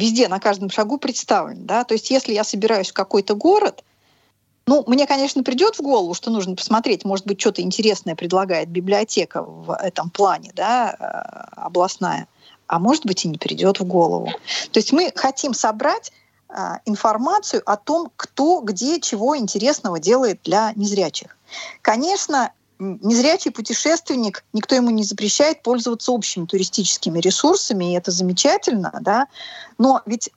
везде, 0.00 0.28
на 0.28 0.40
каждом 0.40 0.70
шагу 0.70 0.98
представлен. 0.98 1.66
Да? 1.66 1.84
То 1.84 1.94
есть 1.94 2.10
если 2.10 2.32
я 2.32 2.44
собираюсь 2.44 2.90
в 2.90 2.94
какой-то 2.94 3.34
город, 3.34 3.84
ну, 4.66 4.84
мне, 4.86 5.06
конечно, 5.06 5.42
придет 5.42 5.76
в 5.76 5.82
голову, 5.82 6.14
что 6.14 6.30
нужно 6.30 6.54
посмотреть, 6.54 7.04
может 7.04 7.26
быть, 7.26 7.40
что-то 7.40 7.62
интересное 7.62 8.14
предлагает 8.14 8.68
библиотека 8.68 9.42
в 9.42 9.72
этом 9.74 10.10
плане, 10.10 10.52
да, 10.54 10.94
э, 10.98 11.60
областная, 11.60 12.28
а 12.66 12.78
может 12.78 13.04
быть 13.04 13.24
и 13.24 13.28
не 13.28 13.38
придет 13.38 13.80
в 13.80 13.84
голову. 13.84 14.30
То 14.70 14.78
есть 14.78 14.92
мы 14.92 15.12
хотим 15.16 15.54
собрать 15.54 16.12
э, 16.48 16.54
информацию 16.84 17.62
о 17.66 17.76
том, 17.76 18.12
кто, 18.16 18.60
где, 18.60 19.00
чего 19.00 19.36
интересного 19.36 19.98
делает 19.98 20.40
для 20.44 20.72
незрячих. 20.76 21.36
Конечно, 21.82 22.52
незрячий 22.80 23.50
путешественник, 23.50 24.44
никто 24.52 24.74
ему 24.74 24.90
не 24.90 25.04
запрещает 25.04 25.62
пользоваться 25.62 26.12
общими 26.12 26.46
туристическими 26.46 27.20
ресурсами, 27.20 27.92
и 27.92 27.96
это 27.96 28.10
замечательно, 28.10 28.92
да, 29.00 29.26
но 29.78 30.02
ведь 30.06 30.30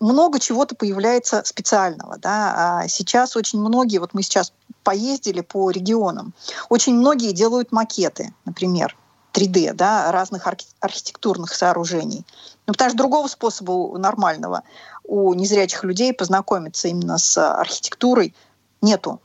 много 0.00 0.40
чего-то 0.40 0.74
появляется 0.74 1.42
специального. 1.44 2.18
Да? 2.18 2.80
А 2.80 2.88
сейчас 2.88 3.36
очень 3.36 3.60
многие, 3.60 3.98
вот 3.98 4.12
мы 4.12 4.22
сейчас 4.22 4.52
поездили 4.82 5.40
по 5.40 5.70
регионам, 5.70 6.34
очень 6.68 6.94
многие 6.94 7.32
делают 7.32 7.72
макеты, 7.72 8.32
например, 8.44 8.96
3D, 9.34 9.74
да, 9.74 10.10
разных 10.10 10.48
архитектурных 10.80 11.54
сооружений. 11.54 12.24
Ну, 12.66 12.72
потому 12.72 12.90
что 12.90 12.98
другого 12.98 13.28
способа 13.28 13.96
нормального 13.98 14.62
у 15.04 15.32
незрячих 15.34 15.84
людей 15.84 16.12
познакомиться 16.12 16.88
именно 16.88 17.18
с 17.18 17.36
архитектурой 17.38 18.34
нету. 18.82 19.20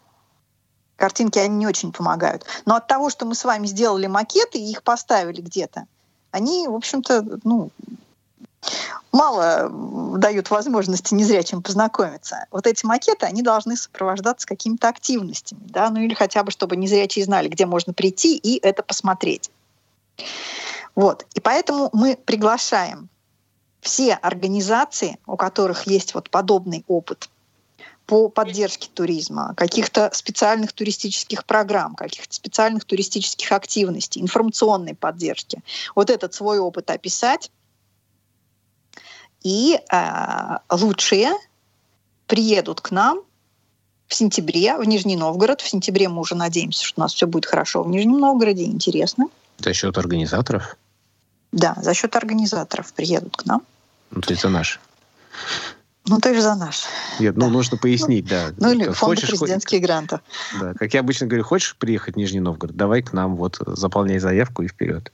Картинки, 1.03 1.37
они 1.37 1.57
не 1.57 1.67
очень 1.67 1.91
помогают. 1.91 2.45
Но 2.65 2.75
от 2.75 2.87
того, 2.87 3.09
что 3.09 3.25
мы 3.25 3.35
с 3.35 3.43
вами 3.43 3.67
сделали 3.67 4.07
макеты 4.07 4.57
и 4.57 4.71
их 4.71 4.83
поставили 4.83 5.41
где-то, 5.41 5.83
они, 6.31 6.65
в 6.65 6.73
общем-то, 6.73 7.39
ну, 7.43 7.71
мало 9.11 9.69
дают 10.17 10.49
возможности 10.49 11.13
незрячим 11.13 11.61
познакомиться. 11.61 12.45
Вот 12.51 12.67
эти 12.67 12.85
макеты, 12.85 13.25
они 13.25 13.41
должны 13.41 13.75
сопровождаться 13.75 14.47
какими-то 14.47 14.87
активностями, 14.87 15.59
да, 15.65 15.89
ну 15.89 15.99
или 15.99 16.13
хотя 16.13 16.41
бы, 16.41 16.51
чтобы 16.51 16.77
незрячие 16.77 17.25
знали, 17.25 17.49
где 17.49 17.65
можно 17.65 17.91
прийти 17.91 18.37
и 18.37 18.65
это 18.65 18.81
посмотреть. 18.81 19.51
Вот. 20.95 21.25
И 21.33 21.41
поэтому 21.41 21.89
мы 21.91 22.15
приглашаем 22.15 23.09
все 23.81 24.13
организации, 24.13 25.19
у 25.25 25.35
которых 25.35 25.85
есть 25.85 26.13
вот 26.13 26.29
подобный 26.29 26.85
опыт 26.87 27.29
по 28.05 28.29
поддержке 28.29 28.89
туризма, 28.93 29.53
каких-то 29.55 30.09
специальных 30.13 30.73
туристических 30.73 31.45
программ, 31.45 31.95
каких-то 31.95 32.33
специальных 32.33 32.83
туристических 32.85 33.51
активностей, 33.51 34.21
информационной 34.21 34.93
поддержки. 34.93 35.61
Вот 35.95 36.09
этот 36.09 36.33
свой 36.33 36.59
опыт 36.59 36.89
описать 36.89 37.51
И 39.43 39.79
э, 39.91 40.57
лучшие 40.69 41.31
приедут 42.27 42.81
к 42.81 42.91
нам 42.91 43.21
в 44.07 44.15
сентябре 44.15 44.77
в 44.77 44.83
Нижний 44.83 45.15
Новгород. 45.15 45.61
В 45.61 45.67
сентябре 45.67 46.07
мы 46.09 46.21
уже 46.21 46.35
надеемся, 46.35 46.85
что 46.85 47.01
у 47.01 47.03
нас 47.03 47.13
все 47.13 47.25
будет 47.25 47.45
хорошо 47.45 47.83
в 47.83 47.89
Нижнем 47.89 48.19
Новгороде, 48.19 48.63
интересно. 48.63 49.27
За 49.57 49.73
счет 49.73 49.97
организаторов? 49.97 50.77
Да, 51.51 51.75
за 51.81 51.93
счет 51.93 52.15
организаторов 52.15 52.93
приедут 52.93 53.37
к 53.37 53.45
нам. 53.45 53.61
Ну, 54.11 54.21
то 54.21 54.31
есть 54.31 54.43
за 54.43 54.49
наш. 54.49 54.79
Ну, 56.07 56.19
ты 56.19 56.33
же 56.33 56.41
за 56.41 56.55
наш. 56.55 56.83
Нет, 57.19 57.37
ну, 57.37 57.45
да. 57.45 57.51
нужно 57.51 57.77
пояснить, 57.77 58.25
да. 58.25 58.51
Ну, 58.57 58.71
или 58.71 58.83
фонды 58.89 59.21
хочешь, 59.21 59.29
президентские 59.29 59.79
хо... 59.79 59.87
гранты. 59.87 60.19
Да, 60.59 60.73
как 60.73 60.93
я 60.93 60.99
обычно 60.99 61.27
говорю, 61.27 61.43
хочешь 61.43 61.77
приехать 61.77 62.15
в 62.15 62.17
Нижний 62.17 62.41
Новгород, 62.41 62.75
давай 62.75 63.01
к 63.01 63.13
нам, 63.13 63.35
вот, 63.37 63.57
заполняй 63.65 64.19
заявку 64.19 64.63
и 64.63 64.67
вперед. 64.67 65.11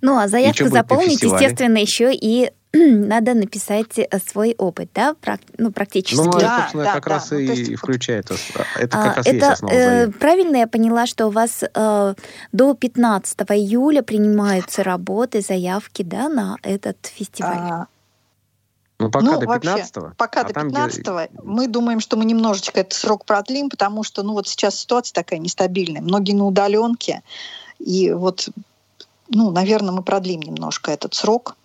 Ну, 0.00 0.18
а 0.18 0.28
заявку 0.28 0.68
заполнить, 0.68 1.22
естественно, 1.22 1.78
еще 1.78 2.12
и 2.12 2.50
надо 2.72 3.34
написать 3.34 3.98
э, 3.98 4.06
свой 4.26 4.54
опыт, 4.58 4.90
да, 4.94 5.16
ну, 5.56 5.72
практически. 5.72 6.16
Ну, 6.16 6.30
это, 6.30 6.58
собственно, 6.60 6.84
да, 6.84 6.94
как 6.94 7.04
да, 7.04 7.10
раз 7.10 7.28
да. 7.30 7.40
и 7.40 7.46
ну, 7.46 7.54
есть, 7.54 7.74
включает. 7.76 8.30
Это 8.76 8.88
как 8.88 9.12
а, 9.12 9.14
раз 9.14 9.26
это, 9.26 9.36
есть 9.36 9.46
основа 9.46 9.72
э, 9.72 10.08
Правильно 10.08 10.56
я 10.56 10.66
поняла, 10.66 11.06
что 11.06 11.28
у 11.28 11.30
вас 11.30 11.62
э, 11.62 12.14
до 12.52 12.74
15 12.74 13.38
июля 13.52 14.02
принимаются 14.02 14.82
работы, 14.82 15.40
заявки, 15.40 16.02
да, 16.02 16.28
на 16.28 16.56
этот 16.62 16.98
фестиваль? 17.06 17.56
А, 17.56 17.86
ну, 18.98 19.10
пока 19.10 19.24
ну, 19.24 19.40
до 19.40 19.46
15 19.46 19.96
-го, 19.96 20.12
Пока 20.16 20.40
а 20.40 20.44
до 20.44 20.54
15 20.54 21.00
где... 21.00 21.30
мы 21.44 21.68
думаем, 21.68 22.00
что 22.00 22.16
мы 22.16 22.24
немножечко 22.24 22.80
этот 22.80 22.94
срок 22.94 23.24
продлим, 23.24 23.70
потому 23.70 24.02
что, 24.02 24.22
ну, 24.22 24.32
вот 24.32 24.48
сейчас 24.48 24.80
ситуация 24.80 25.14
такая 25.14 25.38
нестабильная. 25.38 26.02
Многие 26.02 26.32
на 26.32 26.46
удаленке. 26.46 27.22
И 27.78 28.12
вот, 28.12 28.48
ну, 29.28 29.50
наверное, 29.52 29.92
мы 29.92 30.02
продлим 30.02 30.42
немножко 30.42 30.90
этот 30.90 31.14
срок. 31.14 31.56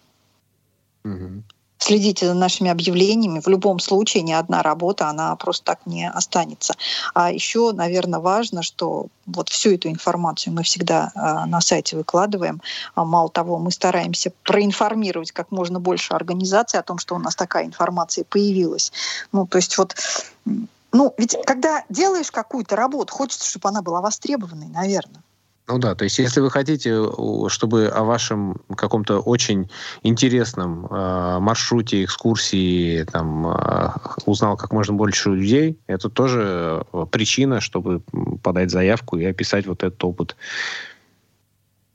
Угу. 1.04 1.44
Следите 1.84 2.26
за 2.28 2.34
нашими 2.34 2.72
объявлениями. 2.72 3.42
В 3.42 3.48
любом 3.50 3.80
случае 3.80 4.24
ни 4.24 4.32
одна 4.32 4.64
работа, 4.64 5.10
она 5.10 5.36
просто 5.36 5.66
так 5.66 5.80
не 5.86 6.10
останется. 6.10 6.76
А 7.14 7.30
еще, 7.30 7.74
наверное, 7.74 8.22
важно, 8.22 8.64
что 8.64 9.08
вот 9.26 9.50
всю 9.50 9.74
эту 9.74 9.90
информацию 9.90 10.54
мы 10.54 10.64
всегда 10.64 11.12
э, 11.14 11.46
на 11.46 11.60
сайте 11.60 11.98
выкладываем. 11.98 12.62
А 12.96 13.04
мало 13.04 13.28
того, 13.28 13.60
мы 13.60 13.70
стараемся 13.70 14.32
проинформировать 14.44 15.34
как 15.34 15.52
можно 15.52 15.82
больше 15.82 16.14
организаций 16.14 16.80
о 16.80 16.84
том, 16.84 17.00
что 17.00 17.16
у 17.16 17.20
нас 17.20 17.36
такая 17.36 17.66
информация 17.66 18.24
появилась. 18.24 18.94
Ну, 19.34 19.46
то 19.46 19.58
есть 19.58 19.78
вот 19.78 19.94
ну, 20.94 21.14
ведь 21.18 21.36
когда 21.46 21.84
делаешь 21.90 22.32
какую-то 22.32 22.78
работу, 22.78 23.14
хочется, 23.14 23.46
чтобы 23.46 23.68
она 23.68 23.82
была 23.82 24.00
востребованной, 24.00 24.68
наверное. 24.68 25.22
Ну 25.68 25.78
да, 25.78 25.96
то 25.96 26.04
есть 26.04 26.20
если 26.20 26.42
вы 26.42 26.52
хотите, 26.52 27.10
чтобы 27.48 27.88
о 27.88 28.04
вашем 28.04 28.58
каком-то 28.76 29.20
очень 29.20 29.70
интересном 30.02 30.86
э, 30.88 31.40
маршруте, 31.40 32.04
экскурсии 32.04 33.04
там, 33.04 33.48
э, 33.48 33.90
узнал 34.26 34.58
как 34.58 34.74
можно 34.74 34.94
больше 34.94 35.30
людей, 35.30 35.80
это 35.88 36.10
тоже 36.10 36.86
э, 36.92 37.06
причина, 37.10 37.62
чтобы 37.62 38.02
подать 38.42 38.72
заявку 38.72 39.18
и 39.18 39.24
описать 39.24 39.66
вот 39.66 39.84
этот 39.84 40.04
опыт. 40.04 40.36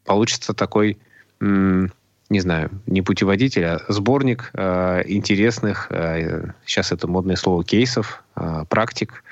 Получится 0.07 0.55
такой, 0.55 0.97
м, 1.41 1.93
не 2.31 2.41
знаю, 2.41 2.71
не 2.87 3.03
путеводитель, 3.03 3.67
а 3.67 3.81
сборник 3.89 4.51
э, 4.55 5.03
интересных, 5.07 5.89
э, 5.91 6.53
сейчас 6.65 6.91
это 6.91 7.07
модное 7.07 7.37
слово, 7.37 7.65
кейсов, 7.65 8.25
э, 8.35 8.65
практик, 8.71 9.23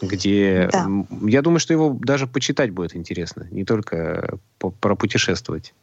где 0.00 0.68
да. 0.70 0.86
я 1.22 1.42
думаю, 1.42 1.60
что 1.60 1.72
его 1.72 1.96
даже 2.00 2.26
почитать 2.26 2.70
будет 2.70 2.94
интересно, 2.94 3.46
не 3.50 3.64
только 3.64 4.38
пропутешествовать. 4.58 5.74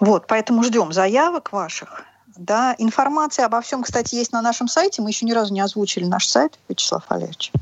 Вот, 0.00 0.26
поэтому 0.26 0.62
ждем 0.62 0.92
заявок 0.92 1.52
ваших. 1.52 2.02
Да, 2.36 2.74
информация 2.78 3.46
обо 3.46 3.60
всем, 3.60 3.82
кстати, 3.82 4.16
есть 4.16 4.32
на 4.32 4.42
нашем 4.42 4.66
сайте. 4.66 5.02
Мы 5.02 5.10
еще 5.10 5.24
ни 5.24 5.32
разу 5.32 5.54
не 5.54 5.60
озвучили 5.60 6.04
наш 6.04 6.26
сайт, 6.26 6.58
Вячеслав 6.68 7.04
Валерьевич. 7.08 7.52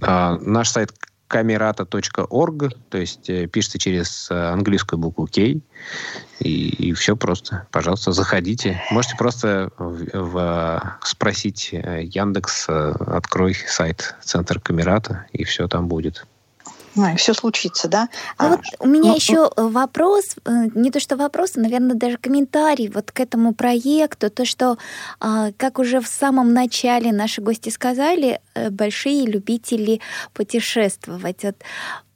А, 0.00 0.38
наш 0.40 0.70
сайт 0.70 0.92
камерата.орг, 1.32 2.74
то 2.90 2.98
есть 2.98 3.30
э, 3.30 3.46
пишется 3.46 3.78
через 3.78 4.30
э, 4.30 4.34
английскую 4.34 4.98
букву 4.98 5.26
K, 5.26 5.40
и, 5.40 5.62
и 6.40 6.92
все 6.92 7.16
просто. 7.16 7.66
Пожалуйста, 7.70 8.12
заходите. 8.12 8.82
Можете 8.90 9.16
просто 9.16 9.70
в, 9.78 10.04
в, 10.12 10.98
спросить 11.02 11.70
э, 11.72 12.02
Яндекс, 12.04 12.68
открой 12.68 13.54
сайт 13.54 14.14
Центр 14.22 14.60
Камерата, 14.60 15.24
и 15.32 15.44
все 15.44 15.66
там 15.68 15.88
будет. 15.88 16.26
Ну, 16.94 17.12
и 17.12 17.16
все 17.16 17.32
случится, 17.32 17.88
да? 17.88 18.08
Ну, 18.38 18.46
а, 18.46 18.48
вот 18.50 18.60
у 18.78 18.86
меня 18.86 19.10
ну, 19.10 19.14
еще 19.14 19.50
ну... 19.56 19.68
вопрос, 19.68 20.36
э, 20.44 20.50
не 20.74 20.90
то 20.90 21.00
что 21.00 21.16
вопрос, 21.16 21.52
а, 21.56 21.60
наверное, 21.60 21.96
даже 21.96 22.18
комментарий 22.18 22.88
вот 22.88 23.12
к 23.12 23.20
этому 23.20 23.54
проекту, 23.54 24.30
то, 24.30 24.44
что, 24.44 24.76
а, 25.18 25.52
как 25.56 25.78
уже 25.78 26.00
в 26.00 26.06
самом 26.06 26.52
начале 26.52 27.12
наши 27.12 27.40
гости 27.40 27.70
сказали, 27.70 28.40
э, 28.54 28.70
большие 28.70 29.26
любители 29.26 30.00
путешествовать. 30.34 31.44
Вот 31.44 31.56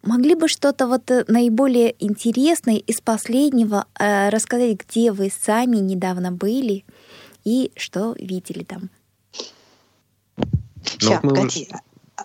могли 0.02 0.34
бы 0.34 0.48
что-то 0.48 0.86
вот 0.86 1.10
э, 1.10 1.24
наиболее 1.26 1.94
интересное 2.04 2.76
из 2.76 3.00
последнего 3.00 3.86
рассказать, 3.98 4.78
где 4.86 5.10
вы 5.10 5.32
сами 5.44 5.76
недавно 5.76 6.32
были 6.32 6.84
и 7.44 7.72
что 7.76 8.14
видели 8.18 8.64
там? 8.64 8.90
Сейчас, 10.84 11.22
ну, 11.22 11.30
погоди. 11.30 11.68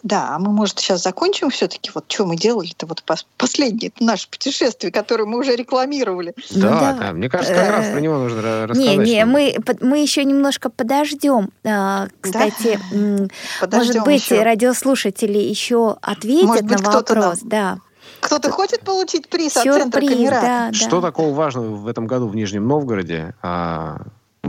Да, 0.03 0.35
а 0.35 0.39
мы, 0.39 0.51
может, 0.51 0.79
сейчас 0.79 1.03
закончим 1.03 1.49
все-таки, 1.49 1.91
вот 1.93 2.05
что 2.07 2.25
мы 2.25 2.37
делали-то, 2.37 2.85
вот 2.85 3.03
последнее 3.37 3.89
это 3.93 4.03
наше 4.03 4.29
путешествие, 4.29 4.91
которое 4.91 5.25
мы 5.25 5.39
уже 5.39 5.55
рекламировали. 5.55 6.33
Да, 6.51 6.71
ну, 6.71 6.79
да. 6.79 6.93
да. 6.93 7.11
мне 7.11 7.29
кажется, 7.29 7.53
как 7.53 7.69
раз 7.69 7.89
про 7.89 7.99
него 7.99 8.17
нужно 8.17 8.67
рассказать. 8.67 8.97
Не, 8.97 8.97
не, 8.97 9.25
мы, 9.25 9.55
мы 9.81 9.99
еще 9.99 10.23
немножко 10.23 10.69
подождем. 10.69 11.49
А, 11.65 12.07
кстати, 12.21 12.79
да? 12.91 13.77
может 13.77 14.03
быть, 14.03 14.23
еще. 14.23 14.43
радиослушатели 14.43 15.37
еще 15.37 15.97
ответят 16.01 16.47
может 16.47 16.65
быть, 16.65 16.81
на 16.81 16.91
вопрос. 16.91 17.41
Нам... 17.41 17.49
Да. 17.49 17.77
Кто-то 18.21 18.49
хочет 18.51 18.81
получить 18.81 19.27
приз 19.29 19.53
Сюрприз, 19.53 19.75
от 19.75 19.81
центра 19.81 20.01
камера? 20.01 20.41
Да, 20.41 20.73
Что 20.73 21.01
да. 21.01 21.07
такого 21.07 21.33
важного 21.33 21.75
в 21.75 21.87
этом 21.87 22.07
году 22.07 22.27
в 22.27 22.35
Нижнем 22.35 22.67
Новгороде? 22.67 23.35
А, 23.41 24.01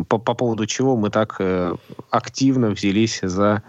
по, 0.08 0.18
по 0.18 0.34
поводу 0.34 0.66
чего 0.66 0.96
мы 0.96 1.10
так 1.10 1.36
э, 1.38 1.74
активно 2.10 2.70
взялись 2.70 3.20
за 3.22 3.62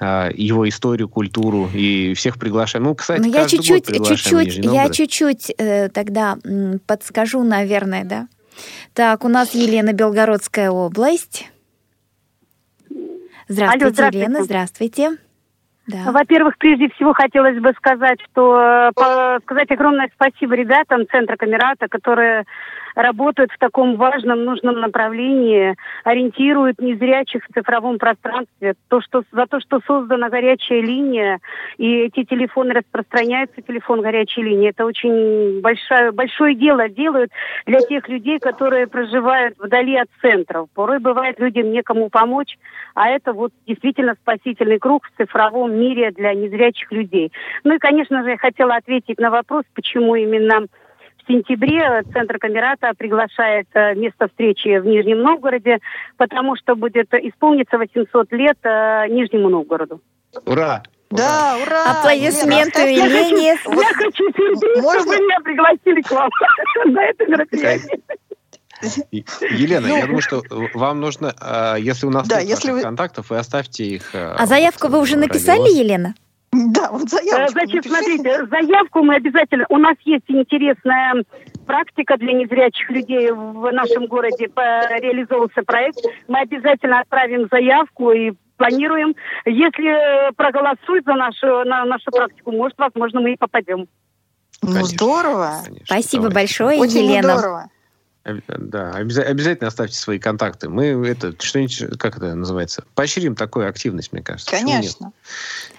его 0.00 0.68
историю, 0.68 1.08
культуру 1.08 1.68
и 1.72 2.14
всех 2.14 2.38
приглашаем. 2.38 2.84
Ну, 2.84 2.94
кстати, 2.94 3.20
Но 3.20 3.28
ну, 3.28 3.32
я 3.32 3.46
чуть-чуть, 3.46 3.86
чуть-чуть, 3.86 4.56
я 4.56 4.88
чуть-чуть 4.90 5.52
э, 5.56 5.88
тогда 5.88 6.36
подскажу, 6.86 7.44
наверное, 7.44 8.04
да. 8.04 8.26
Так, 8.92 9.24
у 9.24 9.28
нас 9.28 9.54
Елена 9.54 9.92
Белгородская 9.92 10.70
область. 10.70 11.50
Здравствуйте, 13.48 13.84
Алло, 13.84 13.92
здравствуйте. 13.92 14.18
Елена, 14.18 14.44
здравствуйте. 14.44 15.16
Да. 15.86 16.12
Во-первых, 16.12 16.56
прежде 16.56 16.88
всего 16.90 17.12
хотелось 17.12 17.60
бы 17.60 17.72
сказать, 17.76 18.18
что 18.30 18.90
по, 18.94 19.38
сказать 19.42 19.70
огромное 19.70 20.10
спасибо 20.14 20.54
ребятам 20.54 21.06
Центра 21.10 21.36
Камерата, 21.36 21.88
которые 21.88 22.44
работают 22.94 23.50
в 23.52 23.58
таком 23.58 23.96
важном, 23.96 24.44
нужном 24.44 24.80
направлении, 24.80 25.76
ориентируют 26.04 26.80
незрячих 26.80 27.44
в 27.44 27.52
цифровом 27.52 27.98
пространстве. 27.98 28.74
То, 28.88 29.00
что, 29.00 29.22
за 29.32 29.46
то, 29.46 29.60
что 29.60 29.80
создана 29.86 30.28
горячая 30.28 30.80
линия, 30.80 31.40
и 31.76 31.98
эти 32.00 32.24
телефоны 32.24 32.74
распространяются, 32.74 33.62
телефон 33.62 34.00
горячей 34.00 34.42
линии, 34.42 34.70
это 34.70 34.84
очень 34.84 35.60
большое, 35.60 36.12
большое 36.12 36.54
дело 36.54 36.88
делают 36.88 37.30
для 37.66 37.80
тех 37.80 38.08
людей, 38.08 38.38
которые 38.38 38.86
проживают 38.86 39.56
вдали 39.58 39.96
от 39.96 40.08
центров. 40.20 40.68
Порой 40.74 40.98
бывает 40.98 41.38
людям 41.40 41.70
некому 41.72 42.10
помочь, 42.10 42.58
а 42.94 43.08
это 43.08 43.32
вот 43.32 43.52
действительно 43.66 44.14
спасительный 44.14 44.78
круг 44.78 45.04
в 45.04 45.16
цифровом 45.16 45.74
мире 45.74 46.12
для 46.12 46.34
незрячих 46.34 46.90
людей. 46.92 47.32
Ну 47.64 47.74
и, 47.74 47.78
конечно 47.78 48.22
же, 48.22 48.30
я 48.30 48.36
хотела 48.38 48.76
ответить 48.76 49.18
на 49.18 49.30
вопрос, 49.30 49.64
почему 49.74 50.14
именно 50.14 50.66
в 51.24 51.32
сентябре 51.32 52.02
Центр 52.12 52.38
Камерата 52.38 52.92
приглашает 52.96 53.66
э, 53.74 53.94
место 53.94 54.28
встречи 54.28 54.78
в 54.78 54.86
Нижнем 54.86 55.22
Новгороде, 55.22 55.78
потому 56.16 56.56
что 56.56 56.74
будет 56.74 57.12
исполниться 57.14 57.78
800 57.78 58.32
лет 58.32 58.58
э, 58.62 59.06
Нижнему 59.08 59.48
Новгороду. 59.48 60.00
Ура! 60.46 60.82
Да, 61.10 61.56
ура! 61.62 62.00
Аплодисменты 62.00 62.80
Елене. 62.80 63.56
Я 63.66 63.94
хочу 63.94 64.24
сюрприз, 64.32 64.78
чтобы 64.78 65.16
меня 65.16 65.40
пригласили 65.40 66.00
к 66.02 66.10
вам 66.10 66.30
на 66.86 67.04
это 67.04 67.26
мероприятие. 67.26 68.00
Елена, 69.12 69.88
ну, 69.88 69.96
я 69.96 70.06
думаю, 70.06 70.20
что 70.20 70.42
вам 70.74 71.00
нужно, 71.00 71.34
а, 71.40 71.76
если 71.76 72.06
у 72.06 72.10
нас 72.10 72.28
да, 72.28 72.40
нет 72.40 72.50
если 72.50 72.72
вы... 72.72 72.82
контактов, 72.82 73.30
вы 73.30 73.38
оставьте 73.38 73.84
их. 73.84 74.10
А, 74.14 74.36
а 74.38 74.46
заявку 74.46 74.88
вы 74.88 75.00
уже 75.00 75.16
написали, 75.16 75.72
Елена? 75.72 76.14
Да, 76.54 76.90
вот 76.92 77.08
заявку. 77.08 77.52
Значит, 77.52 77.84
смотрите, 77.84 78.46
заявку 78.46 79.02
мы 79.02 79.16
обязательно... 79.16 79.66
У 79.68 79.76
нас 79.76 79.96
есть 80.04 80.24
интересная 80.28 81.24
практика 81.66 82.16
для 82.16 82.32
незрячих 82.32 82.88
людей 82.90 83.32
в 83.32 83.70
нашем 83.72 84.06
городе. 84.06 84.46
Реализовался 84.46 85.62
проект. 85.66 85.98
Мы 86.28 86.38
обязательно 86.38 87.00
отправим 87.00 87.48
заявку 87.50 88.12
и 88.12 88.32
планируем. 88.56 89.16
Если 89.46 90.32
проголосуют 90.36 91.04
за 91.04 91.14
нашу, 91.14 91.64
на 91.64 91.84
нашу 91.84 92.10
практику, 92.12 92.52
может, 92.52 92.78
возможно, 92.78 93.20
мы 93.20 93.32
и 93.32 93.36
попадем. 93.36 93.88
Ну, 94.62 94.84
здорово. 94.84 95.60
Конечно, 95.64 95.86
Спасибо 95.86 96.28
давайте. 96.28 96.34
большое, 96.34 96.78
Очень 96.78 97.06
Елена. 97.06 97.36
здорово. 97.36 97.70
Да, 98.24 98.92
обязательно 98.92 99.68
оставьте 99.68 99.96
свои 99.96 100.18
контакты. 100.18 100.70
Мы 100.70 100.86
это 101.06 101.34
что-нибудь, 101.38 101.98
как 101.98 102.16
это 102.16 102.34
называется, 102.34 102.84
поощрим 102.94 103.34
такую 103.36 103.68
активность, 103.68 104.12
мне 104.12 104.22
кажется. 104.22 104.50
Конечно. 104.50 105.12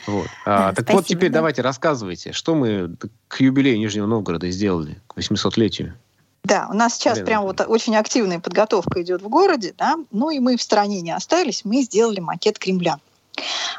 Вот. 0.06 0.28
А, 0.46 0.70
да, 0.70 0.74
так 0.76 0.86
спасибо, 0.86 0.98
вот 0.98 1.08
теперь 1.08 1.30
да. 1.30 1.40
давайте 1.40 1.64
рассказывайте, 1.64 2.34
что 2.34 2.54
мы 2.54 2.96
к 3.28 3.42
юбилею 3.42 3.80
Нижнего 3.80 4.06
Новгорода 4.06 4.50
сделали, 4.52 5.02
к 5.08 5.18
800-летию. 5.18 5.96
Да, 6.44 6.68
у 6.70 6.76
нас 6.76 6.96
сейчас 6.96 7.16
Блин. 7.16 7.26
прям 7.26 7.44
вот 7.44 7.62
очень 7.62 7.96
активная 7.96 8.40
подготовка 8.40 9.02
идет 9.02 9.24
в 9.24 9.28
городе, 9.28 9.74
да, 9.76 9.96
ну 10.12 10.30
и 10.30 10.38
мы 10.38 10.58
в 10.58 10.62
стране 10.62 11.02
не 11.02 11.10
остались, 11.10 11.66
мы 11.66 11.82
сделали 11.82 12.20
макет 12.20 12.60
Кремля. 12.60 13.00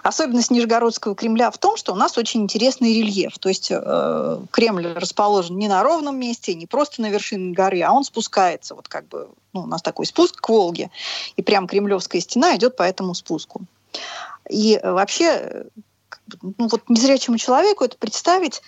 Особенность 0.03 0.51
Нижегородского 0.51 1.15
Кремля 1.15 1.51
в 1.51 1.59
том, 1.59 1.77
что 1.77 1.93
у 1.93 1.97
нас 1.97 2.17
очень 2.19 2.43
интересный 2.43 2.95
рельеф. 2.95 3.39
То 3.39 3.49
есть 3.49 3.71
э, 3.71 4.39
Кремль 4.51 4.87
расположен 4.95 5.59
не 5.59 5.69
на 5.69 5.83
ровном 5.83 6.19
месте, 6.19 6.55
не 6.55 6.67
просто 6.67 7.03
на 7.03 7.11
вершине 7.11 7.53
горы, 7.53 7.83
а 7.83 7.93
он 7.93 8.05
спускается. 8.05 8.75
Вот 8.75 8.89
как 8.89 9.09
бы 9.09 9.29
ну, 9.53 9.63
у 9.63 9.67
нас 9.67 9.83
такой 9.83 10.07
спуск 10.07 10.41
к 10.41 10.49
Волге, 10.49 10.91
и 11.37 11.43
прям 11.43 11.67
Кремлевская 11.67 12.21
стена 12.21 12.57
идет 12.57 12.77
по 12.77 12.83
этому 12.83 13.15
спуску. 13.15 13.63
И 14.49 14.79
э, 14.81 14.93
вообще, 14.93 15.67
ну 16.43 16.69
вот 16.69 16.83
незрячему 16.89 17.39
человеку 17.39 17.85
это 17.85 17.97
представить 17.97 18.63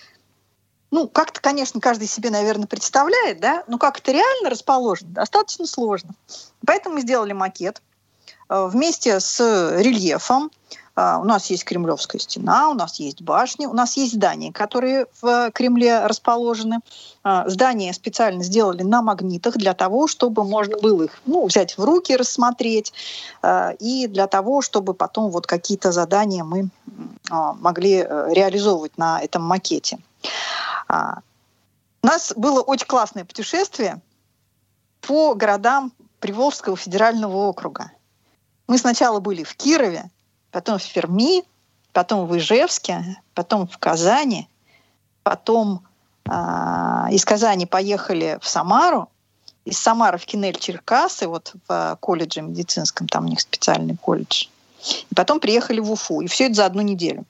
ну, 0.91 1.07
как-то, 1.07 1.39
конечно, 1.39 1.79
каждый 1.79 2.07
себе, 2.07 2.31
наверное, 2.31 2.65
представляет, 2.65 3.39
да, 3.39 3.63
но 3.67 3.77
как 3.77 3.99
это 3.99 4.11
реально 4.11 4.49
расположено, 4.49 5.11
достаточно 5.11 5.67
сложно. 5.67 6.15
Поэтому 6.65 6.95
мы 6.95 7.01
сделали 7.01 7.33
макет 7.33 7.81
э, 8.49 8.67
вместе 8.67 9.19
с 9.19 9.39
рельефом, 9.79 10.51
у 10.99 11.23
нас 11.23 11.49
есть 11.49 11.63
Кремлевская 11.63 12.19
стена, 12.19 12.69
у 12.69 12.73
нас 12.73 12.99
есть 12.99 13.21
башни, 13.21 13.65
у 13.65 13.73
нас 13.73 13.95
есть 13.95 14.15
здания, 14.15 14.51
которые 14.51 15.05
в 15.21 15.51
Кремле 15.51 16.05
расположены. 16.05 16.79
А, 17.23 17.47
здания 17.49 17.93
специально 17.93 18.43
сделали 18.43 18.83
на 18.83 19.01
магнитах 19.01 19.55
для 19.55 19.73
того, 19.73 20.07
чтобы 20.07 20.43
можно 20.43 20.77
было 20.77 21.03
их 21.03 21.21
ну, 21.25 21.45
взять 21.45 21.77
в 21.77 21.83
руки, 21.83 22.15
рассмотреть, 22.15 22.91
а, 23.41 23.71
и 23.79 24.07
для 24.07 24.27
того, 24.27 24.61
чтобы 24.61 24.93
потом 24.93 25.29
вот 25.29 25.47
какие-то 25.47 25.91
задания 25.91 26.43
мы 26.43 26.69
могли 27.29 27.97
э, 27.97 28.33
реализовывать 28.33 28.97
на 28.97 29.21
этом 29.21 29.43
макете. 29.43 29.99
У 30.89 32.07
нас 32.07 32.33
было 32.35 32.61
очень 32.61 32.87
классное 32.87 33.23
путешествие 33.23 34.01
по 35.01 35.33
городам 35.35 35.93
Приволжского 36.19 36.75
федерального 36.75 37.35
округа. 37.35 37.91
Мы 38.67 38.77
сначала 38.77 39.19
были 39.19 39.43
в 39.43 39.55
Кирове, 39.55 40.09
потом 40.51 40.79
в 40.79 40.93
Перми, 40.93 41.43
потом 41.93 42.27
в 42.27 42.37
Ижевске, 42.37 43.17
потом 43.33 43.67
в 43.67 43.77
Казани, 43.77 44.47
потом 45.23 45.83
э, 46.25 46.31
из 47.11 47.25
Казани 47.25 47.65
поехали 47.65 48.37
в 48.41 48.47
Самару, 48.47 49.09
из 49.65 49.77
Самары 49.77 50.17
в 50.17 50.25
Кинель-Черкасы, 50.25 51.27
вот 51.27 51.53
в 51.67 51.97
колледже 51.99 52.41
медицинском, 52.41 53.07
там 53.07 53.25
у 53.25 53.27
них 53.27 53.39
специальный 53.39 53.97
колледж. 53.97 54.47
И 55.11 55.15
потом 55.15 55.39
приехали 55.39 55.79
в 55.79 55.91
Уфу. 55.91 56.21
И 56.21 56.27
все 56.27 56.45
это 56.45 56.55
за 56.55 56.65
одну 56.65 56.81
неделю. 56.81 57.25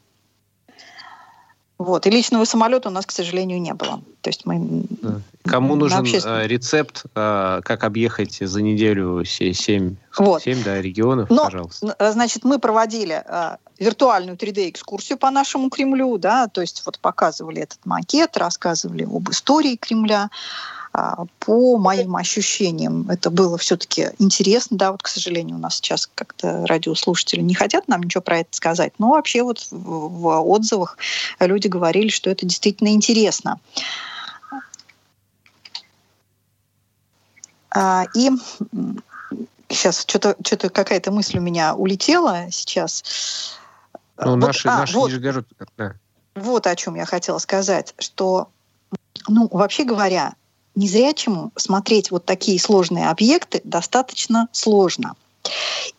Вот. 1.79 2.05
И 2.05 2.09
личного 2.09 2.43
самолета 2.43 2.89
у 2.89 2.91
нас, 2.91 3.05
к 3.05 3.11
сожалению, 3.11 3.61
не 3.61 3.73
было. 3.73 4.01
То 4.21 4.29
есть 4.29 4.45
мы... 4.45 4.83
Кому 5.45 5.75
нужен 5.75 5.99
обществен... 5.99 6.33
Э, 6.33 6.45
рецепт, 6.45 7.05
э, 7.15 7.61
как 7.63 7.85
объехать 7.85 8.37
за 8.41 8.61
неделю 8.61 9.23
7, 9.23 9.95
вот. 10.17 10.43
7 10.43 10.63
да, 10.63 10.81
регионов, 10.81 11.29
Но, 11.29 11.45
пожалуйста? 11.45 11.95
Э, 11.97 12.11
значит, 12.11 12.43
мы 12.43 12.59
проводили 12.59 13.23
виртуальную 13.79 14.37
3D-экскурсию 14.37 15.17
по 15.17 15.31
нашему 15.31 15.69
Кремлю, 15.69 16.17
да, 16.17 16.47
то 16.47 16.59
есть 16.59 16.83
вот 16.85 16.99
показывали 16.99 17.61
этот 17.61 17.85
макет, 17.85 18.35
рассказывали 18.35 19.05
об 19.05 19.29
истории 19.29 19.77
Кремля, 19.77 20.29
по 20.91 21.77
моим 21.77 22.15
ощущениям, 22.15 23.09
это 23.09 23.29
было 23.29 23.57
все-таки 23.57 24.09
интересно. 24.17 24.77
Да, 24.77 24.91
вот, 24.91 25.03
к 25.03 25.07
сожалению, 25.07 25.57
у 25.57 25.59
нас 25.59 25.75
сейчас 25.75 26.09
как-то 26.13 26.65
радиослушатели 26.65 27.41
не 27.41 27.53
хотят 27.53 27.87
нам 27.87 28.01
ничего 28.01 28.21
про 28.21 28.39
это 28.39 28.49
сказать, 28.51 28.93
но 28.97 29.09
вообще 29.09 29.43
вот 29.43 29.67
в 29.69 30.41
отзывах 30.41 30.97
люди 31.39 31.67
говорили, 31.67 32.09
что 32.09 32.29
это 32.29 32.45
действительно 32.45 32.89
интересно. 32.89 33.59
А, 37.71 38.05
и 38.15 38.31
сейчас 39.69 40.01
что-то 40.01 40.35
что 40.43 40.69
какая-то 40.69 41.11
мысль 41.11 41.37
у 41.37 41.41
меня 41.41 41.75
улетела 41.75 42.47
сейчас. 42.51 43.59
Ну, 44.17 44.31
вот, 44.31 44.35
наши, 44.37 44.67
а, 44.67 44.79
наши 44.79 44.95
вот, 44.95 45.07
Нижегород... 45.07 45.45
да. 45.77 45.93
вот 46.35 46.67
о 46.67 46.75
чем 46.75 46.95
я 46.95 47.05
хотела 47.05 47.37
сказать, 47.37 47.93
что, 47.99 48.49
ну, 49.27 49.47
вообще 49.51 49.83
говоря, 49.83 50.33
незрячему 50.75 51.51
смотреть 51.55 52.11
вот 52.11 52.25
такие 52.25 52.59
сложные 52.59 53.09
объекты 53.09 53.61
достаточно 53.63 54.47
сложно. 54.51 55.15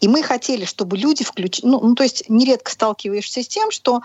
И 0.00 0.08
мы 0.08 0.22
хотели, 0.22 0.64
чтобы 0.64 0.96
люди 0.96 1.24
включили... 1.24 1.66
Ну, 1.66 1.80
ну, 1.80 1.94
то 1.94 2.02
есть 2.02 2.28
нередко 2.28 2.70
сталкиваешься 2.70 3.42
с 3.42 3.48
тем, 3.48 3.70
что, 3.70 4.02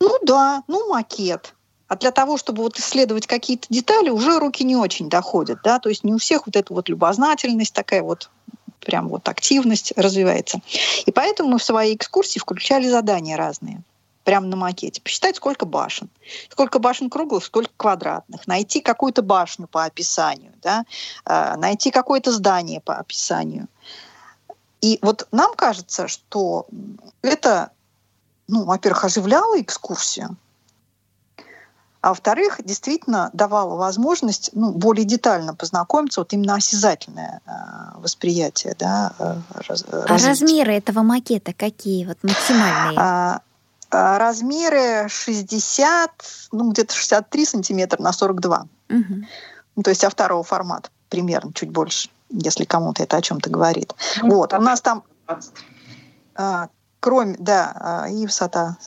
ну 0.00 0.18
да, 0.22 0.62
ну 0.68 0.88
макет, 0.88 1.54
а 1.88 1.96
для 1.96 2.10
того, 2.10 2.38
чтобы 2.38 2.62
вот 2.62 2.78
исследовать 2.78 3.26
какие-то 3.26 3.66
детали, 3.68 4.08
уже 4.08 4.38
руки 4.38 4.64
не 4.64 4.76
очень 4.76 5.10
доходят, 5.10 5.58
да, 5.62 5.78
то 5.78 5.88
есть 5.88 6.04
не 6.04 6.14
у 6.14 6.18
всех 6.18 6.46
вот 6.46 6.56
эта 6.56 6.72
вот 6.72 6.88
любознательность 6.88 7.74
такая 7.74 8.02
вот 8.02 8.30
прям 8.80 9.08
вот 9.08 9.28
активность 9.28 9.92
развивается. 9.96 10.60
И 11.06 11.10
поэтому 11.12 11.50
мы 11.50 11.58
в 11.58 11.64
своей 11.64 11.94
экскурсии 11.94 12.38
включали 12.38 12.88
задания 12.88 13.36
разные 13.36 13.82
прямо 14.24 14.46
на 14.46 14.56
макете, 14.56 15.00
посчитать, 15.00 15.36
сколько 15.36 15.66
башен. 15.66 16.08
Сколько 16.48 16.78
башен 16.78 17.10
круглых, 17.10 17.44
сколько 17.44 17.72
квадратных. 17.76 18.46
Найти 18.46 18.80
какую-то 18.80 19.22
башню 19.22 19.66
по 19.66 19.84
описанию, 19.84 20.52
да? 20.62 20.84
Э, 21.24 21.56
найти 21.56 21.90
какое-то 21.90 22.32
здание 22.32 22.80
по 22.80 22.94
описанию. 22.94 23.68
И 24.80 24.98
вот 25.02 25.28
нам 25.30 25.54
кажется, 25.54 26.08
что 26.08 26.66
это, 27.22 27.70
ну, 28.48 28.64
во-первых, 28.64 29.04
оживляло 29.04 29.60
экскурсию, 29.60 30.36
а 32.02 32.08
во-вторых, 32.08 32.58
действительно 32.64 33.30
давало 33.32 33.76
возможность 33.76 34.50
ну, 34.54 34.72
более 34.72 35.04
детально 35.04 35.54
познакомиться, 35.54 36.20
вот 36.20 36.32
именно 36.32 36.56
осязательное 36.56 37.40
э, 37.46 37.50
восприятие. 38.00 38.74
Да, 38.76 39.12
э, 39.20 39.36
раз, 39.68 39.84
а 39.88 40.18
размеры 40.18 40.74
этого 40.74 41.02
макета 41.02 41.52
какие 41.52 42.04
вот 42.04 42.18
максимальные? 42.24 42.98
А, 42.98 43.36
а 43.36 43.40
размеры 43.92 45.08
60, 45.08 46.10
ну 46.52 46.70
где-то 46.70 46.94
63 46.94 47.44
сантиметра 47.44 48.02
на 48.02 48.12
42. 48.12 48.66
Угу. 48.88 49.14
Ну, 49.76 49.82
то 49.82 49.90
есть 49.90 50.04
а 50.04 50.10
второго 50.10 50.42
формата 50.42 50.90
примерно, 51.08 51.52
чуть 51.52 51.70
больше, 51.70 52.08
если 52.30 52.64
кому-то 52.64 53.02
это 53.02 53.18
о 53.18 53.22
чем-то 53.22 53.50
говорит. 53.50 53.94
Ну, 54.22 54.36
вот, 54.36 54.54
у 54.54 54.60
нас 54.60 54.80
там, 54.80 55.04
а, 56.34 56.68
кроме, 57.00 57.36
да, 57.38 57.72
а, 57.74 58.08
и 58.08 58.24
высота 58.24 58.78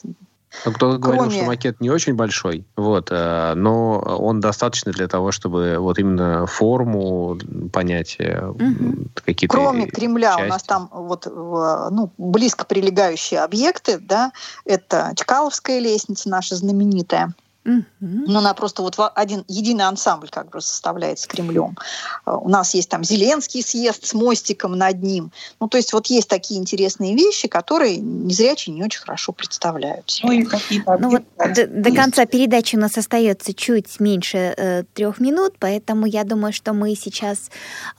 ну, 0.64 0.72
кто-то 0.72 1.00
Кроме... 1.00 1.18
говорил, 1.18 1.32
что 1.32 1.46
макет 1.46 1.82
не 1.82 1.90
очень 1.90 2.16
большой, 2.16 2.66
вот, 2.76 3.10
э, 3.12 3.54
но 3.56 4.00
он 4.00 4.40
достаточно 4.40 4.92
для 4.92 5.08
того, 5.08 5.32
чтобы 5.32 5.78
вот 5.80 6.00
именно 6.00 6.46
форму 6.46 7.38
понять, 7.74 8.18
угу. 8.20 9.08
какие-то 9.14 9.56
Кроме 9.56 9.88
Кремля 9.88 10.32
части. 10.32 10.44
у 10.44 10.48
нас 10.50 10.64
там 10.64 10.90
вот 10.92 11.26
ну, 11.26 12.12
близко 12.18 12.66
прилегающие 12.66 13.42
объекты, 13.42 13.98
да, 14.00 14.32
это 14.66 15.14
Чкаловская 15.16 15.80
лестница 15.80 16.30
наша 16.30 16.56
знаменитая, 16.56 17.34
Угу. 17.66 17.82
Но 18.00 18.40
она 18.40 18.54
просто 18.54 18.84
вот 18.84 18.96
один 19.16 19.44
единый 19.48 19.86
ансамбль 19.86 20.30
как 20.30 20.50
бы 20.52 20.62
составляет 20.62 21.20
с 21.20 21.26
Кремлем. 21.26 21.76
А, 22.24 22.38
у 22.38 22.48
нас 22.48 22.76
есть 22.76 22.90
там 22.90 23.04
Зеленский 23.04 23.64
съезд 23.64 24.06
с 24.06 24.14
мостиком 24.14 24.78
над 24.78 25.02
ним. 25.02 25.32
Ну, 25.60 25.68
то 25.68 25.78
есть 25.78 25.92
вот 25.92 26.08
есть 26.08 26.30
такие 26.30 26.60
интересные 26.60 27.16
вещи, 27.16 27.48
которые 27.48 27.98
незрячие 27.98 28.76
не 28.76 28.84
очень 28.84 29.02
хорошо 29.02 29.34
представляют. 29.34 30.16
Ну, 30.24 30.32
и 30.32 30.44
какие-то 30.44 30.98
ну, 31.00 31.10
вот 31.10 31.24
до, 31.38 31.68
до 31.68 31.92
конца 31.92 32.26
передачи 32.26 32.76
у 32.76 32.80
нас 32.80 32.98
остается 32.98 33.54
чуть 33.54 34.00
меньше 34.00 34.54
э, 34.56 34.84
трех 34.94 35.20
минут, 35.20 35.56
поэтому 35.60 36.06
я 36.06 36.24
думаю, 36.24 36.54
что 36.54 36.74
мы 36.74 36.96
сейчас 36.96 37.50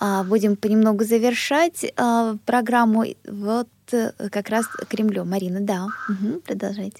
э, 0.00 0.22
будем 0.22 0.56
понемногу 0.56 1.04
завершать 1.04 1.84
э, 1.84 2.36
программу 2.44 3.04
вот 3.26 3.68
э, 3.90 4.12
как 4.30 4.48
раз 4.48 4.66
Кремлю. 4.88 5.24
Марина, 5.24 5.58
да, 5.60 5.86
угу, 6.08 6.40
продолжайте. 6.46 6.98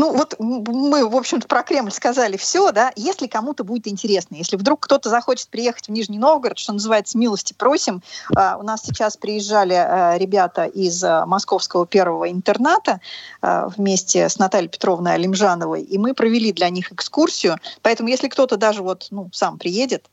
Ну 0.00 0.16
вот 0.16 0.34
мы, 0.38 1.06
в 1.06 1.14
общем-то, 1.14 1.46
про 1.46 1.62
Кремль 1.62 1.90
сказали 1.90 2.38
все, 2.38 2.72
да. 2.72 2.90
Если 2.96 3.26
кому-то 3.26 3.64
будет 3.64 3.86
интересно, 3.86 4.34
если 4.36 4.56
вдруг 4.56 4.80
кто-то 4.80 5.10
захочет 5.10 5.48
приехать 5.50 5.88
в 5.88 5.90
Нижний 5.90 6.18
Новгород, 6.18 6.56
что 6.56 6.72
называется, 6.72 7.18
милости 7.18 7.52
просим. 7.52 8.02
Uh, 8.34 8.58
у 8.58 8.62
нас 8.62 8.80
сейчас 8.82 9.18
приезжали 9.18 9.76
uh, 9.76 10.16
ребята 10.16 10.64
из 10.64 11.04
uh, 11.04 11.26
московского 11.26 11.86
первого 11.86 12.30
интерната 12.30 13.00
вместе 13.42 14.30
с 14.30 14.38
Натальей 14.38 14.70
Петровной 14.70 15.14
Алимжановой, 15.14 15.82
и 15.82 15.98
мы 15.98 16.14
провели 16.14 16.52
для 16.52 16.70
них 16.70 16.92
экскурсию. 16.92 17.58
Поэтому 17.82 18.08
если 18.08 18.28
кто-то 18.28 18.56
даже 18.56 18.82
вот, 18.82 19.08
ну, 19.10 19.28
сам 19.32 19.58
приедет, 19.58 20.06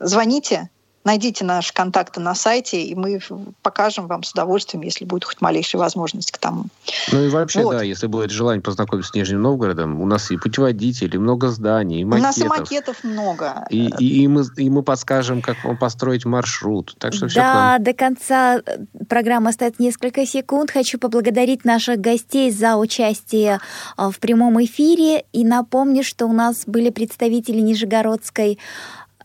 звоните, 0.00 0.68
найдите 1.04 1.44
наши 1.44 1.72
контакты 1.72 2.20
на 2.20 2.34
сайте, 2.34 2.82
и 2.82 2.94
мы 2.94 3.20
покажем 3.62 4.06
вам 4.06 4.22
с 4.22 4.32
удовольствием, 4.32 4.82
если 4.82 5.04
будет 5.04 5.24
хоть 5.24 5.40
малейшая 5.40 5.80
возможность 5.80 6.30
к 6.30 6.38
тому. 6.38 6.66
Ну 7.10 7.24
и 7.24 7.28
вообще, 7.28 7.62
вот. 7.62 7.72
да, 7.72 7.82
если 7.82 8.06
будет 8.06 8.30
желание 8.30 8.60
познакомиться 8.60 9.10
с 9.10 9.14
Нижним 9.14 9.42
Новгородом, 9.42 10.00
у 10.00 10.06
нас 10.06 10.30
и 10.30 10.36
путеводители, 10.36 11.16
много 11.16 11.48
зданий, 11.48 12.02
и 12.02 12.04
макетов. 12.04 12.22
У 12.22 12.26
нас 12.26 12.38
и 12.38 12.44
макетов 12.44 13.04
много. 13.04 13.66
И, 13.70 13.90
и, 13.98 14.22
и, 14.22 14.28
мы, 14.28 14.44
и 14.56 14.68
мы 14.68 14.82
подскажем, 14.82 15.40
как 15.40 15.64
вам 15.64 15.78
построить 15.78 16.24
маршрут. 16.26 16.94
Так 16.98 17.14
что 17.14 17.28
все 17.28 17.40
Да, 17.40 17.78
до 17.78 17.94
конца 17.94 18.58
э, 18.58 18.78
программы 19.08 19.50
остается 19.50 19.82
несколько 19.82 20.26
секунд. 20.26 20.70
Хочу 20.70 20.98
поблагодарить 20.98 21.64
наших 21.64 21.98
гостей 22.00 22.50
за 22.50 22.76
участие 22.76 23.60
а, 23.96 24.10
в 24.10 24.18
прямом 24.18 24.62
эфире. 24.64 25.24
И 25.32 25.44
напомню, 25.44 26.04
что 26.04 26.26
у 26.26 26.32
нас 26.32 26.64
были 26.66 26.90
представители 26.90 27.60
Нижегородской 27.60 28.58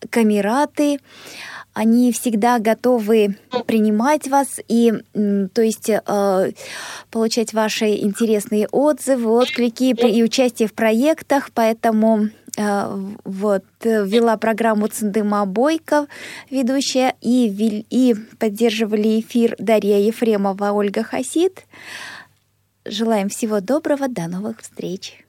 камераты 0.09 0.99
они 1.75 2.13
всегда 2.13 2.57
готовы 2.59 3.37
принимать 3.67 4.29
вас 4.29 4.59
и, 4.69 4.93
то 5.13 5.61
есть, 5.61 5.89
э, 5.89 6.51
получать 7.11 7.53
ваши 7.53 7.97
интересные 7.97 8.67
отзывы, 8.71 9.29
отклики 9.29 9.93
и 9.93 10.23
участие 10.23 10.69
в 10.69 10.73
проектах, 10.73 11.49
поэтому 11.53 12.29
э, 12.57 13.05
вот 13.25 13.65
вела 13.83 14.37
программу 14.37 14.87
Цендыма 14.87 15.45
Бойко, 15.45 16.07
ведущая, 16.49 17.13
и, 17.19 17.85
и 17.89 18.15
поддерживали 18.39 19.19
эфир 19.19 19.55
Дарья 19.59 19.99
Ефремова, 19.99 20.71
Ольга 20.71 21.03
Хасид. 21.03 21.65
Желаем 22.85 23.27
всего 23.27 23.59
доброго, 23.59 24.07
до 24.07 24.27
новых 24.27 24.61
встреч. 24.61 25.25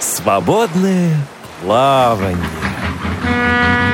Свободное 0.00 1.14
плавание. 1.60 2.67
Música 3.38 3.87